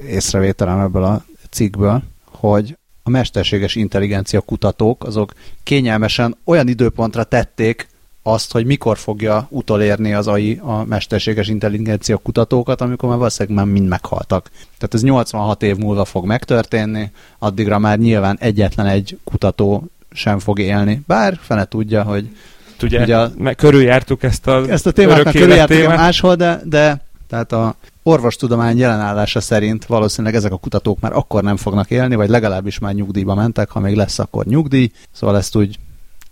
észrevételem 0.06 0.78
ebből 0.78 1.04
a 1.04 1.24
cikkből, 1.50 2.02
hogy 2.24 2.76
a 3.02 3.10
mesterséges 3.10 3.74
intelligencia 3.74 4.40
kutatók, 4.40 5.04
azok 5.04 5.32
kényelmesen 5.62 6.36
olyan 6.44 6.68
időpontra 6.68 7.24
tették 7.24 7.88
azt, 8.22 8.52
hogy 8.52 8.66
mikor 8.66 8.98
fogja 8.98 9.46
utolérni 9.50 10.12
az 10.12 10.26
AI 10.26 10.60
a 10.62 10.84
mesterséges 10.84 11.48
intelligencia 11.48 12.16
kutatókat, 12.16 12.80
amikor 12.80 13.08
már 13.08 13.18
valószínűleg 13.18 13.56
már 13.56 13.66
mind 13.66 13.88
meghaltak. 13.88 14.50
Tehát 14.50 14.94
ez 14.94 15.02
86 15.02 15.62
év 15.62 15.76
múlva 15.76 16.04
fog 16.04 16.26
megtörténni, 16.26 17.10
addigra 17.38 17.78
már 17.78 17.98
nyilván 17.98 18.36
egyetlen 18.40 18.86
egy 18.86 19.18
kutató 19.24 19.84
sem 20.12 20.38
fog 20.38 20.58
élni. 20.58 21.00
Bár 21.06 21.38
fene 21.42 21.64
tudja, 21.64 22.02
hogy 22.02 22.28
Ugye, 22.82 23.02
ugye 23.02 23.16
a, 23.16 23.32
körüljártuk 23.56 24.22
ezt 24.22 24.46
a 24.46 24.64
Ezt 24.68 24.86
a 24.86 24.90
témát 24.90 25.24
már 25.24 25.34
körüljártuk 25.34 25.86
máshol, 25.86 26.34
de, 26.34 26.60
de 26.64 27.00
tehát 27.28 27.52
a 27.52 27.74
orvostudomány 28.02 28.78
jelenállása 28.78 29.40
szerint 29.40 29.86
valószínűleg 29.86 30.34
ezek 30.36 30.52
a 30.52 30.56
kutatók 30.56 31.00
már 31.00 31.12
akkor 31.12 31.42
nem 31.42 31.56
fognak 31.56 31.90
élni, 31.90 32.14
vagy 32.14 32.28
legalábbis 32.28 32.78
már 32.78 32.94
nyugdíjba 32.94 33.34
mentek, 33.34 33.70
ha 33.70 33.80
még 33.80 33.94
lesz 33.94 34.18
akkor 34.18 34.44
nyugdíj. 34.44 34.90
Szóval 35.12 35.36
ezt 35.36 35.56
úgy 35.56 35.78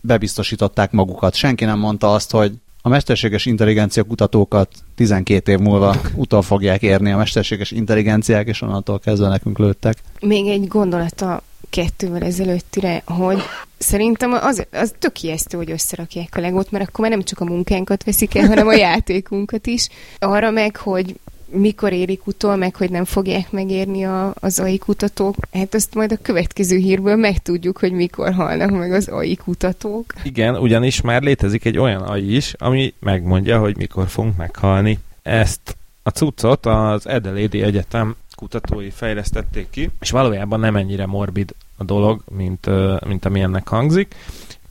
bebiztosították 0.01 0.91
magukat. 0.91 1.35
Senki 1.35 1.64
nem 1.64 1.79
mondta 1.79 2.12
azt, 2.12 2.31
hogy 2.31 2.53
a 2.83 2.89
mesterséges 2.89 3.47
intelligencia 3.47 4.03
kutatókat 4.03 4.69
12 4.95 5.53
év 5.53 5.59
múlva 5.59 5.97
utol 6.14 6.43
fogják 6.43 6.83
érni 6.83 7.12
a 7.12 7.16
mesterséges 7.16 7.71
intelligenciák, 7.71 8.47
és 8.47 8.62
onnantól 8.62 8.99
kezdve 8.99 9.29
nekünk 9.29 9.59
lőttek. 9.59 9.99
Még 10.21 10.47
egy 10.47 10.66
gondolata 10.66 11.43
kettővel 11.71 12.23
ezelőttire, 12.23 13.03
hogy 13.07 13.43
szerintem 13.79 14.33
az, 14.33 14.66
az 14.73 14.95
tök 14.99 15.23
ijesztő, 15.23 15.57
hogy 15.57 15.71
összerakják 15.71 16.37
a 16.37 16.41
legót, 16.41 16.71
mert 16.71 16.89
akkor 16.89 17.01
már 17.01 17.11
nem 17.11 17.23
csak 17.23 17.41
a 17.41 17.45
munkánkat 17.45 18.05
veszik 18.05 18.35
el, 18.35 18.47
hanem 18.47 18.66
a 18.66 18.75
játékunkat 18.75 19.66
is. 19.66 19.89
Arra 20.19 20.51
meg, 20.51 20.77
hogy 20.77 21.14
mikor 21.51 21.92
érik 21.92 22.26
utol, 22.26 22.57
meg 22.57 22.76
hogy 22.76 22.90
nem 22.90 23.05
fogják 23.05 23.51
megérni 23.51 24.05
a, 24.05 24.34
az 24.40 24.59
AI 24.59 24.78
kutatók. 24.78 25.36
Hát 25.53 25.74
azt 25.74 25.94
majd 25.94 26.12
a 26.12 26.18
következő 26.22 26.76
hírből 26.76 27.16
megtudjuk, 27.16 27.78
hogy 27.78 27.92
mikor 27.92 28.32
halnak 28.32 28.70
meg 28.70 28.92
az 28.92 29.09
AI 29.09 29.36
kutatók. 29.36 30.14
Igen, 30.22 30.57
ugyanis 30.57 31.01
már 31.01 31.22
létezik 31.22 31.64
egy 31.64 31.78
olyan 31.78 32.03
AI 32.03 32.36
is, 32.36 32.55
ami 32.59 32.94
megmondja, 32.99 33.59
hogy 33.59 33.76
mikor 33.76 34.09
fogunk 34.09 34.36
meghalni. 34.36 34.99
Ezt 35.22 35.76
a 36.03 36.11
cuccot 36.11 36.66
az 36.66 37.07
Adelaide 37.07 37.64
Egyetem 37.64 38.16
kutatói 38.34 38.90
fejlesztették 38.90 39.70
ki, 39.70 39.90
és 40.01 40.11
valójában 40.11 40.61
nem 40.61 40.76
ennyire 40.76 41.07
morbid 41.07 41.55
a 41.76 41.84
dolog, 41.84 42.22
mint, 42.36 42.66
mint 43.07 43.24
ami 43.24 43.40
ennek 43.40 43.68
hangzik. 43.68 44.14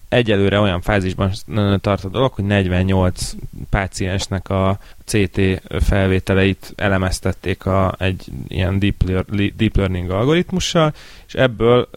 Egyelőre 0.09 0.59
olyan 0.59 0.81
fázisban 0.81 1.31
tart 1.81 2.03
a 2.03 2.09
dolog, 2.09 2.33
hogy 2.33 2.45
48 2.45 3.31
páciensnek 3.69 4.49
a 4.49 4.79
CT 5.05 5.41
felvételeit 5.79 6.73
elemeztették 6.75 7.65
a, 7.65 7.95
egy 7.99 8.25
ilyen 8.47 8.79
deep, 8.79 9.75
learning 9.75 10.09
algoritmussal, 10.09 10.93
és 11.27 11.33
ebből 11.33 11.89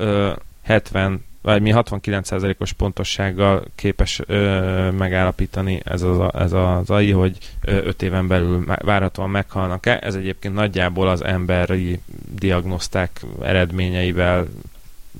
70 0.63 1.25
vagy 1.43 1.63
mi 1.63 1.73
69%-os 1.75 2.73
pontossággal 2.73 3.65
képes 3.75 4.21
ö, 4.27 4.91
megállapítani 4.91 5.81
ez 5.85 6.03
az, 6.03 6.19
ez 6.35 6.53
az 6.53 6.91
AI, 6.91 7.11
hogy 7.11 7.39
5 7.65 8.03
éven 8.03 8.27
belül 8.27 8.65
várhatóan 8.67 9.31
meghalnak-e. 9.31 9.99
Ez 10.03 10.15
egyébként 10.15 10.55
nagyjából 10.55 11.09
az 11.09 11.25
emberi 11.25 12.01
diagnoszták 12.35 13.21
eredményeivel 13.43 14.47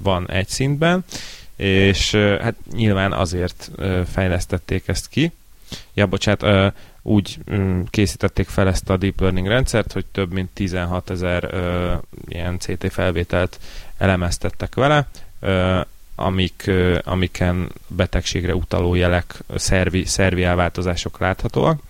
van 0.03 0.31
egy 0.31 0.49
szintben, 0.49 1.05
és 1.61 2.15
hát 2.15 2.55
nyilván 2.73 3.13
azért 3.13 3.71
fejlesztették 4.13 4.89
ezt 4.89 5.09
ki. 5.09 5.33
Ja, 5.95 6.07
bocsánat, 6.07 6.75
úgy 7.03 7.39
készítették 7.91 8.49
fel 8.49 8.69
ezt 8.69 8.91
a 8.91 8.97
deep 8.97 9.21
learning 9.21 9.47
rendszert, 9.47 9.93
hogy 9.93 10.05
több 10.13 10.33
mint 10.33 10.51
16 10.53 11.11
ezer 11.11 11.55
ilyen 12.29 12.59
CT 12.59 12.93
felvételt 12.93 13.59
elemeztettek 13.99 14.75
vele, 14.75 15.09
amik, 16.15 16.71
amiken 17.03 17.73
betegségre 17.87 18.55
utaló 18.55 18.95
jelek, 18.95 19.35
szervi, 19.55 20.05
szervi 20.05 20.43
elváltozások 20.43 21.19
láthatóak. 21.19 21.83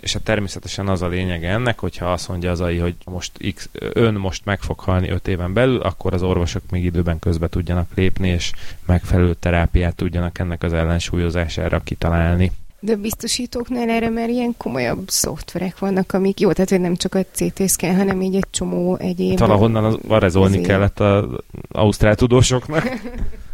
És 0.00 0.12
hát 0.12 0.22
természetesen 0.22 0.88
az 0.88 1.02
a 1.02 1.08
lényege 1.08 1.48
ennek, 1.48 1.78
hogyha 1.78 2.12
azt 2.12 2.28
mondja 2.28 2.50
az 2.50 2.60
AI, 2.60 2.78
hogy 2.78 2.94
most 3.04 3.54
X, 3.54 3.68
ön 3.72 4.14
most 4.14 4.44
meg 4.44 4.60
fog 4.60 4.78
halni 4.78 5.08
5 5.08 5.28
éven 5.28 5.52
belül, 5.52 5.80
akkor 5.80 6.14
az 6.14 6.22
orvosok 6.22 6.62
még 6.70 6.84
időben 6.84 7.18
közbe 7.18 7.48
tudjanak 7.48 7.88
lépni, 7.94 8.28
és 8.28 8.52
megfelelő 8.86 9.34
terápiát 9.34 9.96
tudjanak 9.96 10.38
ennek 10.38 10.62
az 10.62 10.72
ellensúlyozására 10.72 11.80
kitalálni. 11.80 12.52
De 12.80 12.92
a 12.92 12.96
biztosítóknál 12.96 13.88
erre 13.88 14.10
már 14.10 14.28
ilyen 14.28 14.54
komolyabb 14.56 15.08
szoftverek 15.08 15.78
vannak, 15.78 16.12
amik 16.12 16.40
jó, 16.40 16.52
tehát 16.52 16.70
hogy 16.70 16.80
nem 16.80 16.96
csak 16.96 17.14
a 17.14 17.24
CT 17.32 17.68
scan, 17.68 17.96
hanem 17.96 18.22
így 18.22 18.34
egy 18.34 18.46
csomó 18.50 18.96
egyéb... 18.96 19.38
Valahonnan 19.38 19.84
az 19.84 19.98
varezolni 20.02 20.60
kellett 20.60 21.00
az 21.00 21.24
ausztrál 21.68 22.14
tudósoknak. 22.14 22.84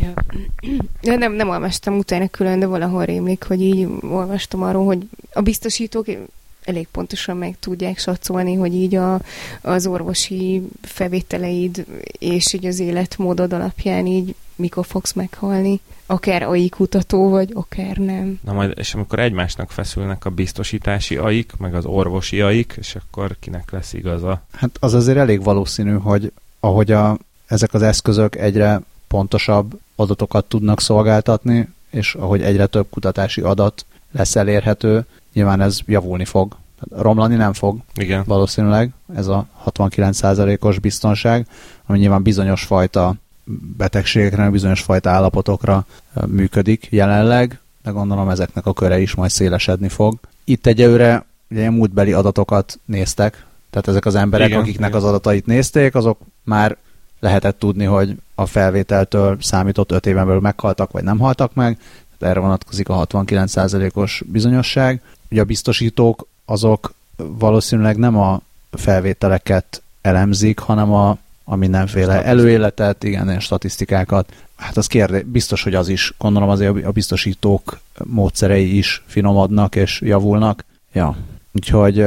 Ja. 0.00 0.12
ja. 1.00 1.16
nem, 1.16 1.32
nem 1.32 1.48
olvastam 1.48 1.98
utána 1.98 2.28
külön, 2.28 2.58
de 2.58 2.66
valahol 2.66 3.04
rémlik, 3.04 3.44
hogy 3.44 3.62
így 3.62 3.88
olvastam 4.00 4.62
arról, 4.62 4.84
hogy 4.84 5.08
a 5.32 5.40
biztosítók 5.40 6.06
elég 6.64 6.88
pontosan 6.90 7.36
meg 7.36 7.56
tudják 7.60 7.98
satszolni, 7.98 8.54
hogy 8.54 8.74
így 8.74 8.94
a, 8.94 9.20
az 9.60 9.86
orvosi 9.86 10.62
felvételeid 10.80 11.86
és 12.18 12.52
így 12.52 12.66
az 12.66 12.78
életmódod 12.78 13.52
alapján 13.52 14.06
így 14.06 14.34
mikor 14.56 14.86
fogsz 14.86 15.12
meghalni. 15.12 15.80
Akár 16.06 16.42
AI 16.42 16.68
kutató 16.68 17.28
vagy, 17.28 17.50
akár 17.54 17.96
nem. 17.96 18.40
Na 18.44 18.52
majd, 18.52 18.72
és 18.78 18.94
amikor 18.94 19.18
egymásnak 19.18 19.70
feszülnek 19.70 20.24
a 20.24 20.30
biztosítási 20.30 21.16
aik, 21.16 21.52
meg 21.58 21.74
az 21.74 21.84
orvosi 21.84 22.40
aik, 22.40 22.74
és 22.78 22.96
akkor 22.96 23.36
kinek 23.40 23.70
lesz 23.70 23.92
igaza? 23.92 24.42
Hát 24.52 24.70
az 24.80 24.94
azért 24.94 25.18
elég 25.18 25.42
valószínű, 25.42 25.92
hogy 25.92 26.32
ahogy 26.60 26.92
a, 26.92 27.18
ezek 27.46 27.74
az 27.74 27.82
eszközök 27.82 28.36
egyre 28.36 28.80
pontosabb 29.12 29.78
adatokat 29.96 30.44
tudnak 30.44 30.80
szolgáltatni, 30.80 31.68
és 31.90 32.14
ahogy 32.14 32.42
egyre 32.42 32.66
több 32.66 32.86
kutatási 32.90 33.40
adat 33.40 33.84
lesz 34.12 34.36
elérhető, 34.36 35.04
nyilván 35.32 35.60
ez 35.60 35.78
javulni 35.86 36.24
fog. 36.24 36.56
Romlani 36.90 37.34
nem 37.34 37.52
fog 37.52 37.78
Igen. 37.94 38.22
valószínűleg, 38.26 38.90
ez 39.14 39.26
a 39.26 39.46
69%-os 39.64 40.78
biztonság, 40.78 41.46
ami 41.86 41.98
nyilván 41.98 42.22
bizonyos 42.22 42.64
fajta 42.64 43.14
betegségekre, 43.76 44.50
bizonyos 44.50 44.80
fajta 44.80 45.10
állapotokra 45.10 45.86
működik 46.26 46.86
jelenleg, 46.90 47.60
de 47.82 47.90
gondolom 47.90 48.28
ezeknek 48.28 48.66
a 48.66 48.72
köre 48.72 49.00
is 49.00 49.14
majd 49.14 49.30
szélesedni 49.30 49.88
fog. 49.88 50.18
Itt 50.44 50.66
egyelőre 50.66 51.24
ugye 51.50 51.70
múltbeli 51.70 52.12
adatokat 52.12 52.78
néztek, 52.84 53.46
tehát 53.70 53.88
ezek 53.88 54.06
az 54.06 54.14
emberek, 54.14 54.48
igen, 54.48 54.60
akiknek 54.60 54.88
igen. 54.88 55.00
az 55.00 55.08
adatait 55.08 55.46
nézték, 55.46 55.94
azok 55.94 56.18
már 56.44 56.76
lehetett 57.22 57.58
tudni, 57.58 57.84
hogy 57.84 58.16
a 58.34 58.46
felvételtől 58.46 59.36
számított 59.40 59.92
5 59.92 60.06
éven 60.06 60.26
belül 60.26 60.40
meghaltak, 60.40 60.90
vagy 60.90 61.04
nem 61.04 61.18
haltak 61.18 61.54
meg, 61.54 61.78
tehát 62.18 62.34
erre 62.34 62.44
vonatkozik 62.44 62.88
a 62.88 63.06
69%-os 63.06 64.22
bizonyosság. 64.26 65.02
Ugye 65.30 65.40
a 65.40 65.44
biztosítók 65.44 66.26
azok 66.44 66.94
valószínűleg 67.16 67.96
nem 67.96 68.16
a 68.16 68.40
felvételeket 68.70 69.82
elemzik, 70.00 70.58
hanem 70.58 70.92
a, 70.92 71.18
a 71.44 71.56
mindenféle 71.56 72.24
előéletet, 72.24 73.04
igen, 73.04 73.30
és 73.30 73.44
statisztikákat. 73.44 74.32
Hát 74.56 74.76
az 74.76 74.86
kérdés, 74.86 75.22
biztos, 75.22 75.62
hogy 75.62 75.74
az 75.74 75.88
is, 75.88 76.14
gondolom 76.18 76.48
azért 76.48 76.84
a 76.84 76.90
biztosítók 76.90 77.80
módszerei 78.04 78.76
is 78.76 79.02
finomodnak 79.06 79.76
és 79.76 80.00
javulnak. 80.00 80.64
Ja, 80.92 81.16
úgyhogy 81.52 81.98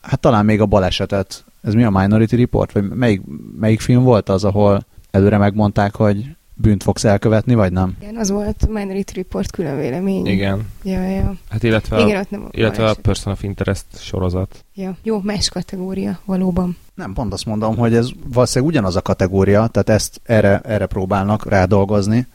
hát 0.00 0.20
talán 0.20 0.44
még 0.44 0.60
a 0.60 0.66
balesetet 0.66 1.44
ez 1.62 1.74
mi 1.74 1.84
a 1.84 1.90
Minority 1.90 2.34
Report? 2.34 2.72
Vagy 2.72 2.88
melyik, 2.88 3.22
melyik 3.58 3.80
film 3.80 4.02
volt 4.02 4.28
az, 4.28 4.44
ahol 4.44 4.86
előre 5.10 5.38
megmondták, 5.38 5.94
hogy 5.94 6.36
bűnt 6.54 6.82
fogsz 6.82 7.04
elkövetni, 7.04 7.54
vagy 7.54 7.72
nem? 7.72 7.96
Igen, 8.00 8.16
az 8.16 8.30
volt 8.30 8.68
Minority 8.68 9.12
Report 9.14 9.50
külön 9.50 9.78
vélemény. 9.78 10.26
Igen. 10.26 10.66
Ja, 10.82 11.02
ja. 11.08 11.34
Hát 11.48 11.62
illetve, 11.62 12.00
Igen, 12.00 12.16
a, 12.16 12.20
ott 12.20 12.30
nem 12.30 12.48
illetve 12.50 12.88
a 12.88 12.94
Person 13.02 13.32
of 13.32 13.42
Interest 13.42 13.84
sorozat. 13.98 14.64
Ja, 14.74 14.96
jó, 15.02 15.20
más 15.22 15.48
kategória, 15.48 16.18
valóban. 16.24 16.76
Nem, 16.94 17.12
pont 17.12 17.32
azt 17.32 17.46
mondom, 17.46 17.76
hogy 17.76 17.94
ez 17.94 18.08
valószínűleg 18.32 18.74
ugyanaz 18.74 18.96
a 18.96 19.02
kategória, 19.02 19.66
tehát 19.66 19.88
ezt 19.88 20.20
erre, 20.24 20.60
erre 20.64 20.86
próbálnak 20.86 21.48
rádolgozni, 21.48 22.26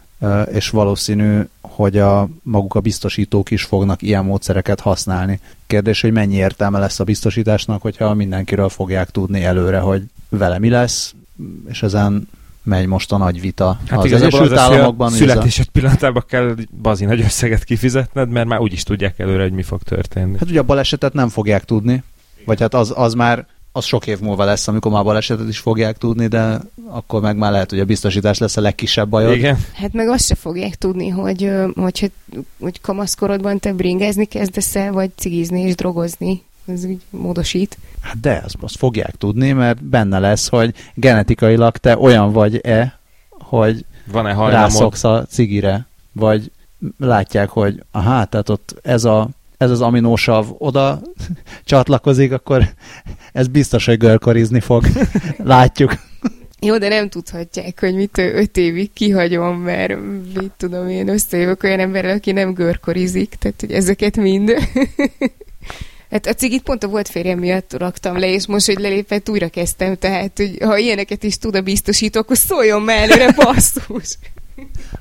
és 0.52 0.70
valószínű, 0.70 1.42
hogy 1.62 1.98
a 1.98 2.30
maguk 2.44 2.76
a 2.76 2.80
biztosítók 2.80 3.52
is 3.52 3.64
fognak 3.64 4.02
ilyen 4.02 4.26
módszereket 4.26 4.80
használni. 4.80 5.40
Kérdés, 5.68 6.02
hogy 6.02 6.12
mennyi 6.12 6.36
értelme 6.36 6.80
lesz 6.80 7.00
a 7.00 7.04
biztosításnak, 7.04 7.82
hogyha 7.82 8.14
mindenkiről 8.14 8.70
fogják 8.70 9.10
tudni 9.10 9.44
előre, 9.44 9.80
hogy 9.80 10.04
vele 10.30 10.60
mi 10.60 10.70
lesz, 10.70 11.14
és 11.70 11.84
ezen 11.84 12.28
megy 12.64 12.86
most 12.86 13.12
a 13.12 13.18
nagy 13.18 13.42
vita. 13.42 13.80
Hát 13.88 14.04
az 14.04 14.12
Egyesült 14.12 14.52
az 14.52 14.58
Államokban. 14.58 15.10
Születésed 15.10 15.68
pillanatában 15.68 16.24
kell 16.28 16.56
bazi 16.82 17.06
nagy 17.06 17.22
összeget 17.22 17.64
kifizetned, 17.64 18.30
mert 18.30 18.48
már 18.48 18.60
úgy 18.60 18.74
is 18.74 18.84
tudják 18.84 19.20
előre, 19.20 19.44
hogy 19.44 19.52
mi 19.52 19.64
fog 19.64 19.84
történni. 19.84 20.38
Hát 20.40 20.50
ugye 20.50 20.60
a 20.60 20.64
balesetet 20.64 21.14
nem 21.14 21.30
fogják 21.30 21.66
tudni, 21.66 22.04
vagy 22.46 22.60
hát 22.60 22.74
az, 22.74 22.94
az 22.96 23.14
már 23.14 23.46
az 23.72 23.86
sok 23.86 24.08
év 24.08 24.20
múlva 24.20 24.44
lesz, 24.44 24.68
amikor 24.68 24.92
már 24.92 25.04
balesetet 25.04 25.48
is 25.48 25.60
fogják 25.60 25.98
tudni, 25.98 26.28
de 26.28 26.62
akkor 26.90 27.22
meg 27.22 27.38
már 27.38 27.52
lehet, 27.52 27.70
hogy 27.70 27.80
a 27.80 27.86
biztosítás 27.86 28.38
lesz 28.38 28.58
a 28.58 28.62
legkisebb 28.62 29.10
bajod. 29.10 29.36
Igen. 29.36 29.58
Hát 29.74 29.94
meg 29.94 30.10
azt 30.10 30.26
se 30.26 30.36
fogják 30.36 30.76
tudni, 30.76 31.08
hogy, 31.10 31.52
hogy, 31.76 32.12
hogy 32.60 32.82
kamaszkorodban 32.82 33.60
te 33.60 33.74
bringázni 33.74 34.26
kezdesz 34.26 34.76
el, 34.76 34.92
vagy 34.92 35.10
cigizni 35.16 35.62
és 35.62 35.76
drogozni. 35.76 36.44
Ez 36.66 36.86
úgy 36.86 37.02
módosít. 37.10 37.78
Hát 38.02 38.20
de, 38.20 38.42
azt, 38.46 38.56
azt 38.62 38.78
fogják 38.78 39.16
tudni, 39.16 39.52
mert 39.52 39.84
benne 39.84 40.20
lesz, 40.20 40.48
hogy 40.48 40.74
genetikailag 40.94 41.78
te 41.78 41.98
olyan 41.98 42.32
vagy-e, 42.32 43.00
hogy 43.30 43.86
Van-e 44.12 44.50
rászoksz 44.50 45.04
a 45.04 45.26
cigire, 45.30 45.88
vagy 46.12 46.52
látják, 47.00 47.50
hogy 47.50 47.84
aha, 47.92 48.26
tehát 48.26 48.50
ott 48.50 48.76
ez 48.84 49.04
a 49.04 49.30
ez 49.58 49.72
az 49.72 49.82
aminósav 49.82 50.46
oda 50.58 51.02
csatlakozik, 51.66 52.32
akkor 52.32 52.70
ez 53.34 53.48
biztos, 53.48 53.86
hogy 53.86 53.98
görkorizni 53.98 54.60
fog. 54.60 54.86
Látjuk. 55.38 55.94
Jó, 56.60 56.78
de 56.78 56.88
nem 56.88 57.10
tudhatják, 57.10 57.80
hogy 57.80 57.96
mit 57.96 58.18
öt 58.18 58.58
évig 58.58 58.94
kihagyom, 58.94 59.62
mert 59.62 59.98
mit 60.36 60.52
tudom 60.58 60.90
én, 60.90 61.08
összejövök 61.08 61.64
olyan 61.64 61.80
emberrel, 61.80 62.16
aki 62.16 62.32
nem 62.32 62.54
görkorizik, 62.54 63.36
tehát 63.40 63.60
hogy 63.60 63.72
ezeket 63.72 64.18
mind. 64.18 64.54
Hát 66.12 66.26
a 66.26 66.34
cigit 66.34 66.64
pont 66.64 66.84
a 66.84 66.88
volt 66.88 67.08
férjem 67.08 67.40
miatt 67.40 67.74
raktam 67.74 68.20
le, 68.20 68.32
és 68.32 68.48
most, 68.48 68.66
hogy 68.66 68.80
lelépett, 68.80 69.30
újra 69.30 69.48
kezdtem, 69.50 69.98
tehát, 69.98 70.32
hogy 70.38 70.58
ha 70.62 70.78
ilyeneket 70.78 71.24
is 71.24 71.38
tud 71.38 71.56
a 71.56 71.62
biztosító, 71.62 72.20
akkor 72.20 72.38
szóljon 72.38 72.82
már 72.82 72.98
előre, 72.98 73.32
basszus! 73.44 74.18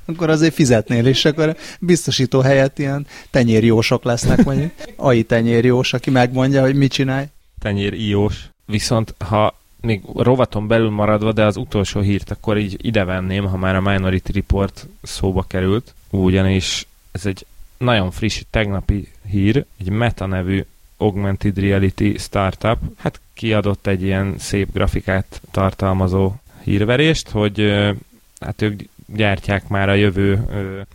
akkor 0.05 0.29
azért 0.29 0.53
fizetnél, 0.53 1.05
és 1.05 1.25
akkor 1.25 1.57
biztosító 1.79 2.39
helyett 2.39 2.79
ilyen 2.79 3.07
tenyérjósok 3.31 4.03
lesznek, 4.03 4.43
mondjuk. 4.43 4.71
AI 4.95 5.23
tenyérjós, 5.23 5.93
aki 5.93 6.09
megmondja, 6.09 6.61
hogy 6.61 6.75
mit 6.75 6.91
csinálj. 6.91 7.25
Tenyérijós. 7.59 8.49
Viszont 8.65 9.15
ha 9.17 9.59
még 9.81 10.01
rovaton 10.15 10.67
belül 10.67 10.89
maradva, 10.89 11.31
de 11.31 11.45
az 11.45 11.57
utolsó 11.57 11.99
hírt 11.99 12.31
akkor 12.31 12.57
így 12.57 12.77
ide 12.81 13.03
venném, 13.03 13.45
ha 13.45 13.57
már 13.57 13.75
a 13.75 13.81
Minority 13.81 14.29
Report 14.33 14.87
szóba 15.01 15.43
került, 15.47 15.93
ugyanis 16.09 16.87
ez 17.11 17.25
egy 17.25 17.45
nagyon 17.77 18.11
friss, 18.11 18.43
tegnapi 18.49 19.07
hír, 19.29 19.65
egy 19.79 19.89
Meta 19.89 20.25
nevű 20.25 20.65
augmented 20.97 21.59
reality 21.59 22.17
startup, 22.17 22.77
hát 22.97 23.19
kiadott 23.33 23.87
egy 23.87 24.03
ilyen 24.03 24.35
szép 24.37 24.73
grafikát 24.73 25.41
tartalmazó 25.51 26.33
hírverést, 26.63 27.29
hogy 27.29 27.73
hát 28.39 28.61
ők 28.61 28.81
gyártják 29.15 29.67
már 29.67 29.89
a 29.89 29.93
jövő, 29.93 30.43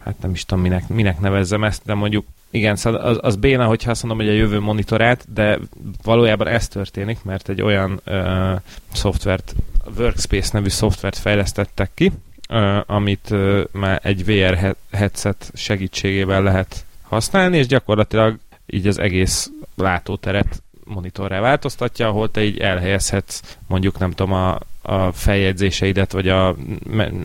hát 0.04 0.14
nem 0.20 0.30
is 0.30 0.44
tudom 0.44 0.62
minek, 0.62 0.88
minek 0.88 1.20
nevezzem 1.20 1.64
ezt, 1.64 1.82
de 1.84 1.94
mondjuk 1.94 2.24
igen, 2.50 2.76
szóval 2.76 3.00
az, 3.00 3.18
az 3.20 3.36
béna, 3.36 3.66
hogyha 3.66 3.90
azt 3.90 4.02
mondom, 4.02 4.26
hogy 4.26 4.34
a 4.34 4.38
jövő 4.38 4.60
monitorát, 4.60 5.32
de 5.32 5.58
valójában 6.02 6.46
ez 6.46 6.68
történik, 6.68 7.24
mert 7.24 7.48
egy 7.48 7.62
olyan 7.62 8.00
uh, 8.06 8.60
szoftvert, 8.92 9.54
Workspace 9.98 10.50
nevű 10.52 10.68
szoftvert 10.68 11.16
fejlesztettek 11.16 11.90
ki, 11.94 12.12
uh, 12.48 12.78
amit 12.86 13.30
uh, 13.30 13.62
már 13.72 14.00
egy 14.02 14.24
VR 14.24 14.76
headset 14.92 15.50
segítségével 15.54 16.42
lehet 16.42 16.84
használni, 17.02 17.56
és 17.56 17.66
gyakorlatilag 17.66 18.38
így 18.66 18.86
az 18.86 18.98
egész 18.98 19.50
látóteret 19.74 20.62
monitorra 20.84 21.40
változtatja, 21.40 22.08
ahol 22.08 22.30
te 22.30 22.44
így 22.44 22.58
elhelyezhetsz 22.58 23.56
mondjuk 23.66 23.98
nem 23.98 24.10
tudom 24.10 24.32
a 24.32 24.58
a 24.82 25.12
feljegyzéseidet, 25.12 26.12
vagy 26.12 26.28
a 26.28 26.56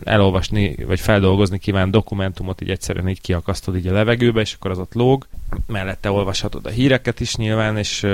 elolvasni, 0.04 0.74
vagy 0.86 1.00
feldolgozni 1.00 1.58
kíván 1.58 1.90
dokumentumot 1.90 2.60
így 2.60 2.70
egyszerűen 2.70 3.08
így 3.08 3.20
kiakasztod 3.20 3.76
így 3.76 3.86
a 3.86 3.92
levegőbe, 3.92 4.40
és 4.40 4.54
akkor 4.54 4.70
az 4.70 4.78
ott 4.78 4.94
lóg. 4.94 5.26
Mellette 5.66 6.10
olvashatod 6.10 6.66
a 6.66 6.70
híreket 6.70 7.20
is 7.20 7.36
nyilván, 7.36 7.76
és 7.76 8.06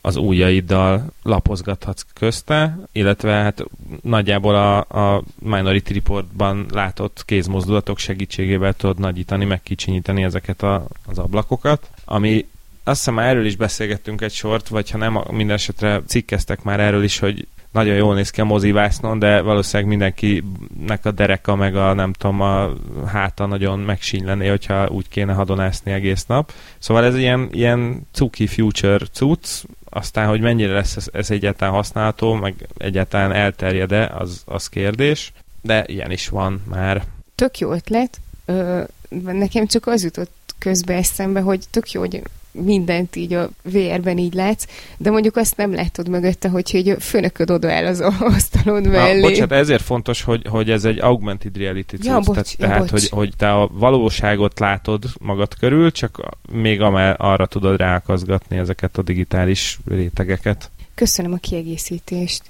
az 0.00 0.16
ujjaiddal 0.16 1.06
lapozgathatsz 1.22 2.06
közte, 2.14 2.78
illetve 2.92 3.32
hát 3.32 3.64
nagyjából 4.02 4.54
a, 4.54 4.78
a 4.78 5.22
Minority 5.38 5.92
Reportban 5.92 6.66
látott 6.72 7.22
kézmozdulatok 7.26 7.98
segítségével 7.98 8.72
tudod 8.72 8.98
nagyítani, 8.98 9.44
meg 9.44 9.62
kicsinyíteni 9.62 10.22
ezeket 10.22 10.62
a, 10.62 10.86
az 11.06 11.18
ablakokat, 11.18 11.90
ami 12.04 12.46
azt 12.84 12.98
hiszem 12.98 13.18
erről 13.18 13.46
is 13.46 13.56
beszélgettünk 13.56 14.20
egy 14.20 14.32
sort, 14.32 14.68
vagy 14.68 14.90
ha 14.90 14.98
nem, 14.98 15.20
minden 15.30 15.56
esetre 15.56 16.02
cikkeztek 16.06 16.62
már 16.62 16.80
erről 16.80 17.02
is, 17.02 17.18
hogy 17.18 17.46
nagyon 17.72 17.96
jól 17.96 18.14
néz 18.14 18.30
ki 18.30 18.40
a 18.40 18.44
mozivásznon, 18.44 19.18
de 19.18 19.40
valószínűleg 19.40 19.88
mindenkinek 19.88 21.04
a 21.04 21.10
dereka 21.10 21.56
meg 21.56 21.76
a 21.76 21.92
nem 21.92 22.12
tudom, 22.12 22.40
a 22.40 22.70
háta 23.06 23.46
nagyon 23.46 23.78
megsínylené, 23.78 24.48
hogyha 24.48 24.88
úgy 24.88 25.08
kéne 25.08 25.32
hadonászni 25.32 25.92
egész 25.92 26.24
nap. 26.26 26.52
Szóval 26.78 27.04
ez 27.04 27.16
ilyen, 27.16 27.48
ilyen 27.52 28.06
cuki 28.12 28.46
future 28.46 29.04
cucc, 29.12 29.62
aztán, 29.84 30.28
hogy 30.28 30.40
mennyire 30.40 30.72
lesz 30.72 30.96
ez, 30.96 31.08
ez 31.12 31.30
egyáltalán 31.30 31.74
használható, 31.74 32.34
meg 32.34 32.54
egyáltalán 32.76 33.32
elterjed-e, 33.32 34.06
az, 34.14 34.42
az 34.46 34.68
kérdés, 34.68 35.32
de 35.60 35.84
ilyen 35.86 36.10
is 36.10 36.28
van 36.28 36.62
már. 36.68 37.04
Tök 37.34 37.58
jó 37.58 37.72
ötlet. 37.72 38.20
Ö, 38.44 38.82
nekem 39.22 39.66
csak 39.66 39.86
az 39.86 40.04
jutott 40.04 40.54
közbe 40.58 40.94
eszembe, 40.94 41.40
hogy 41.40 41.60
tök 41.70 41.90
jó, 41.90 42.00
hogy 42.00 42.22
mindent 42.52 43.16
így 43.16 43.32
a 43.32 43.50
VR-ben 43.62 44.18
így 44.18 44.34
látsz, 44.34 44.66
de 44.96 45.10
mondjuk 45.10 45.36
azt 45.36 45.56
nem 45.56 45.74
látod 45.74 46.08
mögötte, 46.08 46.48
hogy 46.48 46.74
így 46.74 46.88
a 46.88 47.00
főnököd 47.00 47.50
odaáll 47.50 47.86
az 47.86 48.00
asztalon 48.34 48.82
mellé. 48.82 49.20
Na, 49.20 49.28
bocsánat, 49.28 49.52
ezért 49.52 49.82
fontos, 49.82 50.22
hogy, 50.22 50.46
hogy 50.48 50.70
ez 50.70 50.84
egy 50.84 50.98
augmented 50.98 51.56
reality 51.56 51.94
ja, 52.02 52.20
bocs, 52.20 52.26
tehát, 52.26 52.54
ja, 52.58 52.66
tehát 52.66 52.80
bocs. 52.80 52.90
hogy, 52.90 53.08
hogy 53.08 53.32
te 53.36 53.52
a 53.52 53.70
valóságot 53.72 54.60
látod 54.60 55.04
magad 55.20 55.54
körül, 55.54 55.92
csak 55.92 56.22
még 56.52 56.80
amel, 56.80 57.14
arra 57.18 57.46
tudod 57.46 57.76
rákazgatni 57.76 58.56
ezeket 58.56 58.98
a 58.98 59.02
digitális 59.02 59.78
rétegeket. 59.86 60.70
Köszönöm 60.94 61.32
a 61.32 61.36
kiegészítést. 61.36 62.42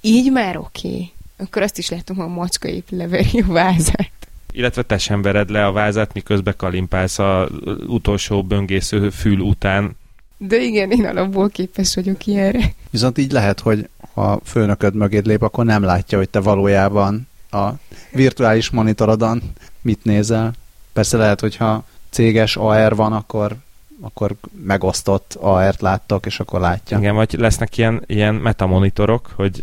Így 0.00 0.32
már 0.32 0.56
oké. 0.56 0.88
Okay. 0.88 1.12
Akkor 1.36 1.62
azt 1.62 1.78
is 1.78 1.88
látom, 1.88 2.16
hogy 2.16 2.26
a 2.26 2.28
macska 2.28 2.68
épp 2.68 2.86
leveri 2.90 3.40
a 3.48 3.52
vázát 3.52 4.23
illetve 4.54 4.82
te 4.82 4.98
sem 4.98 5.22
vered 5.22 5.50
le 5.50 5.66
a 5.66 5.72
vázát, 5.72 6.14
miközben 6.14 6.54
kalimpálsz 6.56 7.18
a 7.18 7.48
utolsó 7.86 8.42
böngésző 8.42 9.10
fül 9.10 9.38
után. 9.38 9.96
De 10.36 10.56
igen, 10.56 10.90
én 10.90 11.04
alapból 11.04 11.48
képes 11.48 11.94
vagyok 11.94 12.26
ilyenre. 12.26 12.72
Viszont 12.90 13.18
így 13.18 13.32
lehet, 13.32 13.60
hogy 13.60 13.88
ha 14.14 14.40
főnököd 14.44 14.94
mögéd 14.94 15.26
lép, 15.26 15.42
akkor 15.42 15.64
nem 15.64 15.82
látja, 15.82 16.18
hogy 16.18 16.28
te 16.28 16.40
valójában 16.40 17.28
a 17.50 17.68
virtuális 18.10 18.70
monitorodon 18.70 19.42
mit 19.80 20.04
nézel. 20.04 20.52
Persze 20.92 21.16
lehet, 21.16 21.40
hogyha 21.40 21.84
céges 22.10 22.56
AR 22.56 22.96
van, 22.96 23.12
akkor 23.12 23.56
akkor 24.00 24.34
megosztott 24.64 25.36
AR-t 25.40 25.80
láttok, 25.80 26.26
és 26.26 26.40
akkor 26.40 26.60
látja. 26.60 26.98
Igen, 26.98 27.14
vagy 27.14 27.34
lesznek 27.38 27.78
ilyen, 27.78 28.02
ilyen 28.06 28.34
metamonitorok, 28.34 29.30
hogy 29.36 29.62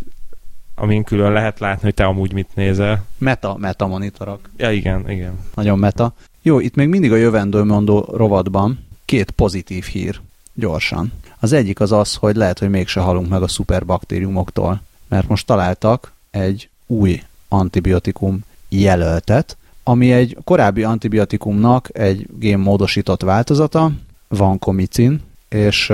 amin 0.74 1.04
külön 1.04 1.32
lehet 1.32 1.58
látni, 1.58 1.82
hogy 1.82 1.94
te 1.94 2.04
amúgy 2.04 2.32
mit 2.32 2.48
nézel. 2.54 3.04
Meta, 3.18 3.56
meta 3.58 3.86
monitorok. 3.86 4.40
Ja, 4.56 4.70
igen, 4.70 5.10
igen. 5.10 5.38
Nagyon 5.54 5.78
meta. 5.78 6.12
Jó, 6.42 6.60
itt 6.60 6.74
még 6.74 6.88
mindig 6.88 7.12
a 7.12 7.16
jövendőmondó 7.16 8.08
rovatban 8.14 8.84
két 9.04 9.30
pozitív 9.30 9.84
hír, 9.84 10.20
gyorsan. 10.54 11.12
Az 11.38 11.52
egyik 11.52 11.80
az 11.80 11.92
az, 11.92 12.14
hogy 12.14 12.36
lehet, 12.36 12.58
hogy 12.58 12.70
mégse 12.70 13.00
halunk 13.00 13.28
meg 13.28 13.42
a 13.42 13.48
szuperbaktériumoktól, 13.48 14.80
mert 15.08 15.28
most 15.28 15.46
találtak 15.46 16.12
egy 16.30 16.68
új 16.86 17.22
antibiotikum 17.48 18.40
jelöltet, 18.68 19.56
ami 19.82 20.12
egy 20.12 20.36
korábbi 20.44 20.82
antibiotikumnak 20.82 21.88
egy 21.92 22.26
génmódosított 22.38 23.22
változata, 23.22 23.92
van 24.28 24.58
komicin, 24.58 25.20
és 25.48 25.92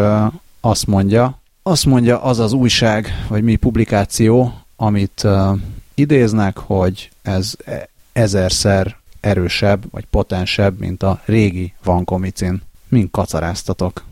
azt 0.61 0.87
mondja, 0.87 1.39
azt 1.63 1.87
mondja 1.87 2.23
az 2.23 2.39
az 2.39 2.53
újság, 2.53 3.27
vagy 3.29 3.43
mi 3.43 3.57
publikáció, 3.57 4.53
amit 4.81 5.23
uh, 5.25 5.59
idéznek, 5.95 6.59
hogy 6.59 7.11
ez 7.23 7.55
e, 7.65 7.89
ezerszer 8.13 8.97
erősebb, 9.21 9.85
vagy 9.91 10.05
potensebb, 10.11 10.79
mint 10.79 11.03
a 11.03 11.21
régi 11.25 11.73
vankomicin. 11.85 12.63
Mint 12.89 13.11
kacaráztatok? 13.11 14.05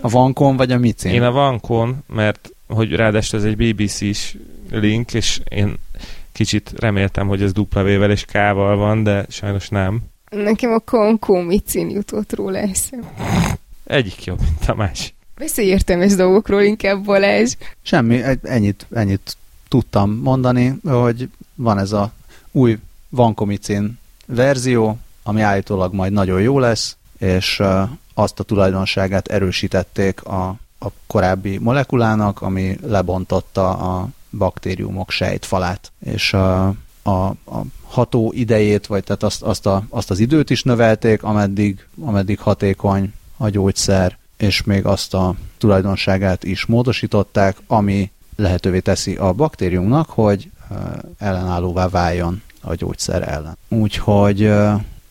A 0.00 0.08
vankon 0.08 0.56
vagy 0.56 0.72
a 0.72 0.78
micin? 0.78 1.10
Én 1.10 1.22
a 1.22 1.30
vankon, 1.30 2.02
mert 2.06 2.50
hogy 2.66 2.92
ráadásul 2.92 3.38
ez 3.38 3.44
egy 3.44 3.56
BBC-s 3.56 4.36
link, 4.70 5.14
és 5.14 5.40
én 5.48 5.74
kicsit 6.32 6.72
reméltem, 6.76 7.26
hogy 7.26 7.42
ez 7.42 7.52
W-vel 7.54 8.10
és 8.10 8.24
K-val 8.24 8.76
van, 8.76 9.02
de 9.02 9.26
sajnos 9.28 9.68
nem. 9.68 10.00
Nekem 10.30 10.72
a 10.72 10.78
konkomicin 10.78 11.90
jutott 11.90 12.34
róla 12.34 12.58
eszem. 12.58 13.08
Egyik 13.84 14.24
jobb, 14.24 14.40
mint 14.40 14.68
a 14.68 14.74
másik. 14.74 15.14
Beszélj 15.38 15.68
értelmes 15.68 16.14
dolgokról 16.14 16.62
inkább, 16.62 17.04
Balázs. 17.04 17.54
Semmi, 17.82 18.20
ennyit, 18.42 18.86
ennyit 18.92 19.36
tudtam 19.70 20.10
mondani, 20.10 20.80
hogy 20.84 21.28
van 21.54 21.78
ez 21.78 21.92
a 21.92 22.12
új 22.50 22.78
vankomicin 23.08 23.98
verzió, 24.26 24.98
ami 25.22 25.40
állítólag 25.40 25.94
majd 25.94 26.12
nagyon 26.12 26.40
jó 26.40 26.58
lesz, 26.58 26.96
és 27.18 27.62
azt 28.14 28.40
a 28.40 28.42
tulajdonságát 28.42 29.28
erősítették 29.28 30.24
a, 30.24 30.48
a 30.78 30.86
korábbi 31.06 31.58
molekulának, 31.58 32.42
ami 32.42 32.78
lebontotta 32.82 33.70
a 33.70 34.08
baktériumok 34.30 35.10
sejtfalát, 35.10 35.92
és 36.04 36.32
a, 36.32 36.66
a, 37.02 37.10
a 37.10 37.62
ható 37.82 38.32
idejét, 38.34 38.86
vagy 38.86 39.04
tehát 39.04 39.22
azt, 39.22 39.42
azt, 39.42 39.66
a, 39.66 39.84
azt 39.88 40.10
az 40.10 40.18
időt 40.18 40.50
is 40.50 40.62
növelték, 40.62 41.22
ameddig, 41.22 41.86
ameddig 42.00 42.38
hatékony 42.38 43.12
a 43.36 43.48
gyógyszer, 43.48 44.18
és 44.36 44.62
még 44.62 44.86
azt 44.86 45.14
a 45.14 45.34
tulajdonságát 45.58 46.44
is 46.44 46.66
módosították, 46.66 47.56
ami 47.66 48.10
lehetővé 48.40 48.80
teszi 48.80 49.14
a 49.14 49.32
baktériumnak, 49.32 50.10
hogy 50.10 50.50
ellenállóvá 51.18 51.88
váljon 51.88 52.42
a 52.60 52.74
gyógyszer 52.74 53.28
ellen. 53.28 53.56
Úgyhogy, 53.68 54.40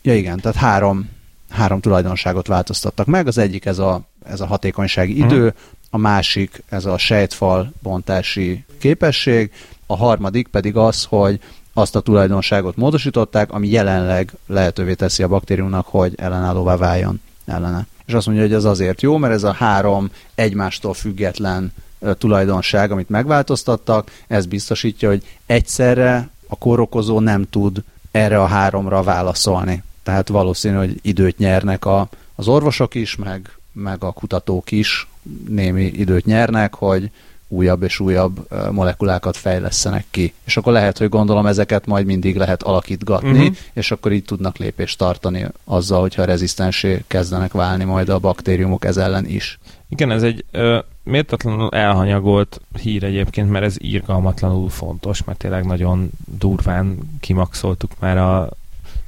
ja 0.02 0.14
igen, 0.14 0.40
tehát 0.40 0.56
három, 0.56 1.08
három 1.48 1.80
tulajdonságot 1.80 2.46
változtattak 2.46 3.06
meg. 3.06 3.26
Az 3.26 3.38
egyik 3.38 3.64
ez 3.64 3.78
a, 3.78 4.00
ez 4.24 4.40
a 4.40 4.46
hatékonysági 4.46 5.20
mhm. 5.20 5.24
idő, 5.24 5.54
a 5.90 5.98
másik 5.98 6.62
ez 6.68 6.84
a 6.84 6.98
sejtfal 6.98 7.72
bontási 7.82 8.64
képesség, 8.78 9.50
a 9.86 9.96
harmadik 9.96 10.48
pedig 10.48 10.76
az, 10.76 11.04
hogy 11.04 11.40
azt 11.72 11.96
a 11.96 12.00
tulajdonságot 12.00 12.76
módosították, 12.76 13.52
ami 13.52 13.68
jelenleg 13.68 14.32
lehetővé 14.46 14.94
teszi 14.94 15.22
a 15.22 15.28
baktériumnak, 15.28 15.86
hogy 15.86 16.14
ellenállóvá 16.16 16.76
váljon 16.76 17.20
ellene. 17.46 17.86
És 18.06 18.12
azt 18.12 18.26
mondja, 18.26 18.44
hogy 18.44 18.54
ez 18.54 18.64
azért 18.64 19.02
jó, 19.02 19.16
mert 19.16 19.34
ez 19.34 19.44
a 19.44 19.52
három 19.52 20.10
egymástól 20.34 20.94
független 20.94 21.72
tulajdonság, 22.18 22.90
amit 22.90 23.08
megváltoztattak, 23.08 24.10
ez 24.26 24.46
biztosítja, 24.46 25.08
hogy 25.08 25.22
egyszerre 25.46 26.28
a 26.46 26.58
kórokozó 26.58 27.20
nem 27.20 27.46
tud 27.50 27.82
erre 28.10 28.40
a 28.40 28.46
háromra 28.46 29.02
válaszolni. 29.02 29.82
Tehát 30.02 30.28
valószínű, 30.28 30.76
hogy 30.76 30.98
időt 31.02 31.38
nyernek 31.38 31.84
a, 31.84 32.08
az 32.34 32.48
orvosok 32.48 32.94
is, 32.94 33.16
meg, 33.16 33.56
meg 33.72 34.04
a 34.04 34.12
kutatók 34.12 34.70
is 34.70 35.08
némi 35.48 35.84
időt 35.84 36.24
nyernek, 36.24 36.74
hogy 36.74 37.10
újabb 37.50 37.82
és 37.82 38.00
újabb 38.00 38.46
molekulákat 38.70 39.36
fejlesztenek 39.36 40.04
ki. 40.10 40.32
És 40.44 40.56
akkor 40.56 40.72
lehet, 40.72 40.98
hogy 40.98 41.08
gondolom 41.08 41.46
ezeket 41.46 41.86
majd 41.86 42.06
mindig 42.06 42.36
lehet 42.36 42.62
alakítgatni, 42.62 43.38
uh-huh. 43.38 43.56
és 43.72 43.90
akkor 43.90 44.12
így 44.12 44.24
tudnak 44.24 44.56
lépést 44.56 44.98
tartani 44.98 45.46
azzal, 45.64 46.00
hogyha 46.00 46.24
rezisztensé 46.24 47.04
kezdenek 47.06 47.52
válni 47.52 47.84
majd 47.84 48.08
a 48.08 48.18
baktériumok 48.18 48.84
ez 48.84 48.96
ellen 48.96 49.26
is. 49.26 49.58
Igen, 49.88 50.10
ez 50.10 50.22
egy 50.22 50.44
ö, 50.50 50.78
méltatlanul 51.02 51.68
elhanyagolt 51.70 52.60
hír 52.82 53.04
egyébként, 53.04 53.50
mert 53.50 53.64
ez 53.64 53.76
írgalmatlanul 53.82 54.68
fontos, 54.68 55.24
mert 55.24 55.38
tényleg 55.38 55.64
nagyon 55.64 56.10
durván 56.38 56.98
kimaxoltuk 57.20 57.90
már 57.98 58.18
a 58.18 58.48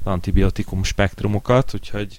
antibiotikum 0.03 0.83
spektrumokat, 0.83 1.71
úgyhogy 1.75 2.19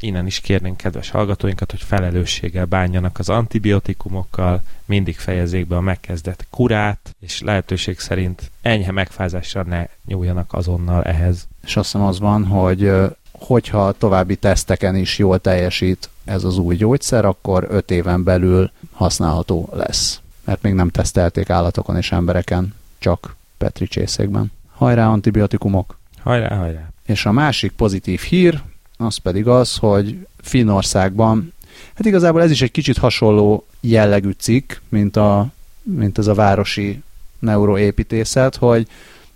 innen 0.00 0.26
is 0.26 0.40
kérnénk 0.40 0.76
kedves 0.76 1.10
hallgatóinkat, 1.10 1.70
hogy 1.70 1.82
felelősséggel 1.82 2.64
bánjanak 2.64 3.18
az 3.18 3.28
antibiotikumokkal, 3.28 4.62
mindig 4.84 5.16
fejezzék 5.16 5.66
be 5.66 5.76
a 5.76 5.80
megkezdett 5.80 6.46
kurát, 6.50 7.16
és 7.20 7.40
lehetőség 7.40 7.98
szerint 7.98 8.50
enyhe 8.62 8.92
megfázásra 8.92 9.62
ne 9.62 9.86
nyúljanak 10.06 10.52
azonnal 10.52 11.02
ehhez. 11.02 11.46
És 11.64 11.76
azt 11.76 11.92
hiszem 11.92 12.06
az 12.06 12.18
van, 12.18 12.44
hogy 12.46 12.92
hogyha 13.32 13.92
további 13.92 14.36
teszteken 14.36 14.96
is 14.96 15.18
jól 15.18 15.38
teljesít 15.38 16.08
ez 16.24 16.44
az 16.44 16.58
új 16.58 16.76
gyógyszer, 16.76 17.24
akkor 17.24 17.66
5 17.70 17.90
éven 17.90 18.24
belül 18.24 18.70
használható 18.92 19.68
lesz. 19.72 20.20
Mert 20.44 20.62
még 20.62 20.72
nem 20.72 20.88
tesztelték 20.88 21.50
állatokon 21.50 21.96
és 21.96 22.12
embereken, 22.12 22.74
csak 22.98 23.36
petri 23.58 23.86
csészékben. 23.86 24.52
Hajrá 24.74 25.08
antibiotikumok! 25.08 25.98
Hajrá, 26.22 26.56
hajrá! 26.56 26.88
És 27.06 27.26
a 27.26 27.32
másik 27.32 27.72
pozitív 27.72 28.20
hír, 28.20 28.62
az 28.98 29.16
pedig 29.16 29.46
az, 29.46 29.76
hogy 29.76 30.26
Finnországban, 30.40 31.52
hát 31.94 32.06
igazából 32.06 32.42
ez 32.42 32.50
is 32.50 32.62
egy 32.62 32.70
kicsit 32.70 32.98
hasonló 32.98 33.66
jellegű 33.80 34.30
cikk, 34.30 34.72
mint, 34.88 35.16
a, 35.16 35.46
mint 35.82 36.18
ez 36.18 36.26
a 36.26 36.34
városi 36.34 37.02
neuroépítészet, 37.38 38.56
hogy 38.56 38.86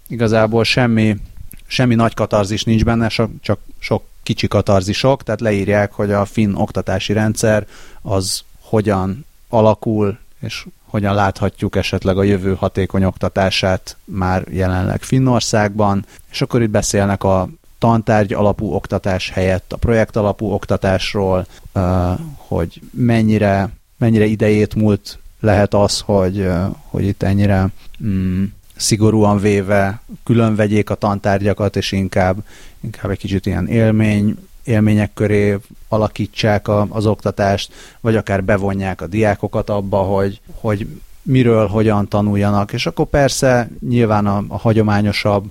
igazából 0.09 0.65
semmi, 0.65 1.17
semmi 1.67 1.95
nagy 1.95 2.15
katarzis 2.15 2.65
nincs 2.65 2.85
benne, 2.85 3.09
csak 3.41 3.59
sok 3.79 4.05
kicsi 4.23 4.49
katarzisok, 4.49 5.23
tehát 5.23 5.41
leírják, 5.41 5.93
hogy 5.93 6.13
a 6.13 6.25
finn 6.25 6.55
oktatási 6.55 7.13
rendszer 7.13 7.67
az 8.03 8.43
hogyan 8.61 9.27
alakul, 9.49 10.19
és 10.41 10.67
hogyan 10.85 11.15
láthatjuk 11.15 11.77
esetleg 11.77 12.19
a 12.19 12.23
jövő 12.23 12.55
hatékony 12.55 13.05
oktatását 13.05 13.97
már 14.05 14.45
jelenleg 14.51 15.03
Finnországban, 15.03 16.07
és 16.31 16.43
akkor 16.43 16.63
itt 16.63 16.71
beszélnek 16.71 17.25
a 17.25 17.49
tantárgy 17.83 18.33
alapú 18.33 18.73
oktatás 18.73 19.31
helyett 19.31 19.73
a 19.73 19.77
projekt 19.77 20.17
alapú 20.17 20.53
oktatásról, 20.53 21.47
hogy 22.37 22.81
mennyire, 22.91 23.69
mennyire 23.99 24.25
idejét 24.25 24.75
múlt 24.75 25.19
lehet 25.41 25.75
az, 25.75 26.01
hogy, 26.01 26.49
hogy 26.89 27.05
itt 27.05 27.23
ennyire 27.23 27.69
mm, 28.05 28.45
szigorúan 28.77 29.39
véve 29.39 30.01
külön 30.25 30.55
vegyék 30.55 30.91
a 30.91 30.95
tantárgyakat, 30.95 31.77
és 31.77 31.93
inkább, 31.93 32.37
inkább 32.81 33.11
egy 33.11 33.19
kicsit 33.19 33.47
ilyen 33.47 33.69
élmény, 33.69 34.37
élmények 34.65 35.11
köré 35.15 35.59
alakítsák 35.89 36.69
a, 36.69 36.87
az 36.89 37.07
oktatást, 37.07 37.73
vagy 38.01 38.17
akár 38.17 38.45
bevonják 38.45 39.01
a 39.01 39.07
diákokat 39.07 39.71
abba, 39.71 39.99
hogy, 39.99 40.41
hogy 40.55 40.87
miről, 41.23 41.67
hogyan 41.67 42.09
tanuljanak, 42.09 42.73
és 42.73 42.87
akkor 42.87 43.07
persze 43.07 43.71
nyilván 43.89 44.27
a, 44.27 44.45
a 44.49 44.59
hagyományosabb 44.59 45.51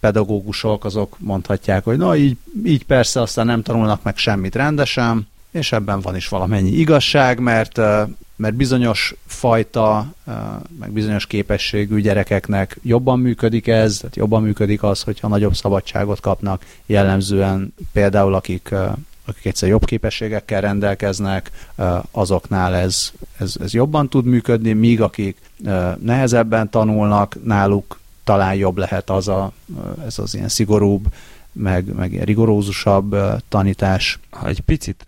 pedagógusok 0.00 0.84
azok 0.84 1.16
mondhatják, 1.18 1.84
hogy 1.84 1.96
na 1.96 2.16
így, 2.16 2.36
így 2.64 2.84
persze 2.84 3.20
aztán 3.20 3.46
nem 3.46 3.62
tanulnak 3.62 4.02
meg 4.02 4.16
semmit 4.16 4.54
rendesen, 4.54 5.28
és 5.50 5.72
ebben 5.72 6.00
van 6.00 6.16
is 6.16 6.28
valamennyi 6.28 6.70
igazság, 6.70 7.38
mert 7.38 7.80
mert 8.38 8.54
bizonyos 8.54 9.14
fajta, 9.26 10.06
meg 10.78 10.90
bizonyos 10.90 11.26
képességű 11.26 12.00
gyerekeknek 12.00 12.78
jobban 12.82 13.18
működik 13.18 13.66
ez, 13.66 13.96
tehát 13.96 14.16
jobban 14.16 14.42
működik 14.42 14.82
az, 14.82 15.02
hogyha 15.02 15.28
nagyobb 15.28 15.54
szabadságot 15.54 16.20
kapnak, 16.20 16.64
jellemzően 16.86 17.74
például 17.92 18.34
akik 18.34 18.74
akik 19.24 19.44
egyszer 19.44 19.68
jobb 19.68 19.84
képességekkel 19.84 20.60
rendelkeznek, 20.60 21.50
azoknál 22.10 22.74
ez, 22.74 23.12
ez, 23.38 23.54
ez 23.60 23.74
jobban 23.74 24.08
tud 24.08 24.24
működni, 24.24 24.72
míg 24.72 25.00
akik 25.00 25.36
nehezebben 26.00 26.70
tanulnak, 26.70 27.36
náluk 27.44 27.98
talán 28.28 28.54
jobb 28.54 28.76
lehet 28.76 29.10
az 29.10 29.28
a, 29.28 29.52
ez 30.06 30.18
az 30.18 30.34
ilyen 30.34 30.48
szigorúbb, 30.48 31.06
meg, 31.52 31.94
meg 31.94 32.12
ilyen 32.12 32.24
rigorózusabb 32.24 33.16
tanítás. 33.48 34.18
Ha 34.30 34.46
egy 34.46 34.60
picit 34.60 35.04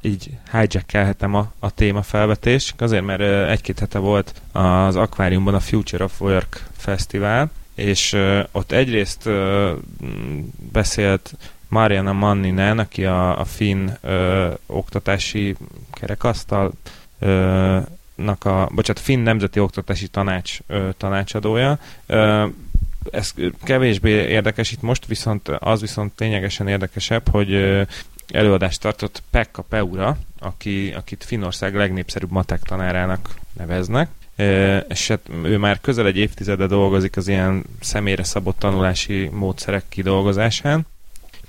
így 0.00 0.30
hijackelhetem 0.52 1.34
a, 1.34 1.52
a 1.58 1.70
témafelvetés, 1.70 2.74
azért, 2.78 3.04
mert 3.04 3.48
egy-két 3.50 3.78
hete 3.78 3.98
volt 3.98 4.34
az 4.52 4.96
akváriumban 4.96 5.54
a 5.54 5.60
Future 5.60 6.04
of 6.04 6.20
Work 6.20 6.66
Fesztivál, 6.76 7.50
és 7.74 8.16
ott 8.52 8.72
egyrészt 8.72 9.28
beszélt 10.72 11.34
Mariana 11.68 12.12
Manninen, 12.12 12.78
aki 12.78 13.04
a, 13.04 13.40
a 13.40 13.44
finn 13.44 13.90
oktatási 14.66 15.56
kerekasztal 15.92 16.72
nak 18.22 18.44
a, 18.44 18.68
bocsánat, 18.74 19.02
Finn 19.02 19.22
Nemzeti 19.22 19.60
Oktatási 19.60 20.08
Tanács 20.08 20.58
ö, 20.66 20.88
tanácsadója. 20.96 21.78
Ö, 22.06 22.46
ez 23.10 23.34
kevésbé 23.62 24.10
érdekes 24.10 24.72
itt 24.72 24.82
most, 24.82 25.06
viszont 25.06 25.48
az 25.48 25.80
viszont 25.80 26.12
lényegesen 26.16 26.68
érdekesebb, 26.68 27.28
hogy 27.28 27.54
előadást 28.28 28.80
tartott 28.80 29.22
Pekka 29.30 29.62
Peura, 29.62 30.16
aki, 30.38 30.92
akit 30.96 31.24
Finnország 31.24 31.74
legnépszerűbb 31.74 32.30
matek 32.30 32.60
tanárának 32.60 33.34
neveznek, 33.52 34.08
és 34.88 35.08
hát 35.08 35.20
ő 35.42 35.58
már 35.58 35.80
közel 35.80 36.06
egy 36.06 36.16
évtizede 36.16 36.66
dolgozik 36.66 37.16
az 37.16 37.28
ilyen 37.28 37.64
személyre 37.80 38.24
szabott 38.24 38.58
tanulási 38.58 39.28
módszerek 39.32 39.84
kidolgozásán, 39.88 40.86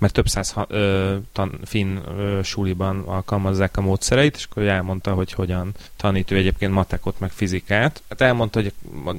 mert 0.03 0.15
több 0.15 0.27
száz 0.27 0.53
ö, 0.67 1.15
tan, 1.31 1.59
finn 1.65 1.97
ö, 2.17 2.39
suliban 2.43 3.03
alkalmazzák 3.05 3.77
a 3.77 3.81
módszereit, 3.81 4.35
és 4.35 4.47
akkor 4.49 4.63
elmondta, 4.63 5.13
hogy 5.13 5.31
hogyan 5.31 5.71
tanít 5.95 6.31
ő 6.31 6.35
egyébként 6.35 6.71
matekot, 6.71 7.19
meg 7.19 7.31
fizikát. 7.31 8.01
Hát 8.09 8.21
elmondta, 8.21 8.61
hogy 8.61 8.73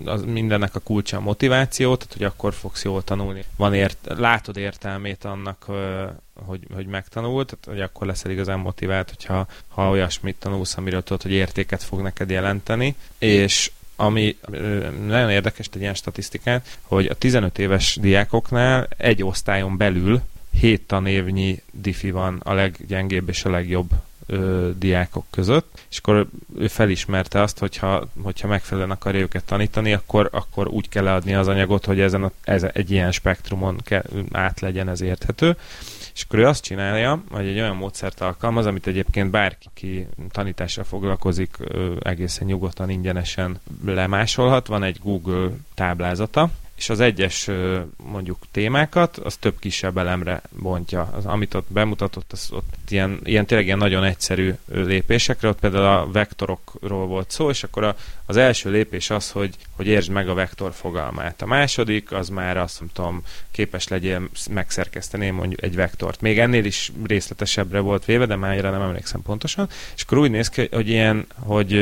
az 0.05 0.23
mindennek 0.23 0.75
a 0.75 0.81
kulcsa 0.81 1.17
a 1.17 1.21
motiváció, 1.21 1.97
tehát 1.97 2.13
hogy 2.13 2.25
akkor 2.25 2.55
fogsz 2.55 2.85
jól 2.85 3.03
tanulni. 3.05 3.45
Van 3.57 3.75
ért, 3.75 3.99
látod 4.17 4.57
értelmét 4.57 5.25
annak, 5.25 5.65
ö, 5.69 6.05
hogy, 6.47 6.61
hogy 6.75 6.87
megtanult, 6.87 7.47
tehát 7.47 7.65
hogy 7.65 7.81
akkor 7.81 8.07
leszel 8.07 8.31
igazán 8.31 8.59
motivált, 8.59 9.09
hogyha 9.09 9.47
ha 9.69 9.91
olyasmit 9.91 10.37
tanulsz, 10.39 10.77
amiről 10.77 11.03
tudod, 11.03 11.23
hogy 11.23 11.33
értéket 11.33 11.83
fog 11.83 12.01
neked 12.01 12.31
jelenteni, 12.31 12.97
és 13.19 13.71
ami 13.97 14.37
nagyon 15.07 15.31
érdekes, 15.31 15.69
egy 15.73 15.81
ilyen 15.81 15.95
statisztikát, 15.95 16.79
hogy 16.83 17.07
a 17.07 17.15
15 17.15 17.59
éves 17.59 17.97
diákoknál 18.01 18.89
egy 18.97 19.23
osztályon 19.23 19.77
belül 19.77 20.23
hét 20.59 20.87
tanévnyi 20.87 21.63
diffi 21.73 22.11
van 22.11 22.41
a 22.45 22.53
leggyengébb 22.53 23.29
és 23.29 23.45
a 23.45 23.51
legjobb 23.51 23.91
ö, 24.27 24.71
diákok 24.79 25.25
között, 25.31 25.87
és 25.91 25.99
akkor 25.99 26.27
ő 26.59 26.69
felismerte 26.69 27.41
azt, 27.41 27.59
hogyha, 27.59 28.09
hogyha 28.23 28.49
megfelelően 28.49 28.91
akarja 28.91 29.21
őket 29.21 29.45
tanítani, 29.45 29.93
akkor, 29.93 30.29
akkor 30.33 30.69
úgy 30.69 30.89
kell 30.89 31.05
leadni 31.05 31.35
az 31.35 31.49
anyagot, 31.49 31.85
hogy 31.85 32.01
ezen 32.01 32.23
a, 32.23 32.31
ez 32.45 32.63
egy 32.73 32.91
ilyen 32.91 33.13
spektrumon 33.13 33.81
kell, 33.85 34.05
át 34.33 34.61
legyen 34.61 34.89
ez 34.89 35.01
érthető. 35.01 35.57
És 36.15 36.23
akkor 36.23 36.39
ő 36.39 36.47
azt 36.47 36.63
csinálja, 36.63 37.23
hogy 37.31 37.47
egy 37.47 37.59
olyan 37.59 37.77
módszert 37.77 38.21
alkalmaz, 38.21 38.67
amit 38.67 38.87
egyébként 38.87 39.31
bárki, 39.31 39.69
ki 39.75 40.07
tanításra 40.31 40.85
foglalkozik, 40.85 41.57
egészen 42.03 42.47
nyugodtan, 42.47 42.91
ingyenesen 42.91 43.61
lemásolhat. 43.85 44.67
Van 44.67 44.83
egy 44.83 44.99
Google 45.03 45.51
táblázata, 45.75 46.51
és 46.85 46.91
az 46.91 47.01
egyes 47.01 47.51
mondjuk 47.97 48.39
témákat, 48.51 49.17
az 49.17 49.37
több 49.37 49.59
kisebb 49.59 49.99
elemre 49.99 50.43
bontja. 50.59 51.11
Az, 51.13 51.27
amit 51.27 51.55
ott 51.55 51.67
bemutatott, 51.69 52.33
az 52.33 52.49
ott 52.51 52.75
ilyen, 52.89 53.21
ilyen 53.23 53.47
tényleg 53.47 53.67
ilyen 53.67 53.79
nagyon 53.79 54.05
egyszerű 54.05 54.55
lépésekre, 54.73 55.49
ott 55.49 55.61
például 55.61 55.85
a 55.85 56.11
vektorokról 56.13 57.07
volt 57.07 57.31
szó, 57.31 57.51
és 57.51 57.63
akkor 57.63 57.85
a, 57.85 57.97
az 58.27 58.37
első 58.37 58.71
lépés 58.71 59.11
az, 59.11 59.31
hogy, 59.31 59.55
hogy 59.71 59.87
értsd 59.87 60.11
meg 60.11 60.29
a 60.29 60.35
vektor 60.35 60.73
fogalmát. 60.73 61.43
A 61.43 61.47
második, 61.47 62.13
az 62.13 62.29
már 62.29 62.57
azt 62.57 62.81
nem 62.81 63.23
képes 63.51 63.89
legyél 63.89 64.29
megszerkeszteni 64.51 65.31
mondjuk 65.31 65.63
egy 65.63 65.75
vektort. 65.75 66.21
Még 66.21 66.39
ennél 66.39 66.65
is 66.65 66.93
részletesebbre 67.05 67.81
volt 67.81 68.05
véve, 68.05 68.27
de 68.27 68.37
már 68.37 68.55
nem 68.71 68.83
emlékszem 68.83 69.23
pontosan. 69.23 69.69
És 69.97 70.03
akkor 70.03 70.19
úgy 70.19 70.31
néz 70.31 70.49
ki, 70.49 70.69
hogy 70.73 70.89
ilyen, 70.89 71.27
hogy 71.39 71.73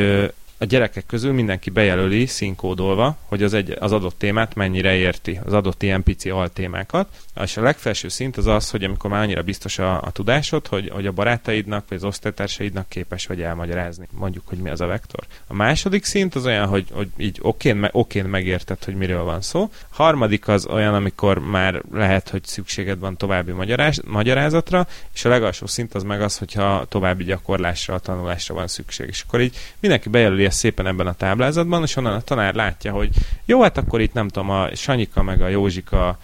a 0.63 0.65
gyerekek 0.65 1.05
közül 1.05 1.33
mindenki 1.33 1.69
bejelöli 1.69 2.25
színkódolva, 2.25 3.17
hogy 3.25 3.43
az, 3.43 3.53
egy, 3.53 3.75
az 3.79 3.91
adott 3.91 4.17
témát 4.17 4.55
mennyire 4.55 4.95
érti, 4.95 5.39
az 5.45 5.53
adott 5.53 5.83
ilyen 5.83 6.03
pici 6.03 6.29
altémákat. 6.29 7.07
És 7.43 7.57
a 7.57 7.61
legfelső 7.61 8.07
szint 8.07 8.37
az 8.37 8.47
az, 8.47 8.69
hogy 8.69 8.83
amikor 8.83 9.09
már 9.09 9.21
annyira 9.21 9.41
biztos 9.41 9.79
a, 9.79 10.01
a 10.01 10.11
tudásod, 10.11 10.67
hogy, 10.67 10.89
hogy 10.89 11.05
a 11.05 11.11
barátaidnak 11.11 11.85
vagy 11.89 11.97
az 11.97 12.03
osztálytársaidnak 12.03 12.89
képes 12.89 13.27
vagy 13.27 13.41
elmagyarázni, 13.41 14.07
mondjuk, 14.11 14.47
hogy 14.47 14.57
mi 14.57 14.69
az 14.69 14.81
a 14.81 14.85
vektor. 14.85 15.25
A 15.47 15.53
második 15.53 16.03
szint 16.03 16.35
az 16.35 16.45
olyan, 16.45 16.67
hogy, 16.67 16.87
hogy 16.91 17.07
így 17.17 17.39
okén, 17.41 17.75
me, 17.75 17.89
okén 17.91 18.25
megérted, 18.25 18.83
hogy 18.83 18.95
miről 18.95 19.23
van 19.23 19.41
szó. 19.41 19.61
A 19.61 19.85
harmadik 19.89 20.47
az 20.47 20.65
olyan, 20.65 20.93
amikor 20.93 21.37
már 21.39 21.81
lehet, 21.91 22.29
hogy 22.29 22.43
szükséged 22.43 22.99
van 22.99 23.17
további 23.17 23.51
magyaráz, 23.51 24.01
magyarázatra, 24.05 24.87
és 25.13 25.25
a 25.25 25.29
legalsó 25.29 25.65
szint 25.65 25.93
az 25.93 26.03
meg 26.03 26.21
az, 26.21 26.37
hogyha 26.37 26.85
további 26.89 27.23
gyakorlásra, 27.23 27.99
tanulásra 27.99 28.55
van 28.55 28.67
szükség. 28.67 29.07
És 29.07 29.23
akkor 29.27 29.41
így 29.41 29.57
mindenki 29.79 30.09
bejelöli 30.09 30.51
szépen 30.53 30.87
ebben 30.87 31.07
a 31.07 31.13
táblázatban, 31.13 31.83
és 31.83 31.95
onnan 31.95 32.13
a 32.13 32.21
tanár 32.21 32.53
látja, 32.53 32.91
hogy 32.91 33.09
jó, 33.45 33.61
hát 33.61 33.77
akkor 33.77 34.01
itt 34.01 34.13
nem 34.13 34.27
tudom, 34.27 34.49
a 34.49 34.75
Sanyika 34.75 35.23
meg 35.23 35.41
a 35.41 35.47
Józsika 35.47 36.17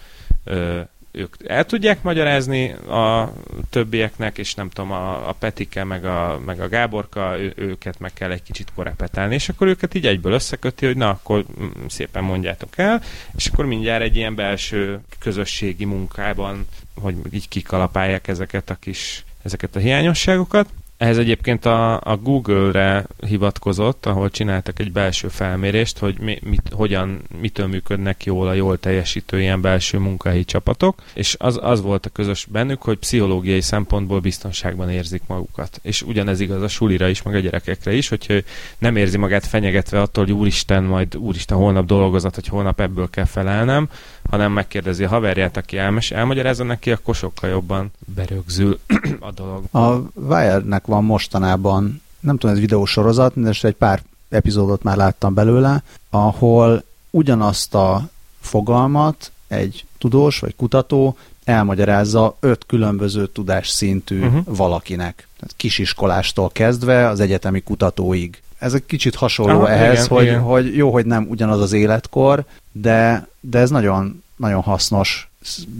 ö, 0.44 0.80
ők 1.12 1.34
el 1.46 1.64
tudják 1.64 2.02
magyarázni 2.02 2.70
a 2.70 3.32
többieknek, 3.70 4.38
és 4.38 4.54
nem 4.54 4.70
tudom, 4.70 4.92
a, 4.92 5.28
a 5.28 5.32
Petike 5.32 5.84
meg 5.84 6.04
a, 6.04 6.40
meg 6.44 6.60
a 6.60 6.68
Gáborka, 6.68 7.38
ő, 7.38 7.52
őket 7.56 7.98
meg 7.98 8.12
kell 8.12 8.30
egy 8.30 8.42
kicsit 8.42 8.72
korepetálni, 8.74 9.34
és 9.34 9.48
akkor 9.48 9.66
őket 9.66 9.94
így 9.94 10.06
egyből 10.06 10.32
összeköti, 10.32 10.86
hogy 10.86 10.96
na, 10.96 11.08
akkor 11.08 11.44
mm, 11.60 11.86
szépen 11.88 12.24
mondjátok 12.24 12.78
el, 12.78 13.02
és 13.36 13.46
akkor 13.46 13.64
mindjárt 13.64 14.02
egy 14.02 14.16
ilyen 14.16 14.34
belső 14.34 15.00
közösségi 15.18 15.84
munkában, 15.84 16.66
hogy 16.94 17.14
így 17.30 17.48
kikalapálják 17.48 18.28
ezeket 18.28 18.70
a 18.70 18.74
kis 18.74 19.24
ezeket 19.42 19.76
a 19.76 19.78
hiányosságokat. 19.78 20.68
Ehhez 21.00 21.18
egyébként 21.18 21.64
a, 21.64 22.00
a 22.00 22.16
Google-re 22.16 23.06
hivatkozott, 23.26 24.06
ahol 24.06 24.30
csináltak 24.30 24.78
egy 24.78 24.92
belső 24.92 25.28
felmérést, 25.28 25.98
hogy 25.98 26.18
mi, 26.18 26.38
mit, 26.42 26.62
hogyan, 26.72 27.22
mitől 27.40 27.66
működnek 27.66 28.24
jól 28.24 28.48
a 28.48 28.52
jól 28.52 28.78
teljesítő 28.78 29.40
ilyen 29.40 29.60
belső 29.60 29.98
munkahelyi 29.98 30.44
csapatok, 30.44 31.02
és 31.14 31.36
az, 31.38 31.58
az 31.62 31.82
volt 31.82 32.06
a 32.06 32.10
közös 32.10 32.46
bennük, 32.50 32.82
hogy 32.82 32.98
pszichológiai 32.98 33.60
szempontból 33.60 34.20
biztonságban 34.20 34.90
érzik 34.90 35.22
magukat. 35.26 35.80
És 35.82 36.02
ugyanez 36.02 36.40
igaz 36.40 36.62
a 36.62 36.68
sulira 36.68 37.08
is, 37.08 37.22
meg 37.22 37.34
a 37.34 37.38
gyerekekre 37.38 37.92
is, 37.92 38.08
hogyha 38.08 38.34
nem 38.78 38.96
érzi 38.96 39.16
magát 39.16 39.46
fenyegetve 39.46 40.00
attól, 40.00 40.24
hogy 40.24 40.32
úristen, 40.32 40.84
majd 40.84 41.16
úristen 41.16 41.56
holnap 41.56 41.86
dolgozat, 41.86 42.34
hogy 42.34 42.46
holnap 42.46 42.80
ebből 42.80 43.10
kell 43.10 43.24
felelnem, 43.24 43.88
hanem 44.30 44.52
megkérdezi 44.52 45.04
a 45.04 45.08
haverját, 45.08 45.56
aki 45.56 45.78
elmes, 45.78 46.10
elmagyarázza 46.10 46.64
neki, 46.64 46.90
akkor 46.90 47.14
sokkal 47.14 47.50
jobban 47.50 47.90
berögzül 48.14 48.78
a 49.28 49.30
dolog. 49.32 49.64
A 49.70 50.10
Wire-nek 50.14 50.86
van 50.86 51.04
mostanában, 51.04 52.02
nem 52.20 52.36
tudom, 52.38 52.54
ez 52.54 52.60
videósorozat, 52.60 53.40
de 53.40 53.52
egy 53.62 53.74
pár 53.74 54.02
epizódot 54.28 54.82
már 54.82 54.96
láttam 54.96 55.34
belőle, 55.34 55.82
ahol 56.10 56.84
ugyanazt 57.10 57.74
a 57.74 58.08
fogalmat 58.40 59.32
egy 59.48 59.84
tudós 59.98 60.38
vagy 60.38 60.56
kutató 60.56 61.16
elmagyarázza 61.44 62.36
öt 62.40 62.66
különböző 62.66 63.26
tudásszintű 63.26 64.20
uh-huh. 64.20 64.56
valakinek. 64.56 65.28
Tehát 65.36 65.54
kisiskolástól 65.56 66.50
kezdve 66.50 67.08
az 67.08 67.20
egyetemi 67.20 67.60
kutatóig. 67.60 68.42
Ez 68.60 68.74
egy 68.74 68.86
kicsit 68.86 69.14
hasonló 69.14 69.60
Aha, 69.60 69.70
ehhez, 69.70 70.04
igen, 70.04 70.08
hogy, 70.08 70.24
igen. 70.24 70.40
hogy 70.40 70.76
jó, 70.76 70.92
hogy 70.92 71.06
nem 71.06 71.26
ugyanaz 71.28 71.60
az 71.60 71.72
életkor, 71.72 72.44
de, 72.72 73.28
de 73.40 73.58
ez 73.58 73.70
nagyon, 73.70 74.22
nagyon 74.36 74.60
hasznos 74.60 75.30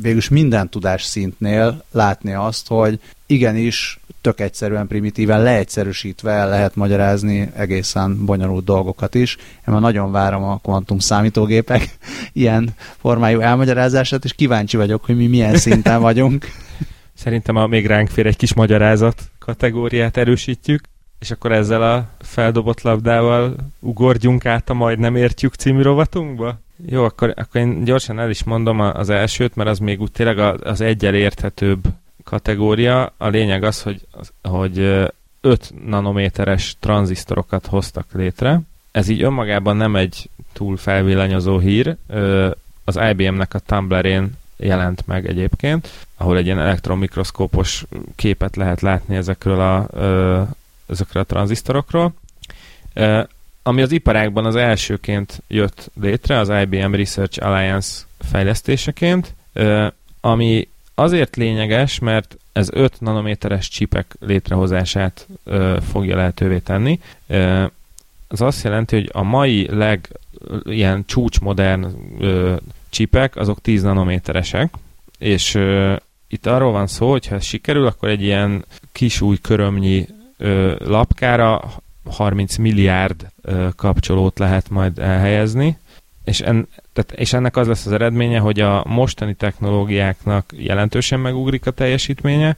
végülis 0.00 0.28
minden 0.28 0.68
tudás 0.68 1.02
szintnél 1.02 1.84
látni 1.90 2.32
azt, 2.32 2.68
hogy 2.68 3.00
igenis 3.26 4.00
tök 4.20 4.40
egyszerűen, 4.40 4.86
primitíven, 4.86 5.42
leegyszerűsítve 5.42 6.32
el 6.32 6.48
lehet 6.48 6.74
magyarázni 6.74 7.50
egészen 7.56 8.24
bonyolult 8.24 8.64
dolgokat 8.64 9.14
is. 9.14 9.36
Én 9.36 9.74
már 9.74 9.80
nagyon 9.80 10.12
várom 10.12 10.42
a 10.42 10.58
kvantum 10.58 10.98
számítógépek 10.98 11.98
ilyen 12.32 12.70
formájú 13.00 13.40
elmagyarázását, 13.40 14.24
és 14.24 14.32
kíváncsi 14.32 14.76
vagyok, 14.76 15.04
hogy 15.04 15.16
mi 15.16 15.26
milyen 15.26 15.56
szinten 15.56 16.00
vagyunk. 16.00 16.46
Szerintem 17.22 17.56
a 17.56 17.66
még 17.66 17.86
ránk 17.86 18.08
fér 18.08 18.26
egy 18.26 18.36
kis 18.36 18.54
magyarázat 18.54 19.22
kategóriát 19.38 20.16
erősítjük, 20.16 20.80
és 21.20 21.30
akkor 21.30 21.52
ezzel 21.52 21.82
a 21.82 22.08
feldobott 22.18 22.80
labdával 22.80 23.54
ugorjunk 23.78 24.46
át 24.46 24.70
a 24.70 24.74
Majd 24.74 24.98
nem 24.98 25.16
értjük 25.16 25.54
című 25.54 25.82
rovatunkba? 25.82 26.58
Jó, 26.86 27.04
akkor, 27.04 27.34
akkor 27.36 27.60
én 27.60 27.84
gyorsan 27.84 28.18
el 28.18 28.30
is 28.30 28.44
mondom 28.44 28.80
az 28.80 29.10
elsőt, 29.10 29.56
mert 29.56 29.68
az 29.68 29.78
még 29.78 30.00
úgy 30.00 30.12
tényleg 30.12 30.38
az 30.62 30.80
egyel 30.80 31.14
érthetőbb 31.14 31.84
kategória. 32.24 33.12
A 33.16 33.28
lényeg 33.28 33.64
az, 33.64 33.82
hogy, 33.82 34.06
hogy 34.42 34.78
5 35.40 35.72
nanométeres 35.86 36.76
tranzisztorokat 36.80 37.66
hoztak 37.66 38.06
létre. 38.12 38.60
Ez 38.90 39.08
így 39.08 39.22
önmagában 39.22 39.76
nem 39.76 39.96
egy 39.96 40.30
túl 40.52 40.76
felvillanyozó 40.76 41.58
hír. 41.58 41.96
Az 42.84 42.98
IBM-nek 43.10 43.54
a 43.54 43.58
Tumblr-én 43.58 44.38
jelent 44.56 45.06
meg 45.06 45.26
egyébként, 45.26 45.88
ahol 46.16 46.36
egy 46.36 46.44
ilyen 46.44 46.60
elektromikroszkópos 46.60 47.84
képet 48.14 48.56
lehet 48.56 48.80
látni 48.80 49.16
ezekről 49.16 49.60
a, 49.60 49.86
ezekről 50.90 51.22
a 51.22 51.26
tranzisztorokról. 51.26 52.14
Ami 53.62 53.82
az 53.82 53.92
iparágban 53.92 54.44
az 54.44 54.56
elsőként 54.56 55.42
jött 55.48 55.90
létre, 56.00 56.38
az 56.38 56.48
IBM 56.48 56.92
Research 56.94 57.46
Alliance 57.46 58.04
fejlesztéseként, 58.30 59.34
ami 60.20 60.68
azért 60.94 61.36
lényeges, 61.36 61.98
mert 61.98 62.36
ez 62.52 62.68
5 62.72 63.00
nanométeres 63.00 63.68
csipek 63.68 64.16
létrehozását 64.20 65.26
fogja 65.90 66.16
lehetővé 66.16 66.58
tenni. 66.58 67.00
Az 68.28 68.40
azt 68.40 68.64
jelenti, 68.64 68.96
hogy 68.96 69.10
a 69.12 69.22
mai 69.22 69.66
leg 69.70 70.08
ilyen 70.64 71.04
csúcsmodern 71.06 71.86
csipek, 72.88 73.36
azok 73.36 73.60
10 73.60 73.82
nanométeresek, 73.82 74.74
és 75.18 75.58
itt 76.28 76.46
arról 76.46 76.72
van 76.72 76.86
szó, 76.86 77.10
hogy 77.10 77.26
ha 77.26 77.34
ez 77.34 77.44
sikerül, 77.44 77.86
akkor 77.86 78.08
egy 78.08 78.22
ilyen 78.22 78.64
kis 78.92 79.20
új 79.20 79.38
körömnyi 79.38 80.06
lapkára 80.78 81.62
30 82.04 82.56
milliárd 82.56 83.26
kapcsolót 83.76 84.38
lehet 84.38 84.70
majd 84.70 84.98
elhelyezni, 84.98 85.78
és, 86.24 86.40
en, 86.40 86.68
tehát, 86.92 87.12
és 87.12 87.32
ennek 87.32 87.56
az 87.56 87.66
lesz 87.66 87.86
az 87.86 87.92
eredménye, 87.92 88.38
hogy 88.38 88.60
a 88.60 88.84
mostani 88.86 89.34
technológiáknak 89.34 90.52
jelentősen 90.56 91.20
megugrik 91.20 91.66
a 91.66 91.70
teljesítménye, 91.70 92.56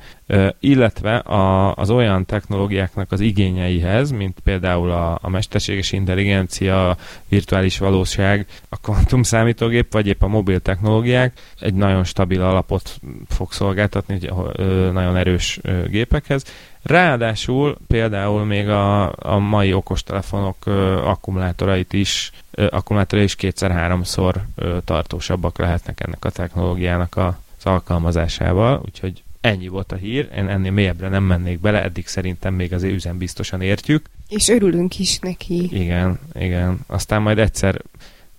illetve 0.61 1.17
a, 1.17 1.75
az 1.75 1.91
olyan 1.91 2.27
technológiáknak 2.27 3.13
az 3.13 3.21
igényeihez, 3.21 4.11
mint 4.11 4.41
például 4.45 4.91
a, 4.91 5.19
a 5.23 5.29
mesterséges 5.29 5.93
intelligencia, 5.93 6.97
virtuális 7.29 7.79
valóság, 7.79 8.47
a 8.69 8.77
kvantum 8.77 9.23
számítógép, 9.23 9.93
vagy 9.93 10.07
épp 10.07 10.23
a 10.23 10.29
mobil 10.29 10.61
technológiák 10.61 11.41
egy 11.61 11.75
nagyon 11.75 12.05
stabil 12.05 12.43
alapot 12.43 13.01
fog 13.29 13.53
szolgáltatni 13.53 14.19
nagyon 14.93 15.17
erős 15.17 15.61
gépekhez. 15.89 16.45
Ráadásul 16.83 17.77
például 17.87 18.45
még 18.45 18.69
a, 18.69 19.13
a 19.19 19.39
mai 19.39 19.73
okostelefonok 19.73 20.57
ö, 20.65 20.97
akkumulátorait 21.05 21.93
is, 21.93 22.31
ö, 22.51 22.67
akkumulátorai 22.71 23.25
is 23.25 23.35
kétszer-háromszor 23.35 24.43
tartósabbak 24.85 25.59
lehetnek 25.59 26.01
ennek 26.01 26.25
a 26.25 26.31
technológiának 26.31 27.17
a, 27.17 27.39
az 27.59 27.67
alkalmazásával, 27.67 28.83
úgyhogy 28.85 29.23
ennyi 29.41 29.69
volt 29.69 29.93
a 29.93 29.97
hír, 29.97 30.29
én 30.37 30.49
ennél 30.49 30.71
mélyebbre 30.71 31.09
nem 31.09 31.23
mennék 31.23 31.61
bele, 31.61 31.83
eddig 31.83 32.07
szerintem 32.07 32.55
még 32.55 32.73
azért 32.73 32.95
üzem 32.95 33.19
biztosan 33.19 33.61
értjük. 33.61 34.07
És 34.29 34.49
örülünk 34.49 34.99
is 34.99 35.19
neki. 35.19 35.69
Igen, 35.81 36.19
igen. 36.35 36.81
Aztán 36.87 37.23
majd 37.23 37.39
egyszer 37.39 37.83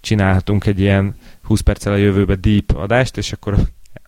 csinálhatunk 0.01 0.65
egy 0.65 0.79
ilyen 0.79 1.15
20 1.43 1.61
perccel 1.61 1.93
a 1.93 1.97
jövőbe 1.97 2.35
deep 2.35 2.71
adást, 2.75 3.17
és 3.17 3.31
akkor 3.31 3.57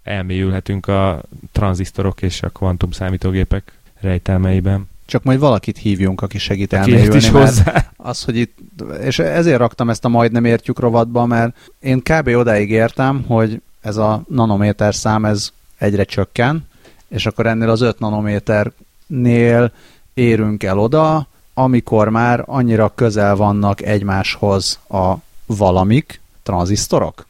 elmélyülhetünk 0.04 0.88
a 0.88 1.22
tranzisztorok 1.52 2.22
és 2.22 2.42
a 2.42 2.50
kvantum 2.50 2.92
számítógépek 2.92 3.72
rejtelmeiben. 4.06 4.90
Csak 5.06 5.24
majd 5.24 5.40
valakit 5.40 5.78
hívjunk, 5.78 6.22
aki 6.22 6.38
segít 6.38 6.74
elmélyülni. 6.74 7.16
is 7.16 7.30
hozzá. 7.30 7.92
Az, 7.98 8.24
hogy 8.24 8.38
itt, 8.38 8.58
és 9.02 9.20
ezért 9.20 9.58
raktam 9.58 9.90
ezt 9.90 10.06
a 10.06 10.10
majd 10.10 10.32
nem 10.32 10.46
értjük 10.46 10.80
rovatba, 10.80 11.26
mert 11.26 11.56
én 11.80 12.02
kb. 12.02 12.28
odáig 12.28 12.70
értem, 12.70 13.24
hogy 13.28 13.62
ez 13.82 13.98
a 13.98 14.24
nanométer 14.28 14.96
szám 14.96 15.26
ez 15.26 15.52
egyre 15.78 16.04
csökken, 16.04 16.68
és 17.08 17.26
akkor 17.26 17.46
ennél 17.46 17.70
az 17.70 17.82
5 17.82 18.00
nanométernél 18.00 19.72
érünk 20.14 20.64
el 20.64 20.80
oda, 20.80 21.28
amikor 21.54 22.10
már 22.10 22.44
annyira 22.46 22.92
közel 22.96 23.36
vannak 23.36 23.82
egymáshoz 23.82 24.80
a 24.90 25.14
valamik, 25.46 26.22
tranzisztorok, 26.44 27.26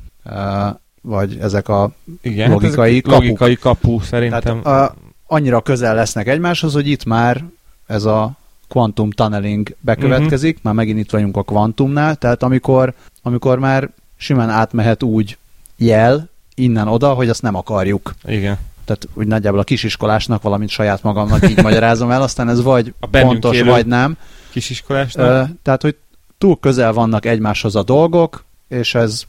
vagy 1.02 1.38
ezek 1.42 1.70
a 1.70 1.92
Igen, 2.22 2.52
logikai, 2.52 2.92
ezek 2.92 3.04
kapuk. 3.04 3.20
logikai 3.20 3.56
kapu 3.56 4.00
szerintem. 4.00 4.62
Tehát, 4.62 4.90
a, 4.90 4.96
annyira 5.28 5.62
közel 5.62 5.96
lesznek 5.96 6.28
egymáshoz, 6.28 6.74
hogy 6.74 6.88
itt 6.88 7.06
már 7.06 7.44
ez 7.86 8.04
a 8.04 8.32
quantum 8.68 9.10
tunneling 9.10 9.76
bekövetkezik, 9.80 10.50
uh-huh. 10.50 10.64
már 10.64 10.74
megint 10.74 11.00
itt 11.00 11.12
vagyunk 11.12 11.38
a 11.38 11.44
kvantumnál, 11.44 12.16
tehát 12.16 12.44
amikor, 12.44 12.94
amikor 13.22 13.60
már 13.60 13.90
simán 14.18 14.50
átmehet 14.50 15.04
úgy 15.04 15.38
jel 15.78 16.30
innen 16.56 16.88
oda, 16.88 17.14
hogy 17.14 17.30
azt 17.30 17.42
nem 17.42 17.56
akarjuk. 17.56 18.16
Igen. 18.26 18.58
Tehát 18.86 19.08
úgy 19.14 19.28
nagyjából 19.28 19.60
a 19.60 19.64
kisiskolásnak, 19.64 20.42
valamint 20.42 20.70
saját 20.70 21.04
magamnak 21.04 21.50
így 21.50 21.62
magyarázom 21.70 22.12
el, 22.12 22.22
aztán 22.22 22.50
ez 22.50 22.62
vagy 22.62 22.94
a 23.00 23.08
pontos, 23.08 23.62
vagy 23.62 23.86
nem. 23.86 24.18
Kisiskolásnak? 24.50 25.50
tehát, 25.62 25.82
hogy 25.82 25.96
túl 26.38 26.60
közel 26.60 26.94
vannak 26.94 27.26
egymáshoz 27.26 27.76
a 27.76 27.84
dolgok, 27.84 28.44
és 28.68 28.96
ez 28.96 29.24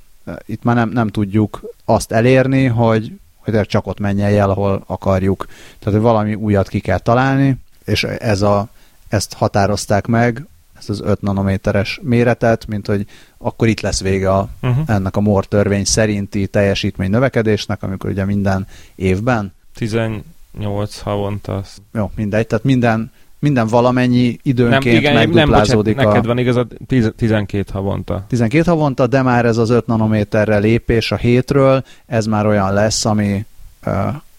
itt 0.47 0.63
már 0.63 0.75
nem, 0.75 0.89
nem 0.89 1.09
tudjuk 1.09 1.63
azt 1.85 2.13
elérni, 2.13 2.65
hogy 2.65 3.13
hogy 3.55 3.67
csak 3.67 3.87
ott 3.87 3.99
menjen 3.99 4.35
el, 4.35 4.51
ahol 4.51 4.83
akarjuk. 4.87 5.47
Tehát, 5.79 5.95
hogy 5.95 6.01
valami 6.01 6.35
újat 6.35 6.69
ki 6.69 6.81
kell 6.81 6.99
találni, 6.99 7.57
és 7.85 8.05
ez 8.05 8.43
a, 8.43 8.69
ezt 9.09 9.33
határozták 9.33 10.07
meg, 10.07 10.47
ezt 10.79 10.91
az 10.91 11.01
5 11.01 11.21
nanométeres 11.21 12.01
méretet, 12.03 12.67
mint 12.67 12.87
hogy 12.87 13.07
akkor 13.39 13.69
itt 13.69 13.81
lesz 13.81 14.01
vége 14.01 14.31
a, 14.33 14.49
uh-huh. 14.63 14.85
ennek 14.87 15.17
a 15.17 15.21
MOR 15.21 15.47
törvény 15.47 15.85
szerinti 15.85 16.47
teljesítmény 16.47 17.11
növekedésnek, 17.11 17.83
amikor 17.83 18.11
ugye 18.11 18.25
minden 18.25 18.67
évben 18.95 19.53
18 19.75 21.01
havonta. 21.01 21.63
Jó, 21.93 22.11
mindegy, 22.15 22.47
tehát 22.47 22.65
minden, 22.65 23.13
minden 23.47 23.67
valamennyi 23.67 24.39
időnként 24.43 24.85
nem, 24.85 24.95
igen, 24.95 25.15
megduplázódik. 25.15 25.97
Nem, 25.97 26.05
bocsánat, 26.05 26.13
neked 26.13 26.27
van 26.27 26.39
igazad, 26.39 27.13
12 27.17 27.65
havonta. 27.73 28.25
12 28.29 28.71
havonta, 28.71 29.07
de 29.07 29.23
már 29.23 29.45
ez 29.45 29.57
az 29.57 29.71
5 29.71 29.87
nanométerre 29.87 30.59
lépés 30.59 31.13
a 31.13 31.17
hétről, 31.17 31.85
ez 32.07 32.27
már 32.27 32.47
olyan 32.47 32.73
lesz, 32.73 33.05
ami, 33.05 33.45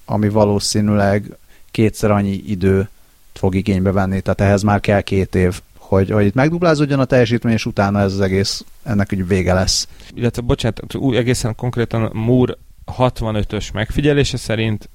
ami 0.06 0.30
valószínűleg 0.30 1.38
kétszer 1.72 2.12
annyi 2.12 2.42
idő 2.48 2.90
fog 3.34 3.56
igénybe 3.56 3.92
venni, 3.92 4.22
tehát 4.22 4.42
ehhez 4.42 4.62
már 4.62 4.80
kell 4.80 5.02
két 5.02 5.36
év, 5.36 5.62
hogy, 5.78 6.10
hogy 6.10 6.26
itt 6.26 6.34
megduplázódjon 6.34 7.00
a 7.00 7.06
teljesítmény, 7.06 7.54
és 7.54 7.66
utána 7.66 8.00
ez 8.00 8.14
az 8.14 8.22
egész, 8.22 8.66
ennek 8.84 9.10
úgy 9.14 9.28
vége 9.28 9.54
lesz. 9.54 9.88
Illetve, 10.14 10.42
bocsánat, 10.42 10.96
úgy 10.96 11.16
egészen 11.16 11.56
konkrétan 11.56 12.10
Moore 12.14 12.54
65-ös 12.98 13.74
megfigyelése 13.74 14.38
szerint 14.38 14.90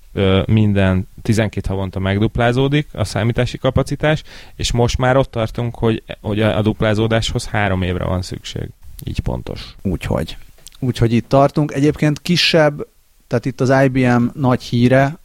minden 0.47 1.09
12 1.23 1.69
havonta 1.69 1.99
megduplázódik 1.99 2.89
a 2.93 3.05
számítási 3.05 3.59
kapacitás, 3.59 4.23
és 4.57 4.73
most 4.73 4.99
már 4.99 5.17
ott 5.17 5.31
tartunk, 5.31 5.75
hogy, 5.75 6.03
hogy 6.21 6.41
a 6.41 6.63
duplázódáshoz 6.63 7.47
három 7.47 7.83
évre 7.83 8.05
van 8.05 8.23
szükség. 8.23 8.69
Így 9.05 9.21
pontos. 9.21 9.75
Úgyhogy. 9.83 10.37
Úgyhogy 10.79 11.13
itt 11.13 11.29
tartunk. 11.29 11.73
Egyébként 11.73 12.21
kisebb, 12.23 12.87
tehát 13.27 13.45
itt 13.45 13.61
az 13.61 13.73
IBM 13.85 14.25
nagy 14.35 14.63
híre 14.63 15.17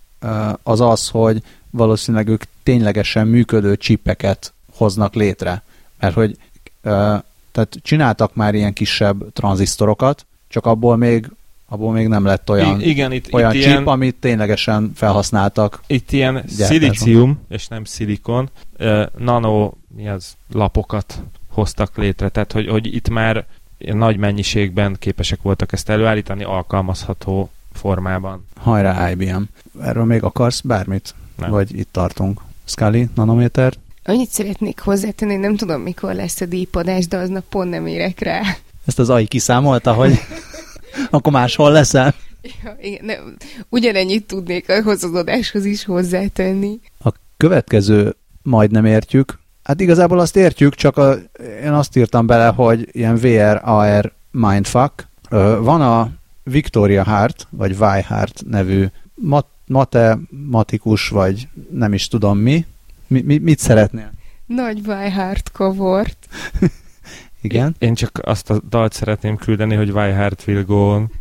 az 0.64 0.82
az, 0.82 1.10
hogy 1.10 1.42
valószínűleg 1.70 2.28
ők 2.28 2.44
ténylegesen 2.64 3.28
működő 3.28 3.78
csipeket 3.78 4.54
hoznak 4.76 5.14
létre. 5.16 5.64
Mert 6.00 6.14
hogy 6.14 6.38
tehát 7.52 7.78
csináltak 7.82 8.36
már 8.36 8.56
ilyen 8.56 8.74
kisebb 8.74 9.34
tranzisztorokat, 9.34 10.26
csak 10.48 10.66
abból 10.66 10.98
még 10.98 11.30
abból 11.70 11.92
még 11.92 12.08
nem 12.08 12.26
lett 12.26 12.50
olyan, 12.50 12.82
I- 12.82 12.90
igen, 12.90 13.12
itt, 13.12 13.34
olyan 13.34 13.54
itt 13.54 13.62
chip, 13.62 13.70
ilyen, 13.70 13.84
amit 13.84 14.16
ténylegesen 14.16 14.92
felhasználtak. 14.96 15.82
Itt 15.88 16.12
ilyen 16.12 16.44
szilícium, 16.48 17.40
és 17.50 17.68
nem 17.68 17.84
szilikon, 17.84 18.50
uh, 18.80 19.06
nano 19.18 19.72
mi 19.96 20.10
az, 20.10 20.36
lapokat 20.54 21.22
hoztak 21.50 21.98
létre, 21.98 22.30
tehát 22.30 22.52
hogy, 22.52 22.68
hogy 22.68 22.96
itt 22.96 23.10
már 23.10 23.46
nagy 23.78 24.18
mennyiségben 24.18 24.96
képesek 25.00 25.42
voltak 25.42 25.74
ezt 25.74 25.90
előállítani 25.90 26.44
alkalmazható 26.44 27.50
formában. 27.74 28.46
Hajrá 28.60 29.12
IBM. 29.12 29.42
Erről 29.82 30.06
még 30.06 30.24
akarsz 30.24 30.62
bármit? 30.62 31.16
Nem. 31.36 31.50
Vagy 31.50 31.78
itt 31.80 31.90
tartunk? 31.92 32.42
Scully, 32.66 33.08
nanométer? 33.16 33.74
Annyit 34.04 34.30
szeretnék 34.30 34.80
hozzátenni, 34.80 35.36
nem 35.36 35.56
tudom 35.56 35.82
mikor 35.82 36.14
lesz 36.14 36.42
a 36.42 36.46
díjpadás, 36.46 37.08
de 37.08 37.18
aznap 37.18 37.44
pont 37.50 37.70
nem 37.70 37.88
érek 37.88 38.20
rá. 38.20 38.42
Ezt 38.86 39.00
az 39.00 39.10
AI 39.10 39.26
kiszámolta, 39.26 39.94
hogy 39.94 40.12
akkor 41.10 41.32
máshol 41.32 41.72
leszel? 41.72 42.14
Ja, 42.64 42.78
igen, 42.82 43.06
nem, 43.06 43.36
ugyanennyit 43.70 44.26
tudnék 44.26 44.70
ahhoz 44.70 45.04
az 45.04 45.14
adáshoz 45.14 45.66
is 45.66 45.86
hozzátenni. 45.86 46.80
A 47.04 47.10
következő 47.38 48.16
majdnem 48.42 48.86
értjük. 48.86 49.40
Hát 49.64 49.82
igazából 49.82 50.20
azt 50.20 50.36
értjük, 50.36 50.76
csak 50.76 50.98
a, 50.98 51.16
én 51.64 51.72
azt 51.72 51.96
írtam 51.96 52.26
bele, 52.26 52.48
hogy 52.48 52.90
ilyen 52.92 53.16
VR, 53.16 53.62
AR 53.64 54.14
mindfuck. 54.32 55.08
Van 55.60 55.82
a 55.82 56.10
Victoria 56.44 57.04
Hart, 57.04 57.48
vagy 57.50 57.72
Y 57.72 58.02
Hart 58.02 58.44
nevű 58.48 58.86
mat, 59.14 59.46
matematikus, 59.68 61.10
vagy 61.10 61.48
nem 61.72 61.94
is 61.94 62.08
tudom 62.08 62.38
mi. 62.38 62.66
mi, 63.08 63.22
mi 63.22 63.38
mit 63.38 63.60
szeretnél? 63.60 64.12
Nagy 64.46 64.82
Weihart 64.86 65.52
covert. 65.52 66.28
Igen. 67.54 67.76
Én 67.80 67.94
csak 67.94 68.20
azt 68.24 68.50
a 68.50 68.62
dalt 68.70 68.94
szeretném 68.94 69.38
küldeni, 69.38 69.76
hogy 69.76 69.90
Why 69.90 70.12
Heart 70.12 70.44
Will 70.48 70.64
Go 70.64 70.94
On. 70.94 71.12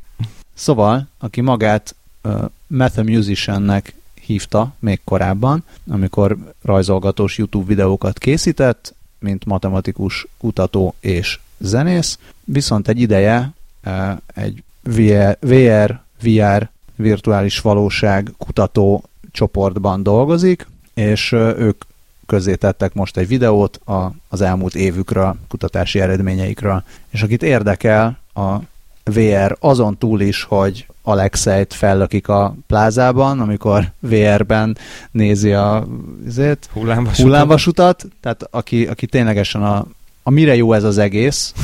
Szóval, 0.54 1.06
aki 1.18 1.40
magát 1.40 1.94
uh, 2.22 2.44
Method 2.66 3.08
Musiciannek 3.08 3.94
hívta 4.20 4.74
még 4.78 5.00
korábban, 5.04 5.64
amikor 5.88 6.36
rajzolgatós 6.62 7.38
YouTube 7.38 7.66
videókat 7.66 8.18
készített, 8.18 8.94
mint 9.18 9.44
matematikus, 9.44 10.26
kutató 10.38 10.94
és 11.00 11.40
zenész, 11.58 12.18
viszont 12.44 12.88
egy 12.88 13.00
ideje 13.00 13.52
uh, 13.84 14.10
egy 14.34 14.62
VR, 14.82 15.38
VR, 15.40 16.00
VR 16.22 16.68
virtuális 16.96 17.60
valóság 17.60 18.32
kutató 18.38 19.04
csoportban 19.32 20.02
dolgozik, 20.02 20.66
és 20.94 21.32
ők 21.32 21.84
közé 22.26 22.54
tettek 22.54 22.94
most 22.94 23.16
egy 23.16 23.28
videót 23.28 23.76
a, 23.76 24.10
az 24.28 24.40
elmúlt 24.40 24.74
évükről, 24.74 25.36
kutatási 25.48 26.00
eredményeikről. 26.00 26.82
És 27.08 27.22
akit 27.22 27.42
érdekel 27.42 28.18
a 28.34 28.56
VR 29.04 29.56
azon 29.60 29.98
túl 29.98 30.20
is, 30.20 30.42
hogy 30.42 30.86
Alexeit 31.02 31.74
fellökik 31.74 32.28
a 32.28 32.54
plázában, 32.66 33.40
amikor 33.40 33.92
VR-ben 33.98 34.76
nézi 35.10 35.52
a 35.52 35.86
azért, 36.26 36.68
Hullámvasutat. 36.72 37.26
hullámvasutat, 37.26 38.06
tehát 38.20 38.48
aki, 38.50 38.86
aki 38.86 39.06
ténylegesen 39.06 39.62
a, 39.62 39.86
a 40.22 40.30
mire 40.30 40.56
jó 40.56 40.72
ez 40.72 40.84
az 40.84 40.98
egész 40.98 41.54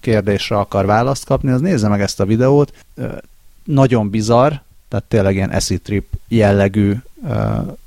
kérdésre 0.00 0.58
akar 0.58 0.86
választ 0.86 1.24
kapni, 1.24 1.50
az 1.50 1.60
nézze 1.60 1.88
meg 1.88 2.00
ezt 2.00 2.20
a 2.20 2.24
videót. 2.24 2.72
Nagyon 3.64 4.10
bizarr, 4.10 4.52
tehát 4.90 5.04
tényleg 5.08 5.34
ilyen 5.34 5.50
acid 5.50 5.82
trip 5.82 6.04
jellegű 6.28 6.94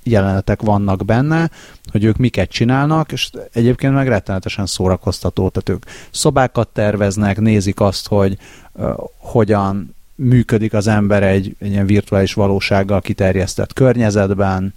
jelenetek 0.03 0.61
vannak 0.61 1.05
benne, 1.05 1.49
hogy 1.91 2.03
ők 2.03 2.17
miket 2.17 2.49
csinálnak, 2.49 3.11
és 3.11 3.29
egyébként 3.53 3.93
meg 3.93 4.07
rettenetesen 4.07 4.65
szórakoztató, 4.65 5.49
tehát 5.49 5.69
ők 5.69 5.85
szobákat 6.11 6.67
terveznek, 6.67 7.39
nézik 7.39 7.79
azt, 7.79 8.07
hogy 8.07 8.37
hogyan 9.17 9.95
működik 10.15 10.73
az 10.73 10.87
ember 10.87 11.23
egy, 11.23 11.55
egy 11.59 11.71
ilyen 11.71 11.85
virtuális 11.85 12.33
valósággal 12.33 13.01
kiterjesztett 13.01 13.73
környezetben. 13.73 14.73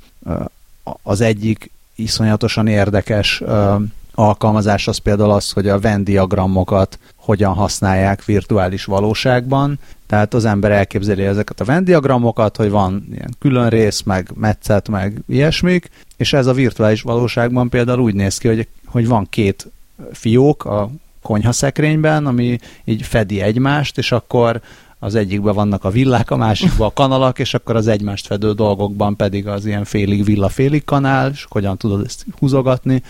Az 1.02 1.20
egyik 1.20 1.70
iszonyatosan 1.94 2.66
érdekes 2.66 3.40
ö, 3.40 3.74
alkalmazás 4.16 4.88
az 4.88 4.96
például 4.96 5.30
az, 5.30 5.50
hogy 5.50 5.68
a 5.68 5.78
Venn 5.78 6.04
diagrammokat 6.04 6.98
hogyan 7.16 7.54
használják 7.54 8.24
virtuális 8.24 8.84
valóságban. 8.84 9.78
Tehát 10.06 10.34
az 10.34 10.44
ember 10.44 10.70
elképzeli 10.70 11.22
ezeket 11.22 11.60
a 11.60 11.64
Venn 11.64 11.84
diagramokat, 11.84 12.56
hogy 12.56 12.70
van 12.70 13.06
ilyen 13.10 13.34
külön 13.38 13.68
rész, 13.68 14.02
meg 14.02 14.30
metszet, 14.34 14.88
meg 14.88 15.22
ilyesmik, 15.28 15.90
és 16.16 16.32
ez 16.32 16.46
a 16.46 16.52
virtuális 16.52 17.02
valóságban 17.02 17.68
például 17.68 18.00
úgy 18.00 18.14
néz 18.14 18.38
ki, 18.38 18.48
hogy, 18.48 18.68
hogy 18.86 19.08
van 19.08 19.26
két 19.30 19.70
fiók 20.12 20.64
a 20.64 20.90
konyhaszekrényben, 21.22 22.26
ami 22.26 22.58
így 22.84 23.02
fedi 23.02 23.40
egymást, 23.40 23.98
és 23.98 24.12
akkor 24.12 24.60
az 24.98 25.14
egyikben 25.14 25.54
vannak 25.54 25.84
a 25.84 25.90
villák, 25.90 26.30
a 26.30 26.36
másikban 26.36 26.86
a 26.86 26.92
kanalak, 26.92 27.38
és 27.38 27.54
akkor 27.54 27.76
az 27.76 27.86
egymást 27.86 28.26
fedő 28.26 28.52
dolgokban 28.52 29.16
pedig 29.16 29.46
az 29.46 29.66
ilyen 29.66 29.84
félig 29.84 30.24
villa, 30.24 30.48
félig 30.48 30.84
kanál, 30.84 31.30
és 31.30 31.46
hogyan 31.48 31.76
tudod 31.76 32.04
ezt 32.04 32.26
húzogatni. 32.38 33.02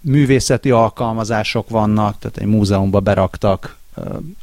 Művészeti 0.00 0.70
alkalmazások 0.70 1.68
vannak, 1.68 2.18
tehát 2.18 2.36
egy 2.36 2.46
múzeumba 2.46 3.00
beraktak 3.00 3.76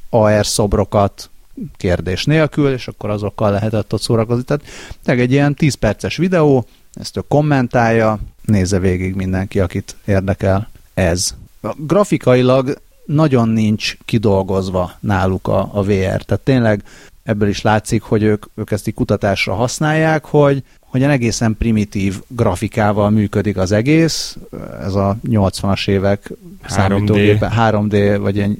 AR 0.09 0.45
szobrokat 0.45 1.29
kérdés 1.77 2.25
nélkül, 2.25 2.71
és 2.73 2.87
akkor 2.87 3.09
azokkal 3.09 3.51
lehetett 3.51 3.93
ott 3.93 4.01
szórakozni. 4.01 4.43
Tehát 4.43 4.63
tényleg 5.03 5.23
egy 5.23 5.31
ilyen 5.31 5.55
10 5.55 5.73
perces 5.73 6.17
videó, 6.17 6.65
ezt 6.93 7.17
ő 7.17 7.23
kommentálja, 7.27 8.19
nézze 8.45 8.79
végig 8.79 9.15
mindenki, 9.15 9.59
akit 9.59 9.95
érdekel 10.05 10.69
ez. 10.93 11.35
Grafikailag 11.77 12.81
nagyon 13.05 13.49
nincs 13.49 13.97
kidolgozva 14.05 14.91
náluk 14.99 15.47
a, 15.47 15.69
a 15.73 15.83
VR, 15.83 16.23
tehát 16.23 16.39
tényleg 16.43 16.83
ebből 17.23 17.47
is 17.47 17.61
látszik, 17.61 18.01
hogy 18.01 18.23
ők, 18.23 18.45
ők 18.55 18.71
ezt 18.71 18.87
így 18.87 18.93
kutatásra 18.93 19.53
használják, 19.53 20.25
hogy, 20.25 20.63
hogy 20.91 21.03
egy 21.03 21.09
egészen 21.09 21.55
primitív 21.57 22.21
grafikával 22.27 23.09
működik 23.09 23.57
az 23.57 23.71
egész, 23.71 24.37
ez 24.81 24.93
a 24.93 25.17
80-as 25.29 25.87
évek 25.87 26.31
3D. 26.31 26.69
számítógépen 26.69 27.51
3D, 27.57 28.17
vagy 28.21 28.35
ilyen 28.35 28.57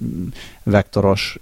vektoros 0.63 1.37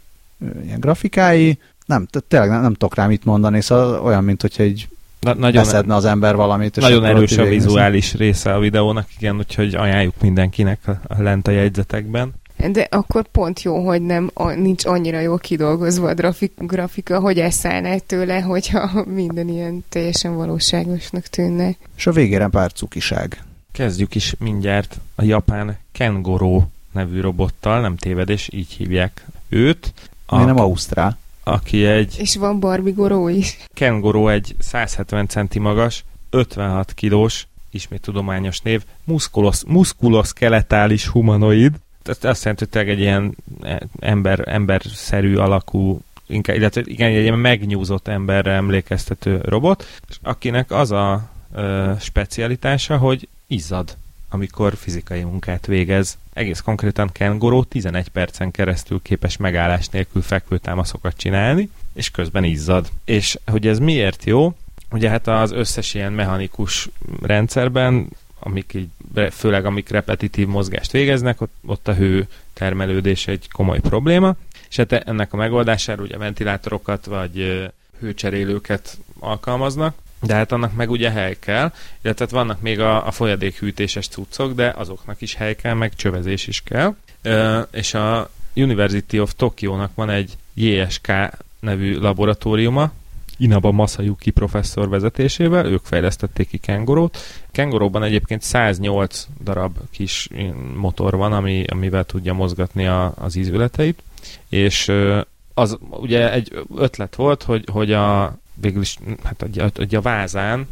ilyen 0.64 0.80
grafikái, 0.80 1.58
nem, 1.86 2.08
tényleg 2.28 2.50
nem, 2.50 2.62
nem 2.62 2.74
tudok 2.74 2.96
rá 2.96 3.08
mit 3.08 3.26
mondani, 3.26 3.62
szóval 3.62 4.02
olyan, 4.02 4.24
mint 4.24 4.42
hogyha 4.42 4.64
egy 4.64 4.88
Na, 5.20 5.34
nagyon, 5.34 5.64
beszedne 5.64 5.96
az 5.96 6.06
ember 6.06 6.36
valamit. 6.36 6.78
És 6.78 6.84
nagyon 6.84 7.06
erős 7.06 7.38
a 7.38 7.44
vizuális 7.44 8.14
része 8.14 8.54
a 8.54 8.60
videónak, 8.60 9.08
igen, 9.18 9.38
úgyhogy 9.38 9.76
ajánljuk 9.76 10.14
mindenkinek 10.22 10.80
lent 11.18 11.48
a 11.48 11.52
jegyzetekben. 11.52 12.34
De 12.68 12.88
akkor 12.89 13.28
pont 13.28 13.62
jó, 13.62 13.86
hogy 13.86 14.01
nem, 14.01 14.30
a, 14.34 14.51
nincs 14.51 14.86
annyira 14.86 15.20
jól 15.20 15.38
kidolgozva 15.38 16.10
a 16.10 16.14
grafik, 16.14 16.53
grafika, 16.57 17.20
hogy 17.20 17.39
elszállnál 17.39 17.99
tőle, 17.99 18.41
hogyha 18.41 19.03
minden 19.05 19.47
ilyen 19.47 19.84
teljesen 19.89 20.36
valóságosnak 20.36 21.26
tűnne. 21.26 21.76
És 21.95 22.07
a 22.07 22.12
végére 22.12 22.47
pár 22.47 22.72
cukiság. 22.72 23.43
Kezdjük 23.72 24.16
is 24.16 24.36
mindjárt 24.39 24.99
a 25.16 25.24
japán 25.24 25.78
Kengoro 25.91 26.64
nevű 26.91 27.22
robottal, 27.22 27.82
nem 27.82 27.95
tévedés, 27.95 28.49
így 28.51 28.72
hívják 28.72 29.26
őt. 29.49 29.93
Ami 30.26 30.45
nem 30.45 30.60
Ausztrál. 30.60 31.18
aki 31.43 31.86
egy 31.86 32.16
És 32.18 32.36
van 32.36 32.60
Barbie 32.60 32.93
goró 32.93 33.28
is. 33.28 33.57
Kengoro 33.74 34.28
egy 34.28 34.55
170 34.60 35.28
centi 35.28 35.60
magas, 35.60 36.03
56 36.30 36.93
kilós, 36.93 37.47
ismét 37.72 38.01
tudományos 38.01 38.60
név, 38.60 38.84
muskulos, 39.03 39.62
muskuloszkeletális 39.68 41.07
humanoid. 41.07 41.76
Tehát 42.04 42.24
azt 42.24 42.43
jelenti, 42.43 42.64
hogy 42.64 42.74
tényleg 42.74 42.91
egy 42.91 43.00
ilyen 43.00 43.36
ember, 44.00 44.43
emberszerű 44.47 45.36
alakú, 45.36 46.02
inkább, 46.28 46.56
illetve 46.56 46.82
igen, 46.86 47.10
egy 47.10 47.22
ilyen 47.22 47.39
megnyúzott 47.39 48.08
emberre 48.08 48.52
emlékeztető 48.52 49.41
robot, 49.43 50.00
és 50.10 50.18
akinek 50.22 50.72
az 50.72 50.91
a 50.91 51.30
ö, 51.54 51.91
specialitása, 52.00 52.97
hogy 52.97 53.28
izzad 53.47 53.97
amikor 54.30 54.76
fizikai 54.76 55.24
munkát 55.24 55.66
végez. 55.66 56.18
Egész 56.34 56.60
konkrétan 56.60 57.10
Kengoro 57.12 57.64
11 57.64 58.10
percen 58.10 58.52
keresztül 58.52 59.02
képes 59.02 59.38
megállás 59.38 59.88
nélkül 59.88 60.22
fekvő 60.22 60.58
támaszokat 60.58 61.18
csinálni, 61.18 61.70
és 61.93 62.12
közben 62.12 62.43
izzad. 62.43 62.89
És 63.06 63.39
hogy 63.45 63.68
ez 63.68 63.80
miért 63.80 64.24
jó? 64.26 64.54
Ugye 64.91 65.10
hát 65.10 65.28
az 65.28 65.52
összes 65.52 65.93
ilyen 65.93 66.14
mechanikus 66.14 66.89
rendszerben, 67.22 68.08
amik 68.40 68.74
így, 68.74 68.90
főleg 69.32 69.66
amik 69.66 69.90
repetitív 69.90 70.48
mozgást 70.48 70.92
végeznek, 70.92 71.42
ott, 71.42 71.54
ott 71.66 71.88
a 71.88 71.94
hő 71.94 72.28
termelődés 72.54 73.28
egy 73.28 73.52
komoly 73.52 73.80
probléma, 73.80 74.36
és 74.70 74.76
hát 74.76 74.92
ennek 74.92 75.34
a 75.34 75.38
megoldására 75.38 76.04
ugye 76.04 76.18
ventilátorokat 76.18 77.06
vagy 77.06 77.68
hőcserélőket 78.00 78.98
alkalmaznak, 79.20 79.96
de 80.22 80.34
hát 80.34 80.52
annak 80.52 80.76
meg 80.76 80.90
ugye 80.90 81.12
hely 81.12 81.38
kell, 81.40 81.74
illetve 82.02 82.26
hát 82.26 82.34
vannak 82.34 82.62
még 82.62 82.80
a, 82.80 83.08
a 83.08 83.12
folyadékhűtéses 83.12 84.08
cuccok, 84.08 84.54
de 84.54 84.74
azoknak 84.76 85.22
is 85.22 85.36
hely 85.36 85.56
kell, 85.56 85.74
meg 85.74 85.96
csövezés 85.96 86.48
is 86.48 86.64
kell. 86.64 86.96
Ö, 87.22 87.62
és 87.72 87.94
a 87.94 88.30
University 88.54 89.20
of 89.20 89.34
Tokyo-nak 89.36 89.92
van 89.96 90.10
egy 90.10 90.38
JSK 90.54 91.12
nevű 91.60 91.98
laboratóriuma, 91.98 92.92
Inaba 93.40 93.72
Masayuki 93.72 94.32
professzor 94.32 94.90
vezetésével, 94.90 95.66
ők 95.66 95.86
fejlesztették 95.86 96.48
ki 96.48 96.58
Kengorót. 96.58 97.18
Kengoróban 97.52 98.04
egyébként 98.04 98.42
108 98.42 99.28
darab 99.44 99.78
kis 99.92 100.30
motor 100.76 101.16
van, 101.16 101.34
ami, 101.34 101.64
amivel 101.68 102.04
tudja 102.04 102.34
mozgatni 102.34 102.88
a, 102.88 103.14
az 103.18 103.36
ízületeit, 103.36 104.04
és 104.50 104.92
az 105.54 105.78
ugye 105.90 106.32
egy 106.32 106.66
ötlet 106.76 107.16
volt, 107.16 107.44
hogy, 107.44 107.64
hogy 107.72 107.92
a 107.92 108.38
végül 108.54 108.82
is 108.82 108.98
hát 109.24 109.42
a, 109.42 109.64
a, 109.64 109.96
a 109.96 110.02
vázán 110.02 110.68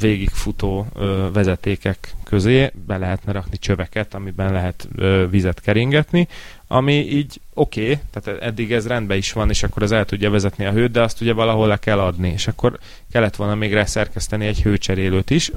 végigfutó 0.00 0.86
vezetékek 1.32 2.14
közé 2.28 2.70
be 2.86 2.96
lehetne 2.96 3.32
rakni 3.32 3.58
csöveket, 3.58 4.14
amiben 4.14 4.52
lehet 4.52 4.88
ö, 4.96 5.26
vizet 5.30 5.60
keringetni, 5.60 6.28
ami 6.68 6.92
így 6.92 7.40
oké, 7.54 7.82
okay, 7.82 7.98
tehát 8.10 8.42
eddig 8.42 8.72
ez 8.72 8.86
rendben 8.86 9.16
is 9.16 9.32
van, 9.32 9.50
és 9.50 9.62
akkor 9.62 9.82
az 9.82 9.92
el 9.92 10.04
tudja 10.04 10.30
vezetni 10.30 10.64
a 10.64 10.72
hőt, 10.72 10.90
de 10.90 11.02
azt 11.02 11.20
ugye 11.20 11.32
valahol 11.32 11.66
le 11.66 11.76
kell 11.76 11.98
adni, 11.98 12.28
és 12.28 12.46
akkor 12.46 12.78
kellett 13.12 13.36
volna 13.36 13.54
még 13.54 13.82
szerkeszteni 13.84 14.46
egy 14.46 14.62
hőcserélőt 14.62 15.30
is, 15.30 15.50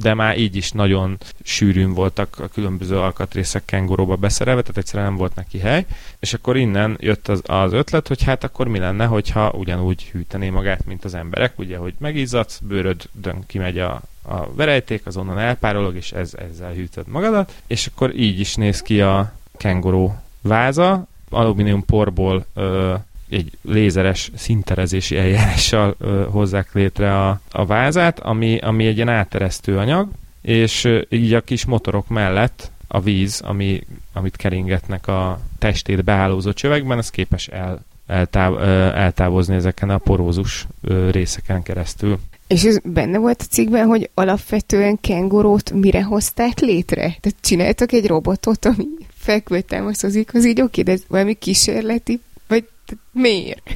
de 0.00 0.14
már 0.14 0.38
így 0.38 0.56
is 0.56 0.70
nagyon 0.70 1.18
sűrűn 1.42 1.94
voltak 1.94 2.38
a 2.38 2.48
különböző 2.48 2.98
alkatrészek 2.98 3.64
kenguróba 3.64 4.16
beszerelve, 4.16 4.60
tehát 4.60 4.76
egyszerűen 4.76 5.08
nem 5.08 5.18
volt 5.18 5.34
neki 5.34 5.58
hely, 5.58 5.86
és 6.18 6.34
akkor 6.34 6.56
innen 6.56 6.96
jött 7.00 7.28
az, 7.28 7.42
az 7.46 7.72
ötlet, 7.72 8.08
hogy 8.08 8.22
hát 8.22 8.44
akkor 8.44 8.68
mi 8.68 8.78
lenne, 8.78 9.04
hogyha 9.04 9.50
ugyanúgy 9.50 10.02
hűtené 10.02 10.50
magát, 10.50 10.86
mint 10.86 11.04
az 11.04 11.14
emberek, 11.14 11.58
ugye, 11.58 11.76
hogy 11.76 11.94
megizzadsz, 11.98 12.58
bőrödön 12.58 13.44
kimegy 13.46 13.78
a, 13.78 14.02
a 14.22 14.54
verejték, 14.54 15.06
azonnal 15.06 15.40
elpárolog, 15.40 15.96
és 15.96 16.12
ez, 16.12 16.34
ezzel 16.34 16.72
hűtöd 16.72 17.08
magadat, 17.08 17.52
és 17.66 17.86
akkor 17.86 18.14
így 18.14 18.40
is 18.40 18.54
néz 18.54 18.82
ki 18.82 19.00
a 19.00 19.32
kenguró 19.56 20.16
váza, 20.40 21.06
alumínium 21.30 21.84
porból 21.84 22.46
ö, 22.54 22.94
egy 23.28 23.52
lézeres 23.62 24.30
szinterezési 24.34 25.16
eljárással 25.16 25.94
ö, 25.98 26.26
hozzák 26.30 26.74
létre 26.74 27.26
a, 27.26 27.40
a 27.50 27.66
vázát, 27.66 28.20
ami, 28.20 28.58
ami 28.58 28.86
egy 28.86 28.96
ilyen 28.96 29.08
áteresztő 29.08 29.78
anyag, 29.78 30.08
és 30.40 30.88
így 31.08 31.34
a 31.34 31.40
kis 31.40 31.64
motorok 31.64 32.08
mellett 32.08 32.70
a 32.88 33.00
víz, 33.00 33.40
ami, 33.40 33.80
amit 34.12 34.36
keringetnek 34.36 35.06
a 35.06 35.40
testét 35.58 36.04
beállózó 36.04 36.52
csövekben, 36.52 36.98
az 36.98 37.10
képes 37.10 37.48
el, 37.48 37.84
eltáv, 38.10 38.62
eltávozni 38.96 39.54
ezeken 39.54 39.90
a 39.90 39.98
porózus 39.98 40.66
részeken 41.10 41.62
keresztül. 41.62 42.18
És 42.46 42.64
ez 42.64 42.78
benne 42.84 43.18
volt 43.18 43.40
a 43.40 43.50
cikkben, 43.50 43.86
hogy 43.86 44.10
alapvetően 44.14 44.98
kengurót 45.00 45.70
mire 45.70 46.02
hozták 46.02 46.58
létre? 46.58 46.96
Tehát 46.96 47.36
csináltak 47.40 47.92
egy 47.92 48.06
robotot, 48.06 48.64
ami 48.64 48.86
fekvő 49.14 49.60
támaszozik, 49.60 50.34
az 50.34 50.46
így 50.46 50.60
oké, 50.60 50.82
de 50.82 50.92
ez 50.92 51.02
valami 51.08 51.34
kísérleti, 51.34 52.20
vagy 52.48 52.68
miért? 53.12 53.70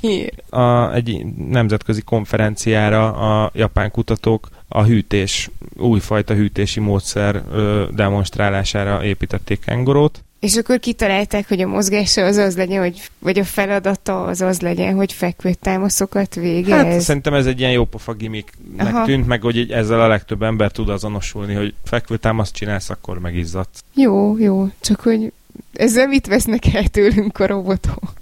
Miért? 0.00 0.52
A, 0.52 0.94
egy 0.94 1.26
nemzetközi 1.48 2.02
konferenciára 2.02 3.12
a 3.12 3.50
japán 3.54 3.90
kutatók 3.90 4.48
a 4.68 4.82
hűtés, 4.82 5.50
újfajta 5.76 6.34
hűtési 6.34 6.80
módszer 6.80 7.42
ö, 7.52 7.84
demonstrálására 7.94 9.04
építették 9.04 9.60
kengurót, 9.60 10.24
és 10.40 10.56
akkor 10.56 10.78
kitalálták, 10.78 11.48
hogy 11.48 11.60
a 11.60 11.66
mozgása 11.66 12.24
az 12.24 12.36
az 12.36 12.56
legyen, 12.56 12.80
hogy, 12.80 13.08
vagy 13.18 13.38
a 13.38 13.44
feladata 13.44 14.24
az 14.24 14.40
az 14.40 14.60
legyen, 14.60 14.94
hogy 14.94 15.12
fekvő 15.12 15.54
támaszokat 15.54 16.34
végez. 16.34 16.84
Hát 16.84 17.00
szerintem 17.00 17.34
ez 17.34 17.46
egy 17.46 17.58
ilyen 17.58 17.72
jópofa 17.72 18.12
gimmicknek 18.12 18.94
Aha. 18.94 19.04
tűnt, 19.04 19.26
meg 19.26 19.42
hogy 19.42 19.70
ezzel 19.70 20.00
a 20.00 20.06
legtöbb 20.06 20.42
ember 20.42 20.70
tud 20.70 20.88
azonosulni, 20.88 21.54
hogy 21.54 21.74
fekvő 21.84 22.16
támaszt 22.16 22.54
csinálsz, 22.54 22.90
akkor 22.90 23.18
megizzadsz. 23.18 23.82
Jó, 23.94 24.38
jó, 24.38 24.68
csak 24.80 25.00
hogy 25.00 25.32
ezzel 25.72 26.06
mit 26.06 26.26
vesznek 26.26 26.74
el 26.74 26.88
tőlünk 26.88 27.38
a 27.38 27.46
robotok? 27.46 28.12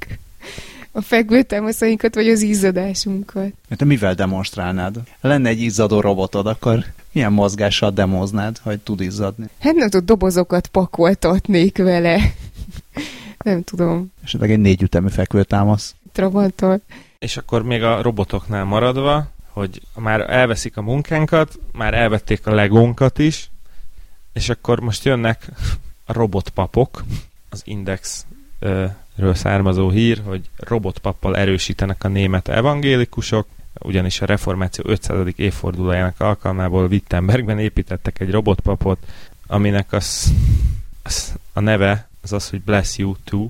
a 0.96 1.00
fekvőtámaszainkat, 1.00 2.14
vagy 2.14 2.28
az 2.28 2.42
izzadásunkat. 2.42 3.52
Te 3.76 3.84
mivel 3.84 4.14
demonstrálnád? 4.14 4.96
Lenne 5.20 5.48
egy 5.48 5.60
izzadó 5.60 6.00
robotod, 6.00 6.46
akkor 6.46 6.84
milyen 7.16 7.32
mozgással 7.32 7.90
demoznád, 7.90 8.58
hogy 8.62 8.80
tud 8.80 9.00
izzadni? 9.00 9.48
Hát 9.58 9.74
nem 9.74 9.88
tudom, 9.88 10.06
dobozokat 10.06 10.66
pakoltatnék 10.66 11.78
vele. 11.78 12.32
nem 13.44 13.62
tudom. 13.62 14.12
Esetleg 14.24 14.50
egy 14.50 14.58
négyütemű 14.58 15.08
fekvőtámasz. 15.08 15.94
Trabantól. 16.12 16.80
És 17.18 17.36
akkor 17.36 17.62
még 17.62 17.82
a 17.82 18.02
robotoknál 18.02 18.64
maradva, 18.64 19.30
hogy 19.50 19.80
már 19.94 20.30
elveszik 20.30 20.76
a 20.76 20.82
munkánkat, 20.82 21.58
már 21.72 21.94
elvették 21.94 22.46
a 22.46 22.54
legónkat 22.54 23.18
is, 23.18 23.50
és 24.32 24.48
akkor 24.48 24.80
most 24.80 25.04
jönnek 25.04 25.48
a 26.04 26.12
robotpapok, 26.12 27.04
az 27.48 27.62
Index 27.64 28.26
ről 29.16 29.34
származó 29.34 29.90
hír, 29.90 30.22
hogy 30.24 30.48
robotpappal 30.56 31.36
erősítenek 31.36 32.04
a 32.04 32.08
német 32.08 32.48
evangélikusok, 32.48 33.46
ugyanis 33.78 34.20
a 34.20 34.26
reformáció 34.26 34.84
500. 34.86 35.26
évfordulójának 35.36 36.20
alkalmából 36.20 36.86
Wittenbergben 36.86 37.58
építettek 37.58 38.20
egy 38.20 38.30
robotpapot, 38.30 38.98
aminek 39.46 39.92
az, 39.92 40.32
az 41.02 41.34
a 41.52 41.60
neve 41.60 42.08
az 42.22 42.32
az, 42.32 42.50
hogy 42.50 42.60
Bless 42.60 42.98
You 42.98 43.14
Too. 43.24 43.48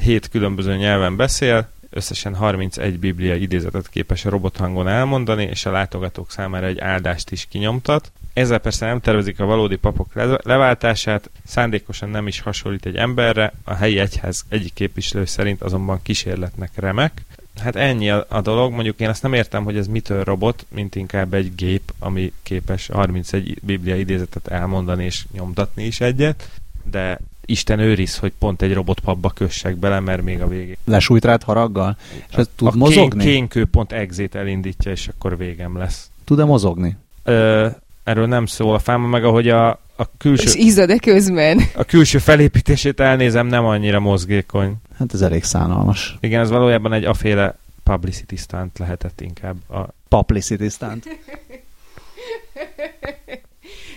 Hét 0.00 0.28
különböző 0.28 0.76
nyelven 0.76 1.16
beszél, 1.16 1.68
összesen 1.90 2.34
31 2.34 2.98
biblia 2.98 3.34
idézetet 3.34 3.88
képes 3.88 4.24
a 4.24 4.30
robothangon 4.30 4.88
elmondani, 4.88 5.42
és 5.42 5.66
a 5.66 5.70
látogatók 5.70 6.30
számára 6.30 6.66
egy 6.66 6.78
áldást 6.78 7.30
is 7.30 7.46
kinyomtat. 7.50 8.12
Ezzel 8.32 8.58
persze 8.58 8.86
nem 8.86 9.00
tervezik 9.00 9.40
a 9.40 9.44
valódi 9.44 9.76
papok 9.76 10.12
leváltását, 10.42 11.30
szándékosan 11.44 12.08
nem 12.08 12.26
is 12.26 12.40
hasonlít 12.40 12.86
egy 12.86 12.96
emberre, 12.96 13.52
a 13.64 13.74
helyi 13.74 13.98
egyház 13.98 14.44
egyik 14.48 14.74
képviselő 14.74 15.24
szerint 15.24 15.62
azonban 15.62 16.02
kísérletnek 16.02 16.70
remek. 16.74 17.22
Hát 17.60 17.76
ennyi 17.76 18.10
a, 18.10 18.26
a 18.28 18.40
dolog, 18.40 18.72
mondjuk 18.72 19.00
én 19.00 19.08
azt 19.08 19.22
nem 19.22 19.32
értem, 19.32 19.64
hogy 19.64 19.76
ez 19.76 19.86
mitől 19.86 20.24
robot, 20.24 20.66
mint 20.68 20.94
inkább 20.94 21.34
egy 21.34 21.54
gép, 21.54 21.92
ami 21.98 22.32
képes 22.42 22.86
31 22.86 23.58
biblia 23.62 23.96
idézetet 23.96 24.46
elmondani 24.46 25.04
és 25.04 25.24
nyomtatni 25.32 25.84
is 25.84 26.00
egyet, 26.00 26.50
de 26.90 27.18
Isten 27.46 27.78
őriz, 27.78 28.18
hogy 28.18 28.32
pont 28.38 28.62
egy 28.62 28.74
robotpapba 28.74 29.30
kössek 29.30 29.76
bele, 29.76 30.00
mert 30.00 30.22
még 30.22 30.42
a 30.42 30.48
végén. 30.48 30.76
Lesújt 30.84 31.24
rád 31.24 31.42
haraggal? 31.42 31.96
És 32.30 32.36
ez 32.36 32.48
tud 32.56 32.68
a 32.68 32.72
mozogni? 32.76 33.24
Kén, 33.24 33.32
kénkő 33.32 33.64
pont 33.66 33.92
exét 33.92 34.34
elindítja, 34.34 34.90
és 34.90 35.08
akkor 35.08 35.36
végem 35.36 35.76
lesz. 35.76 36.10
Tud-e 36.24 36.44
mozogni? 36.44 36.96
Ö, 37.22 37.66
erről 38.04 38.26
nem 38.26 38.46
szól 38.46 38.74
a 38.74 38.78
fáma, 38.78 39.06
meg 39.06 39.24
ahogy 39.24 39.48
a, 39.48 39.80
a 39.96 40.16
külső... 40.18 40.44
És 40.44 40.54
izzad-e 40.54 40.98
közben? 40.98 41.60
A 41.74 41.84
külső 41.84 42.18
felépítését 42.18 43.00
elnézem, 43.00 43.46
nem 43.46 43.64
annyira 43.64 44.00
mozgékony. 44.00 44.74
Hát 44.98 45.14
ez 45.14 45.20
elég 45.20 45.44
szánalmas. 45.44 46.16
Igen, 46.20 46.40
ez 46.40 46.50
valójában 46.50 46.92
egy 46.92 47.04
aféle 47.04 47.56
publicity 47.82 48.36
stunt 48.36 48.78
lehetett 48.78 49.20
inkább. 49.20 49.56
A... 49.70 49.94
Publicity 50.08 50.68
stunt. 50.68 51.04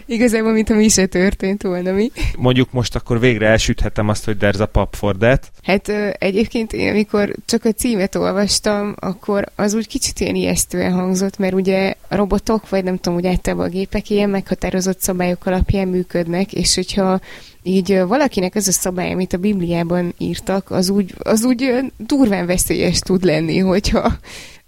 Igazából, 0.10 0.51
mintha 0.51 0.76
mi 0.76 0.88
se 0.88 1.05
történt 1.05 1.64
volna, 1.64 1.91
mi? 1.91 2.12
Mondjuk 2.38 2.72
most 2.72 2.95
akkor 2.95 3.20
végre 3.20 3.47
elsüthetem 3.47 4.10
azt, 4.10 4.26
hogy 4.26 4.38
there's 4.39 4.60
a 4.60 4.66
pub 4.66 4.95
for 4.95 5.16
that. 5.16 5.51
Hát 5.64 5.89
egyébként 6.20 6.74
én, 6.74 6.89
amikor 6.89 7.36
csak 7.45 7.66
a 7.66 7.72
címet 7.72 8.16
olvastam, 8.16 8.95
akkor 8.99 9.45
az 9.55 9.74
úgy 9.74 9.88
kicsit 9.88 10.20
ilyen 10.20 10.36
ijesztően 10.36 10.93
hangzott, 10.93 11.38
mert 11.38 11.53
ugye 11.53 11.93
a 12.07 12.16
robotok, 12.16 12.70
vagy 12.70 12.84
nem 12.84 12.95
tudom, 12.95 13.14
hogy 13.14 13.28
általában 13.28 13.66
a 13.66 13.70
gépek 13.70 14.10
ilyen 14.10 14.30
meghatározott 14.30 14.99
szabályok 14.99 15.45
alapján 15.45 15.88
működnek, 15.88 16.53
és 16.53 16.76
hogyha 16.76 17.20
így 17.64 18.01
valakinek 18.07 18.55
ez 18.55 18.68
a 18.68 18.72
szabály, 18.72 19.12
amit 19.12 19.34
a 19.34 19.38
Bibliában 19.38 20.14
írtak, 20.18 20.72
az 20.72 20.89
úgy, 20.89 21.14
az 21.18 21.43
úgy 21.43 21.91
durván 21.97 22.45
veszélyes 22.45 22.99
tud 22.99 23.24
lenni, 23.24 23.57
hogyha 23.57 24.14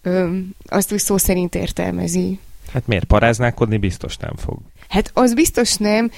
ö, 0.02 0.38
azt 0.66 0.94
úgy 0.94 1.00
szó 1.00 1.18
szerint 1.18 1.56
értelmezi. 1.56 2.40
Hát 2.74 2.88
miért 2.88 3.06
paráználkodni 3.06 3.78
biztos 3.78 4.18
nem 4.18 4.34
fog. 4.36 4.58
Hát 4.92 5.12
az 5.14 5.34
biztos 5.34 5.76
nem, 5.76 6.12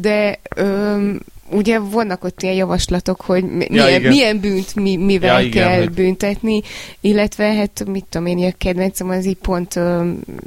de 0.00 0.38
öm, 0.56 1.20
ugye 1.50 1.78
vannak 1.78 2.24
ott 2.24 2.42
ilyen 2.42 2.54
javaslatok, 2.54 3.20
hogy 3.20 3.44
milyen, 3.44 4.02
ja, 4.02 4.08
milyen 4.08 4.40
bűnt 4.40 4.74
mi, 4.74 4.96
mivel 4.96 5.40
ja, 5.40 5.46
igen, 5.46 5.68
kell 5.68 5.78
hogy... 5.78 5.90
büntetni, 5.90 6.62
illetve 7.00 7.52
hát 7.52 7.84
mit 7.86 8.04
tudom 8.08 8.26
én, 8.26 8.44
a 8.44 8.54
kedvencem 8.58 9.08
az 9.08 9.26
így 9.26 9.36
pont 9.36 9.80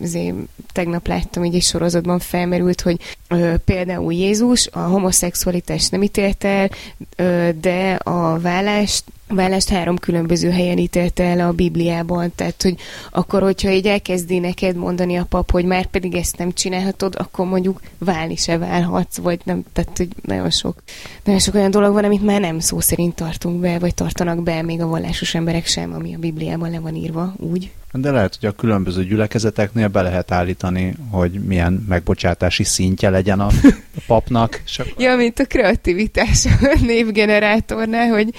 azért 0.03 0.35
tegnap 0.71 1.07
láttam, 1.07 1.43
így 1.43 1.55
egy 1.55 1.61
sorozatban 1.61 2.19
felmerült, 2.19 2.81
hogy 2.81 2.99
ö, 3.27 3.53
például 3.65 4.13
Jézus 4.13 4.67
a 4.71 4.79
homoszexualitást 4.79 5.91
nem 5.91 6.03
ítélt 6.03 6.43
el, 6.43 6.69
ö, 7.15 7.49
de 7.61 7.93
a 7.93 8.39
vállást 8.39 9.03
vállást 9.27 9.69
három 9.69 9.97
különböző 9.97 10.49
helyen 10.49 10.77
ítélte 10.77 11.23
el 11.23 11.47
a 11.47 11.51
Bibliában, 11.51 12.31
tehát 12.35 12.61
hogy 12.61 12.75
akkor, 13.11 13.41
hogyha 13.41 13.71
így 13.71 13.87
elkezdi 13.87 14.39
neked 14.39 14.75
mondani 14.75 15.15
a 15.15 15.25
pap, 15.29 15.51
hogy 15.51 15.65
már 15.65 15.85
pedig 15.85 16.15
ezt 16.15 16.37
nem 16.37 16.51
csinálhatod, 16.51 17.15
akkor 17.17 17.45
mondjuk 17.45 17.81
válni 17.97 18.35
se 18.35 18.57
válhatsz, 18.57 19.17
vagy 19.17 19.39
nem, 19.43 19.63
tehát 19.73 19.97
hogy 19.97 20.09
nagyon 20.21 20.49
sok, 20.49 20.83
nagyon 21.23 21.39
sok 21.39 21.55
olyan 21.55 21.71
dolog 21.71 21.93
van, 21.93 22.03
amit 22.03 22.23
már 22.23 22.39
nem 22.39 22.59
szó 22.59 22.79
szerint 22.79 23.15
tartunk 23.15 23.59
be, 23.59 23.79
vagy 23.79 23.93
tartanak 23.93 24.43
be 24.43 24.61
még 24.61 24.81
a 24.81 24.87
vallásos 24.87 25.35
emberek 25.35 25.65
sem, 25.65 25.93
ami 25.93 26.15
a 26.15 26.19
Bibliában 26.19 26.71
le 26.71 26.79
van 26.79 26.95
írva, 26.95 27.33
úgy. 27.37 27.71
De 28.01 28.11
lehet, 28.11 28.37
hogy 28.39 28.49
a 28.49 28.51
különböző 28.51 29.03
gyülekezeteknél 29.03 29.87
be 29.87 30.01
lehet 30.01 30.31
állítani, 30.31 30.95
hogy 31.09 31.31
milyen 31.31 31.85
megbocsátási 31.87 32.63
szintje 32.63 33.09
legyen 33.09 33.39
a, 33.39 33.47
a 33.95 34.01
papnak. 34.07 34.61
akkor... 34.77 34.93
Ja, 34.97 35.15
mint 35.15 35.39
a 35.39 35.45
kreativitás 35.45 36.45
a 36.45 36.77
névgenerátornál, 36.81 38.07
hogy 38.07 38.33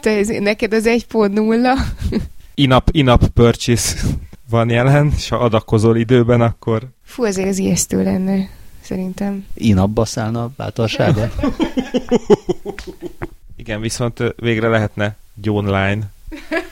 te, 0.00 0.40
neked 0.40 0.72
az 0.72 0.84
1.0. 0.86 1.78
Inap, 2.54 2.88
inap 2.92 3.26
purchase 3.26 3.96
van 4.50 4.70
jelen, 4.70 5.12
és 5.16 5.28
ha 5.28 5.36
adakozol 5.36 5.96
időben, 5.96 6.40
akkor... 6.40 6.88
Fú, 7.04 7.24
ezért 7.24 7.48
az 7.48 7.58
ijesztő 7.58 8.02
lenne, 8.02 8.48
szerintem. 8.80 9.46
Inapba 9.54 10.04
szállna 10.04 10.42
a 10.42 10.50
bátorsága? 10.56 11.30
Igen, 13.56 13.80
viszont 13.80 14.34
végre 14.36 14.68
lehetne 14.68 15.16
online 15.48 16.10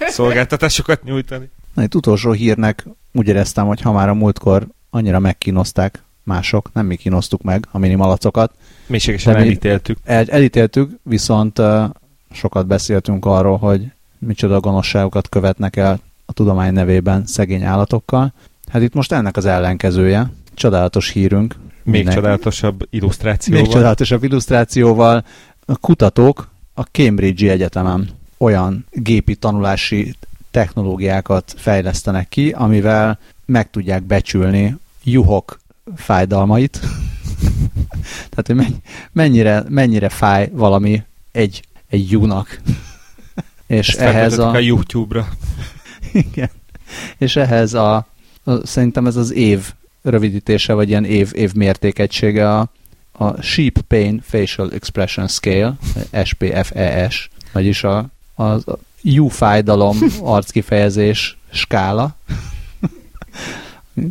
szolgáltatásokat 0.08 1.02
nyújtani. 1.02 1.50
Na, 1.74 1.82
itt 1.82 1.94
utolsó 1.94 2.32
hírnek 2.32 2.86
úgy 3.12 3.28
éreztem, 3.28 3.66
hogy 3.66 3.80
ha 3.80 3.92
már 3.92 4.08
a 4.08 4.14
múltkor 4.14 4.66
annyira 4.90 5.18
megkínozták 5.18 6.02
mások, 6.22 6.70
nem 6.72 6.86
mi 6.86 6.96
kínoztuk 6.96 7.42
meg 7.42 7.66
a 7.70 7.78
minimalacokat. 7.78 8.52
Mélységesen 8.86 9.36
elítéltük. 9.36 9.98
El, 10.04 10.24
elítéltük, 10.28 10.90
viszont 11.02 11.58
uh, 11.58 11.84
sokat 12.32 12.66
beszéltünk 12.66 13.26
arról, 13.26 13.56
hogy 13.56 13.86
micsoda 14.18 14.60
gonoszságokat 14.60 15.28
követnek 15.28 15.76
el 15.76 16.00
a 16.26 16.32
tudomány 16.32 16.72
nevében 16.72 17.26
szegény 17.26 17.62
állatokkal. 17.62 18.32
Hát 18.68 18.82
itt 18.82 18.94
most 18.94 19.12
ennek 19.12 19.36
az 19.36 19.44
ellenkezője. 19.44 20.32
Csodálatos 20.54 21.10
hírünk. 21.10 21.54
Még 21.82 21.94
Minden- 21.94 22.14
csodálatosabb 22.14 22.86
illusztrációval. 22.90 23.62
Még 23.62 23.72
csodálatosabb 23.72 24.24
illusztrációval. 24.24 25.24
A 25.66 25.76
kutatók 25.76 26.48
a 26.74 26.82
Cambridge 26.82 27.50
Egyetemen 27.50 28.08
olyan 28.40 28.86
gépi 28.92 29.34
tanulási 29.34 30.14
technológiákat 30.50 31.54
fejlesztenek 31.56 32.28
ki, 32.28 32.50
amivel 32.50 33.18
meg 33.44 33.70
tudják 33.70 34.02
becsülni 34.02 34.76
juhok 35.04 35.60
fájdalmait. 35.96 36.80
Tehát, 38.30 38.46
hogy 38.46 38.54
menny- 38.54 38.82
mennyire, 39.12 39.64
mennyire 39.68 40.08
fáj 40.08 40.50
valami 40.52 41.02
egy, 41.32 41.62
egy 41.88 42.10
junak. 42.10 42.60
És 43.66 43.88
Ezt 43.88 44.00
ehhez 44.00 44.38
a... 44.38 44.50
a 44.50 44.58
YouTube-ra. 44.58 45.28
Igen. 46.12 46.50
És 47.18 47.36
ehhez 47.36 47.74
a, 47.74 48.06
a, 48.44 48.66
szerintem 48.66 49.06
ez 49.06 49.16
az 49.16 49.32
év 49.32 49.72
rövidítése, 50.02 50.72
vagy 50.72 50.88
ilyen 50.88 51.04
év, 51.04 51.30
év 51.34 51.52
mértékegysége 51.52 52.54
a, 52.54 52.70
a 53.12 53.42
Sheep 53.42 53.80
Pain 53.88 54.22
Facial 54.26 54.72
Expression 54.72 55.28
Scale, 55.28 55.76
SPFES, 56.24 57.30
vagyis 57.52 57.84
a, 57.84 58.10
az 58.40 58.68
a 58.68 58.78
juhfájdalom 59.02 59.98
arckifejezés 60.22 61.38
skála. 61.50 62.16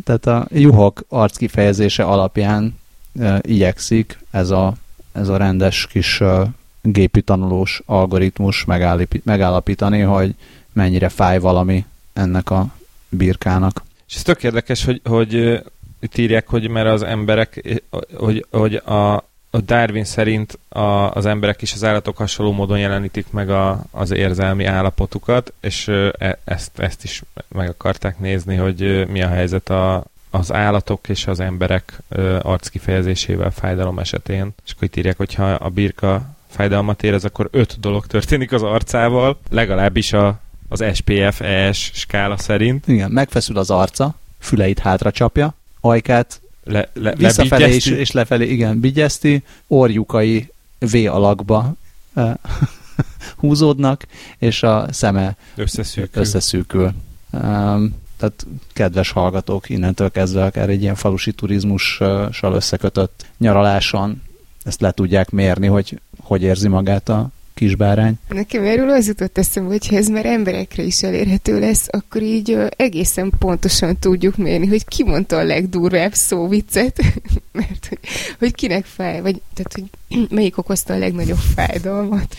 Tehát 0.04 0.26
a 0.26 0.46
juhok 0.50 1.04
arckifejezése 1.08 2.02
alapján 2.02 2.78
e, 3.20 3.38
igyekszik 3.42 4.18
ez 4.30 4.50
a, 4.50 4.74
ez 5.12 5.28
a 5.28 5.36
rendes 5.36 5.86
kis 5.86 6.20
e, 6.20 6.46
gépi 6.82 7.22
tanulós 7.22 7.82
algoritmus 7.86 8.64
megállapít, 8.64 9.24
megállapítani, 9.24 10.00
hogy 10.00 10.34
mennyire 10.72 11.08
fáj 11.08 11.38
valami 11.38 11.84
ennek 12.12 12.50
a 12.50 12.66
birkának. 13.08 13.82
És 14.08 14.14
ez 14.14 14.22
tök 14.22 14.42
érdekes, 14.42 14.84
hogy, 14.84 15.00
hogy 15.04 15.62
itt 16.00 16.16
írják, 16.16 16.48
hogy 16.48 16.68
mert 16.68 16.88
az 16.88 17.02
emberek, 17.02 17.80
hogy, 18.14 18.46
hogy 18.50 18.74
a, 18.74 19.24
a 19.50 19.60
Darwin 19.60 20.04
szerint 20.04 20.58
a, 20.68 21.10
az 21.10 21.26
emberek 21.26 21.62
és 21.62 21.72
az 21.72 21.84
állatok 21.84 22.16
hasonló 22.16 22.52
módon 22.52 22.78
jelenítik 22.78 23.30
meg 23.30 23.50
a, 23.50 23.84
az 23.90 24.10
érzelmi 24.10 24.64
állapotukat, 24.64 25.52
és 25.60 25.88
e, 25.88 26.38
ezt, 26.44 26.78
ezt 26.78 27.04
is 27.04 27.22
meg 27.48 27.68
akarták 27.68 28.18
nézni, 28.18 28.56
hogy 28.56 29.08
mi 29.08 29.22
a 29.22 29.28
helyzet 29.28 29.68
a, 29.68 30.04
az 30.30 30.52
állatok 30.52 31.08
és 31.08 31.26
az 31.26 31.40
emberek 31.40 32.02
arckifejezésével 32.42 33.50
fájdalom 33.50 33.98
esetén. 33.98 34.50
És 34.64 34.72
akkor 34.72 34.84
itt 34.84 34.96
írják, 34.96 35.16
hogy 35.16 35.34
ha 35.34 35.50
a 35.50 35.68
birka 35.68 36.22
fájdalmat 36.48 37.02
érez, 37.02 37.24
akkor 37.24 37.48
öt 37.50 37.80
dolog 37.80 38.06
történik 38.06 38.52
az 38.52 38.62
arcával, 38.62 39.38
legalábbis 39.50 40.12
a, 40.12 40.40
az 40.68 40.84
SPF-ES 40.94 41.90
skála 41.94 42.36
szerint. 42.36 42.88
Igen, 42.88 43.10
megfeszül 43.10 43.58
az 43.58 43.70
arca, 43.70 44.14
füleit 44.38 44.78
hátra 44.78 45.10
csapja, 45.10 45.54
ajkát 45.80 46.40
Le, 46.70 46.88
le, 46.92 47.14
visszafelé 47.14 47.64
is, 47.64 47.86
lebigyezti. 47.86 47.94
és 47.94 48.10
lefelé, 48.10 48.50
igen, 48.50 48.80
bigyezti, 48.80 49.42
orjukai 49.66 50.52
V 50.78 50.96
alakba 51.06 51.74
húzódnak, 53.36 54.06
és 54.38 54.62
a 54.62 54.86
szeme 54.92 55.36
összeszűkül. 55.54 56.22
összeszűkül. 56.22 56.92
Um, 57.30 57.94
tehát 58.16 58.46
kedves 58.72 59.10
hallgatók, 59.10 59.68
innentől 59.68 60.10
kezdve 60.10 60.44
akár 60.44 60.68
egy 60.68 60.82
ilyen 60.82 60.94
falusi 60.94 61.32
turizmussal 61.32 62.54
összekötött 62.54 63.26
nyaraláson 63.38 64.22
ezt 64.64 64.80
le 64.80 64.90
tudják 64.90 65.30
mérni, 65.30 65.66
hogy 65.66 66.00
hogy 66.20 66.42
érzi 66.42 66.68
magát 66.68 67.08
a 67.08 67.30
kisbárány. 67.60 68.18
Nekem 68.28 68.64
erről 68.64 68.90
az 68.90 69.06
jutott 69.06 69.38
eszembe, 69.38 69.70
hogy 69.70 69.86
ha 69.86 69.96
ez 69.96 70.08
már 70.08 70.26
emberekre 70.26 70.82
is 70.82 71.02
elérhető 71.02 71.58
lesz, 71.58 71.88
akkor 71.90 72.22
így 72.22 72.58
egészen 72.76 73.32
pontosan 73.38 73.98
tudjuk 73.98 74.36
mérni, 74.36 74.66
hogy 74.66 74.84
ki 74.84 75.04
mondta 75.04 75.36
a 75.36 75.42
legdurvább 75.42 76.12
szóviccet, 76.12 77.00
mert 77.52 77.86
hogy, 77.88 77.98
hogy 78.38 78.54
kinek 78.54 78.84
fáj, 78.84 79.20
vagy 79.20 79.40
tehát, 79.54 79.72
hogy 79.72 79.84
melyik 80.36 80.58
okozta 80.58 80.94
a 80.94 80.98
legnagyobb 80.98 81.38
fájdalmat. 81.54 82.36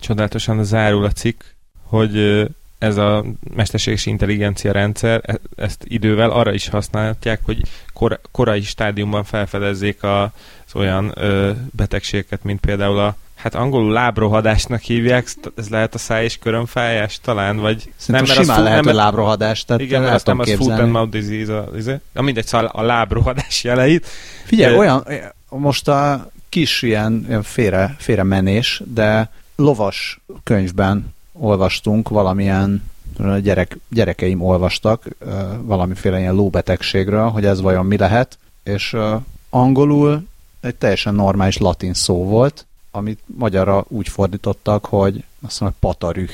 Csodálatosan 0.00 0.64
zárul 0.64 1.04
a 1.04 1.12
cikk, 1.12 1.40
hogy 1.82 2.46
ez 2.78 2.96
a 2.96 3.24
mesterséges 3.54 4.06
intelligencia 4.06 4.72
rendszer, 4.72 5.20
e- 5.26 5.40
ezt 5.56 5.84
idővel 5.88 6.30
arra 6.30 6.52
is 6.52 6.68
használhatják, 6.68 7.40
hogy 7.44 7.62
kor, 7.92 8.20
korai 8.30 8.62
stádiumban 8.62 9.24
felfedezzék 9.24 10.02
a, 10.02 10.22
az 10.22 10.74
olyan 10.74 11.12
ö, 11.14 11.50
betegségeket, 11.70 12.44
mint 12.44 12.60
például 12.60 12.98
a 12.98 13.16
Hát 13.42 13.54
angolul 13.54 13.92
lábrohadásnak 13.92 14.80
hívják, 14.80 15.28
ez 15.56 15.68
lehet 15.68 15.94
a 15.94 15.98
száj 15.98 16.24
és 16.24 16.38
körömfájás 16.38 17.20
talán, 17.22 17.56
vagy 17.56 17.92
Szerintem 17.96 18.26
mert 18.26 18.38
az 18.38 18.44
simán 18.44 18.62
lehet, 18.62 18.76
nem- 18.76 18.94
hogy 18.94 19.02
lábrohadás, 19.02 19.64
tehát 19.64 19.82
igen, 19.82 20.02
el 20.02 20.10
mert 20.10 20.26
nem 20.26 20.38
az 20.38 20.54
foot 20.54 20.78
and 20.78 20.90
mouth 20.90 21.10
disease, 21.10 21.56
a, 21.58 21.76
izé. 21.76 21.94
Na 22.12 22.22
mindegy, 22.22 22.46
szóval 22.46 22.66
a 22.66 22.82
lábrohadás 22.82 23.64
jeleit. 23.70 24.06
Figyelj, 24.44 24.74
Ö, 24.74 24.78
olyan, 24.78 25.06
most 25.48 25.88
a 25.88 26.30
kis 26.48 26.82
ilyen, 26.82 27.24
ilyen 27.28 27.42
félre, 27.42 27.96
félre 27.98 28.22
menés, 28.22 28.82
de 28.86 29.30
lovas 29.56 30.20
könyvben 30.44 31.14
olvastunk 31.32 32.08
valamilyen 32.08 32.82
a 33.18 33.36
gyerek, 33.36 33.78
gyerekeim 33.88 34.42
olvastak 34.42 35.08
valamiféle 35.60 36.18
ilyen 36.18 36.34
lóbetegségről, 36.34 37.28
hogy 37.28 37.44
ez 37.44 37.60
vajon 37.60 37.86
mi 37.86 37.96
lehet, 37.96 38.38
és 38.62 38.96
angolul 39.50 40.26
egy 40.60 40.74
teljesen 40.74 41.14
normális 41.14 41.58
latin 41.58 41.94
szó 41.94 42.24
volt, 42.24 42.66
amit 42.90 43.20
magyarra 43.26 43.84
úgy 43.88 44.08
fordítottak, 44.08 44.84
hogy 44.84 45.24
azt 45.46 45.60
mondom, 45.60 45.78
patarüh, 45.80 46.30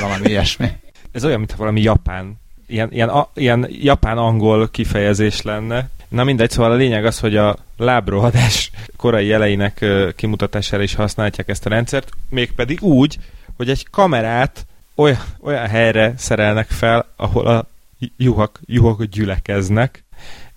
valami 0.00 0.28
ilyesmi. 0.30 0.68
Ez 1.12 1.24
olyan, 1.24 1.38
mintha 1.38 1.56
valami 1.56 1.80
japán, 1.80 2.40
ilyen, 2.66 2.88
ilyen, 2.92 3.08
a, 3.08 3.28
ilyen 3.34 3.66
japán-angol 3.70 4.68
kifejezés 4.70 5.42
lenne. 5.42 5.88
Na 6.08 6.24
mindegy, 6.24 6.50
szóval 6.50 6.70
a 6.70 6.74
lényeg 6.74 7.04
az, 7.04 7.18
hogy 7.18 7.36
a 7.36 7.56
lábrohadás 7.76 8.70
korai 8.96 9.26
jeleinek 9.26 9.84
kimutatására 10.16 10.82
is 10.82 10.94
használják 10.94 11.48
ezt 11.48 11.66
a 11.66 11.68
rendszert, 11.68 12.10
mégpedig 12.28 12.82
úgy, 12.82 13.18
hogy 13.56 13.70
egy 13.70 13.86
kamerát 13.90 14.66
olyan, 14.94 15.22
olyan 15.40 15.68
helyre 15.68 16.14
szerelnek 16.16 16.70
fel, 16.70 17.06
ahol 17.16 17.46
a 17.46 17.66
juhak, 18.16 18.60
juhok 18.66 19.04
gyülekeznek, 19.04 20.04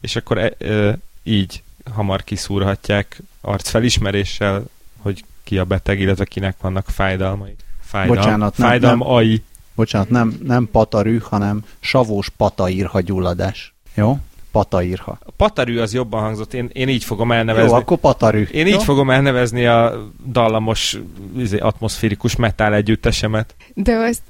és 0.02 0.16
akkor 0.16 0.38
e, 0.38 0.52
ö, 0.58 0.92
így 1.24 1.64
hamar 1.94 2.24
kiszúrhatják 2.24 3.22
arcfelismeréssel, 3.42 4.64
hogy 5.02 5.24
ki 5.46 5.58
a 5.58 5.64
beteg, 5.64 6.00
illetve 6.00 6.26
kinek 6.26 6.56
vannak 6.62 6.86
fájdalmai. 6.90 7.56
Fájdalm, 7.82 8.18
Bocsánat, 8.18 8.58
nem- 8.58 8.68
fájdalmai. 8.68 9.44
Bocsánat, 9.76 10.10
nem, 10.10 10.38
nem 10.44 10.70
patarű, 10.72 11.18
hanem 11.18 11.64
savós 11.80 12.30
pataírha 12.30 13.00
gyulladás. 13.02 13.74
Jó? 13.94 14.20
Pataírha. 14.52 15.18
A 15.26 15.32
patarű 15.32 15.80
az 15.80 15.94
jobban 15.94 16.22
hangzott, 16.22 16.54
én, 16.54 16.70
én 16.74 16.90
így 16.90 17.04
fogom 17.04 17.32
elnevezni. 17.32 17.70
Jó, 17.70 17.76
akkor 17.76 17.98
patarű. 17.98 18.42
Én 18.52 18.68
Jó? 18.68 18.74
így 18.76 18.84
fogom 18.84 19.10
elnevezni 19.10 19.66
a 19.66 20.10
dallamos, 20.26 21.00
izé, 21.38 21.58
atmoszférikus 21.58 22.36
metál 22.36 22.74
együttesemet. 22.74 23.56
De 23.74 23.96
azt, 23.96 24.22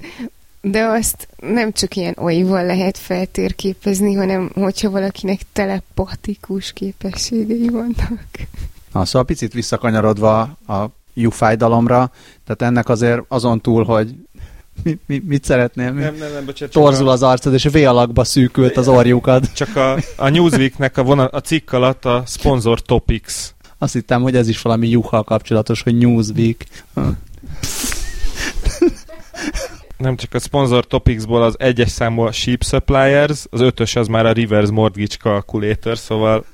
de 0.61 0.83
azt 0.83 1.27
nem 1.39 1.71
csak 1.71 1.95
ilyen 1.95 2.15
oival 2.17 2.65
lehet 2.65 2.97
feltérképezni, 2.97 4.13
hanem 4.13 4.51
hogyha 4.53 4.89
valakinek 4.89 5.39
telepatikus 5.53 6.73
képességei 6.73 7.69
vannak. 7.69 8.25
Na, 8.91 9.05
szóval 9.05 9.25
picit 9.25 9.53
visszakanyarodva 9.53 10.39
a 10.67 10.85
juhfájdalomra, 11.15 12.11
tehát 12.45 12.73
ennek 12.73 12.89
azért 12.89 13.21
azon 13.27 13.61
túl, 13.61 13.83
hogy 13.83 14.15
mi, 14.83 14.99
mi, 15.05 15.21
mit 15.25 15.43
szeretnél? 15.43 15.91
Mi? 15.91 16.01
nem, 16.01 16.15
nem, 16.15 16.45
bocsánat. 16.45 16.73
Torzul 16.73 17.09
az 17.09 17.23
arcod, 17.23 17.53
és 17.53 17.63
V 17.63 17.75
alakba 17.75 18.23
szűkült 18.23 18.77
az 18.77 18.87
orjukad. 18.87 19.51
Csak 19.53 19.75
a, 19.75 19.97
a 20.15 20.29
Newsweeknek 20.29 20.97
a, 20.97 21.03
vonal, 21.03 21.25
a 21.25 21.39
cikk 21.39 21.71
alatt 21.71 22.05
a 22.05 22.23
sponsor 22.27 22.81
topics. 22.81 23.33
Azt 23.77 23.93
hittem, 23.93 24.21
hogy 24.21 24.35
ez 24.35 24.47
is 24.47 24.61
valami 24.61 24.87
juhal 24.87 25.23
kapcsolatos, 25.23 25.81
hogy 25.81 25.97
Newsweek. 25.97 26.65
Nem 29.97 30.15
csak 30.15 30.33
a 30.33 30.39
sponsor 30.39 30.85
topicsból 30.87 31.43
az 31.43 31.55
egyes 31.57 31.89
számú 31.89 32.21
a 32.21 32.31
Sheep 32.31 32.63
Suppliers, 32.63 33.45
az 33.49 33.61
ötös 33.61 33.95
az 33.95 34.07
már 34.07 34.25
a 34.25 34.31
Reverse 34.31 34.71
Mortgage 34.71 35.15
Calculator, 35.15 35.97
szóval 35.97 36.45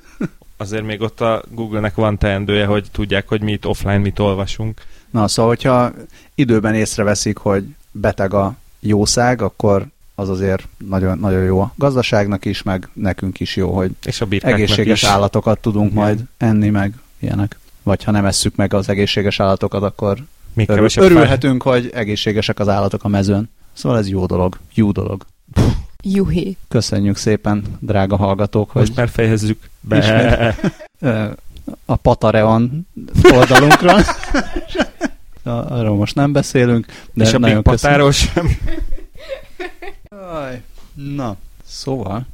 azért 0.62 0.84
még 0.84 1.00
ott 1.00 1.20
a 1.20 1.42
Google-nek 1.50 1.94
van 1.94 2.18
teendője, 2.18 2.66
hogy 2.66 2.86
tudják, 2.92 3.28
hogy 3.28 3.40
mi 3.42 3.52
itt 3.52 3.66
offline 3.66 3.98
mit 3.98 4.18
olvasunk. 4.18 4.80
Na, 5.10 5.28
szóval, 5.28 5.50
hogyha 5.50 5.92
időben 6.34 6.74
észreveszik, 6.74 7.36
hogy 7.36 7.64
beteg 7.90 8.34
a 8.34 8.54
jószág, 8.80 9.42
akkor 9.42 9.86
az 10.14 10.28
azért 10.28 10.68
nagyon, 10.88 11.18
nagyon 11.18 11.42
jó 11.42 11.60
a 11.60 11.72
gazdaságnak 11.76 12.44
is, 12.44 12.62
meg 12.62 12.88
nekünk 12.92 13.40
is 13.40 13.56
jó, 13.56 13.74
hogy 13.74 13.90
És 14.04 14.20
a 14.20 14.26
egészséges 14.40 15.02
is. 15.02 15.08
állatokat 15.08 15.58
tudunk 15.58 15.90
Igen. 15.90 16.02
majd 16.02 16.20
enni, 16.36 16.70
meg 16.70 16.94
ilyenek. 17.18 17.58
Vagy 17.82 18.04
ha 18.04 18.10
nem 18.10 18.24
esszük 18.24 18.56
meg 18.56 18.74
az 18.74 18.88
egészséges 18.88 19.40
állatokat, 19.40 19.82
akkor 19.82 20.18
Még 20.52 20.68
örül, 20.70 20.88
örülhetünk, 20.96 21.62
hogy 21.62 21.90
egészségesek 21.94 22.58
az 22.58 22.68
állatok 22.68 23.04
a 23.04 23.08
mezőn. 23.08 23.50
Szóval 23.72 23.98
ez 23.98 24.08
jó 24.08 24.26
dolog. 24.26 24.58
Jó 24.74 24.92
dolog. 24.92 25.26
Juhé. 26.02 26.56
Köszönjük 26.68 27.16
szépen, 27.16 27.64
drága 27.78 28.16
hallgatók, 28.16 28.72
Most 28.72 28.86
hogy 28.86 28.96
már 28.96 29.08
fejezzük 29.08 29.68
be. 29.80 30.56
A 31.84 31.96
Patareon 31.96 32.86
oldalunkra. 33.32 33.96
Arról 35.42 35.96
most 35.96 36.14
nem 36.14 36.32
beszélünk, 36.32 36.86
de 37.12 37.24
És 37.24 37.32
a 37.32 37.38
nagyon 37.38 37.62
Patáros. 37.62 38.32
Aj, 40.08 40.62
Na, 40.94 41.36
szóval 41.66 42.26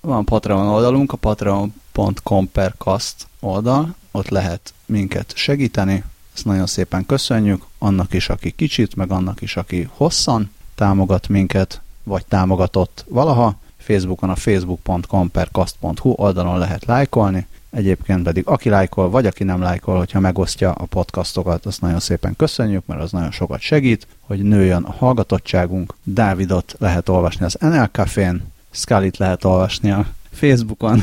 van 0.00 0.24
Patreon 0.24 0.66
oldalunk, 0.66 1.12
a 1.12 1.16
patreon.com 1.16 2.50
per 2.52 2.74
cast 2.78 3.26
oldal, 3.40 3.94
ott 4.10 4.28
lehet 4.28 4.74
minket 4.86 5.32
segíteni, 5.36 6.04
ezt 6.34 6.44
nagyon 6.44 6.66
szépen 6.66 7.06
köszönjük, 7.06 7.64
annak 7.78 8.12
is, 8.12 8.28
aki 8.28 8.50
kicsit, 8.50 8.96
meg 8.96 9.10
annak 9.10 9.40
is, 9.40 9.56
aki 9.56 9.88
hosszan 9.92 10.50
támogat 10.74 11.28
minket, 11.28 11.80
vagy 12.06 12.26
támogatott 12.26 13.04
valaha. 13.08 13.54
Facebookon 13.76 14.30
a 14.30 14.36
facebook.com 14.36 15.30
per 15.30 15.48
cast.hu 15.52 16.12
oldalon 16.16 16.58
lehet 16.58 16.84
lájkolni, 16.84 17.46
egyébként 17.70 18.22
pedig 18.22 18.46
aki 18.46 18.68
lájkol, 18.68 19.10
vagy 19.10 19.26
aki 19.26 19.44
nem 19.44 19.60
lájkol, 19.60 19.96
hogyha 19.96 20.20
megosztja 20.20 20.72
a 20.72 20.84
podcastokat, 20.84 21.66
azt 21.66 21.80
nagyon 21.80 22.00
szépen 22.00 22.36
köszönjük, 22.36 22.86
mert 22.86 23.00
az 23.00 23.12
nagyon 23.12 23.30
sokat 23.30 23.60
segít, 23.60 24.06
hogy 24.20 24.42
nőjön 24.42 24.82
a 24.82 24.92
hallgatottságunk. 24.92 25.94
Dávidot 26.02 26.74
lehet 26.78 27.08
olvasni 27.08 27.44
az 27.44 27.56
NL 27.60 27.88
Cafén, 27.92 28.52
Scully-t 28.70 29.16
lehet 29.16 29.44
olvasni 29.44 29.90
a 29.90 30.06
Facebookon, 30.30 31.02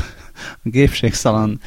a 0.62 0.68
Gépségszalon 0.68 1.60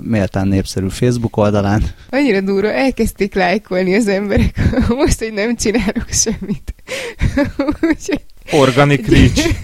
méltán 0.00 0.48
népszerű 0.48 0.88
Facebook 0.88 1.36
oldalán. 1.36 1.82
Annyira 2.10 2.40
durva, 2.40 2.72
elkezdték 2.72 3.34
lájkolni 3.34 3.94
az 3.94 4.08
emberek, 4.08 4.60
most, 4.88 5.18
hogy 5.18 5.32
nem 5.32 5.56
csinálok 5.56 6.08
semmit. 6.08 6.74
Organic 8.50 9.08
Reach. 9.08 9.54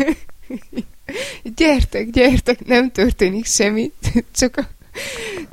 gyertek, 1.57 2.11
gyertek, 2.11 2.67
nem 2.67 2.91
történik 2.91 3.47
semmi, 3.47 3.91
csak 4.35 4.57
a, 4.57 4.69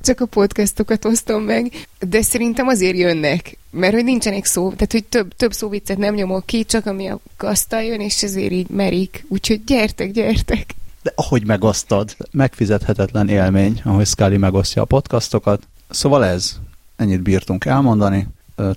csak 0.01 0.19
a 0.19 0.25
podcastokat 0.25 1.05
osztom 1.05 1.43
meg, 1.43 1.71
de 1.99 2.21
szerintem 2.21 2.67
azért 2.67 2.97
jönnek, 2.97 3.57
mert 3.71 3.93
hogy 3.93 4.03
nincsenek 4.03 4.45
szó, 4.45 4.71
tehát 4.71 4.91
hogy 4.91 5.03
több, 5.03 5.35
több 5.35 5.53
szóviccet 5.53 5.97
nem 5.97 6.13
nyomok 6.13 6.45
ki, 6.45 6.63
csak 6.63 6.85
ami 6.85 7.07
a 7.07 7.19
kasztal 7.37 7.81
jön, 7.81 7.99
és 7.99 8.23
ezért 8.23 8.51
így 8.51 8.69
merik, 8.69 9.25
úgyhogy 9.27 9.63
gyertek, 9.63 10.11
gyertek. 10.11 10.65
De 11.07 11.13
ahogy 11.15 11.45
megosztod, 11.45 12.15
megfizethetetlen 12.31 13.29
élmény, 13.29 13.81
ahogy 13.83 14.05
Scully 14.05 14.37
megosztja 14.37 14.81
a 14.81 14.85
podcastokat. 14.85 15.67
Szóval 15.89 16.25
ez, 16.25 16.59
ennyit 16.95 17.21
bírtunk 17.21 17.65
elmondani. 17.65 18.27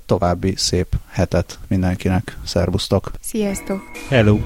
További 0.07 0.55
szép 0.57 0.87
hetet 1.09 1.59
mindenkinek. 1.69 2.39
Szervusztok! 2.45 3.11
Sziasztok! 3.21 3.81
Hello. 4.09 4.39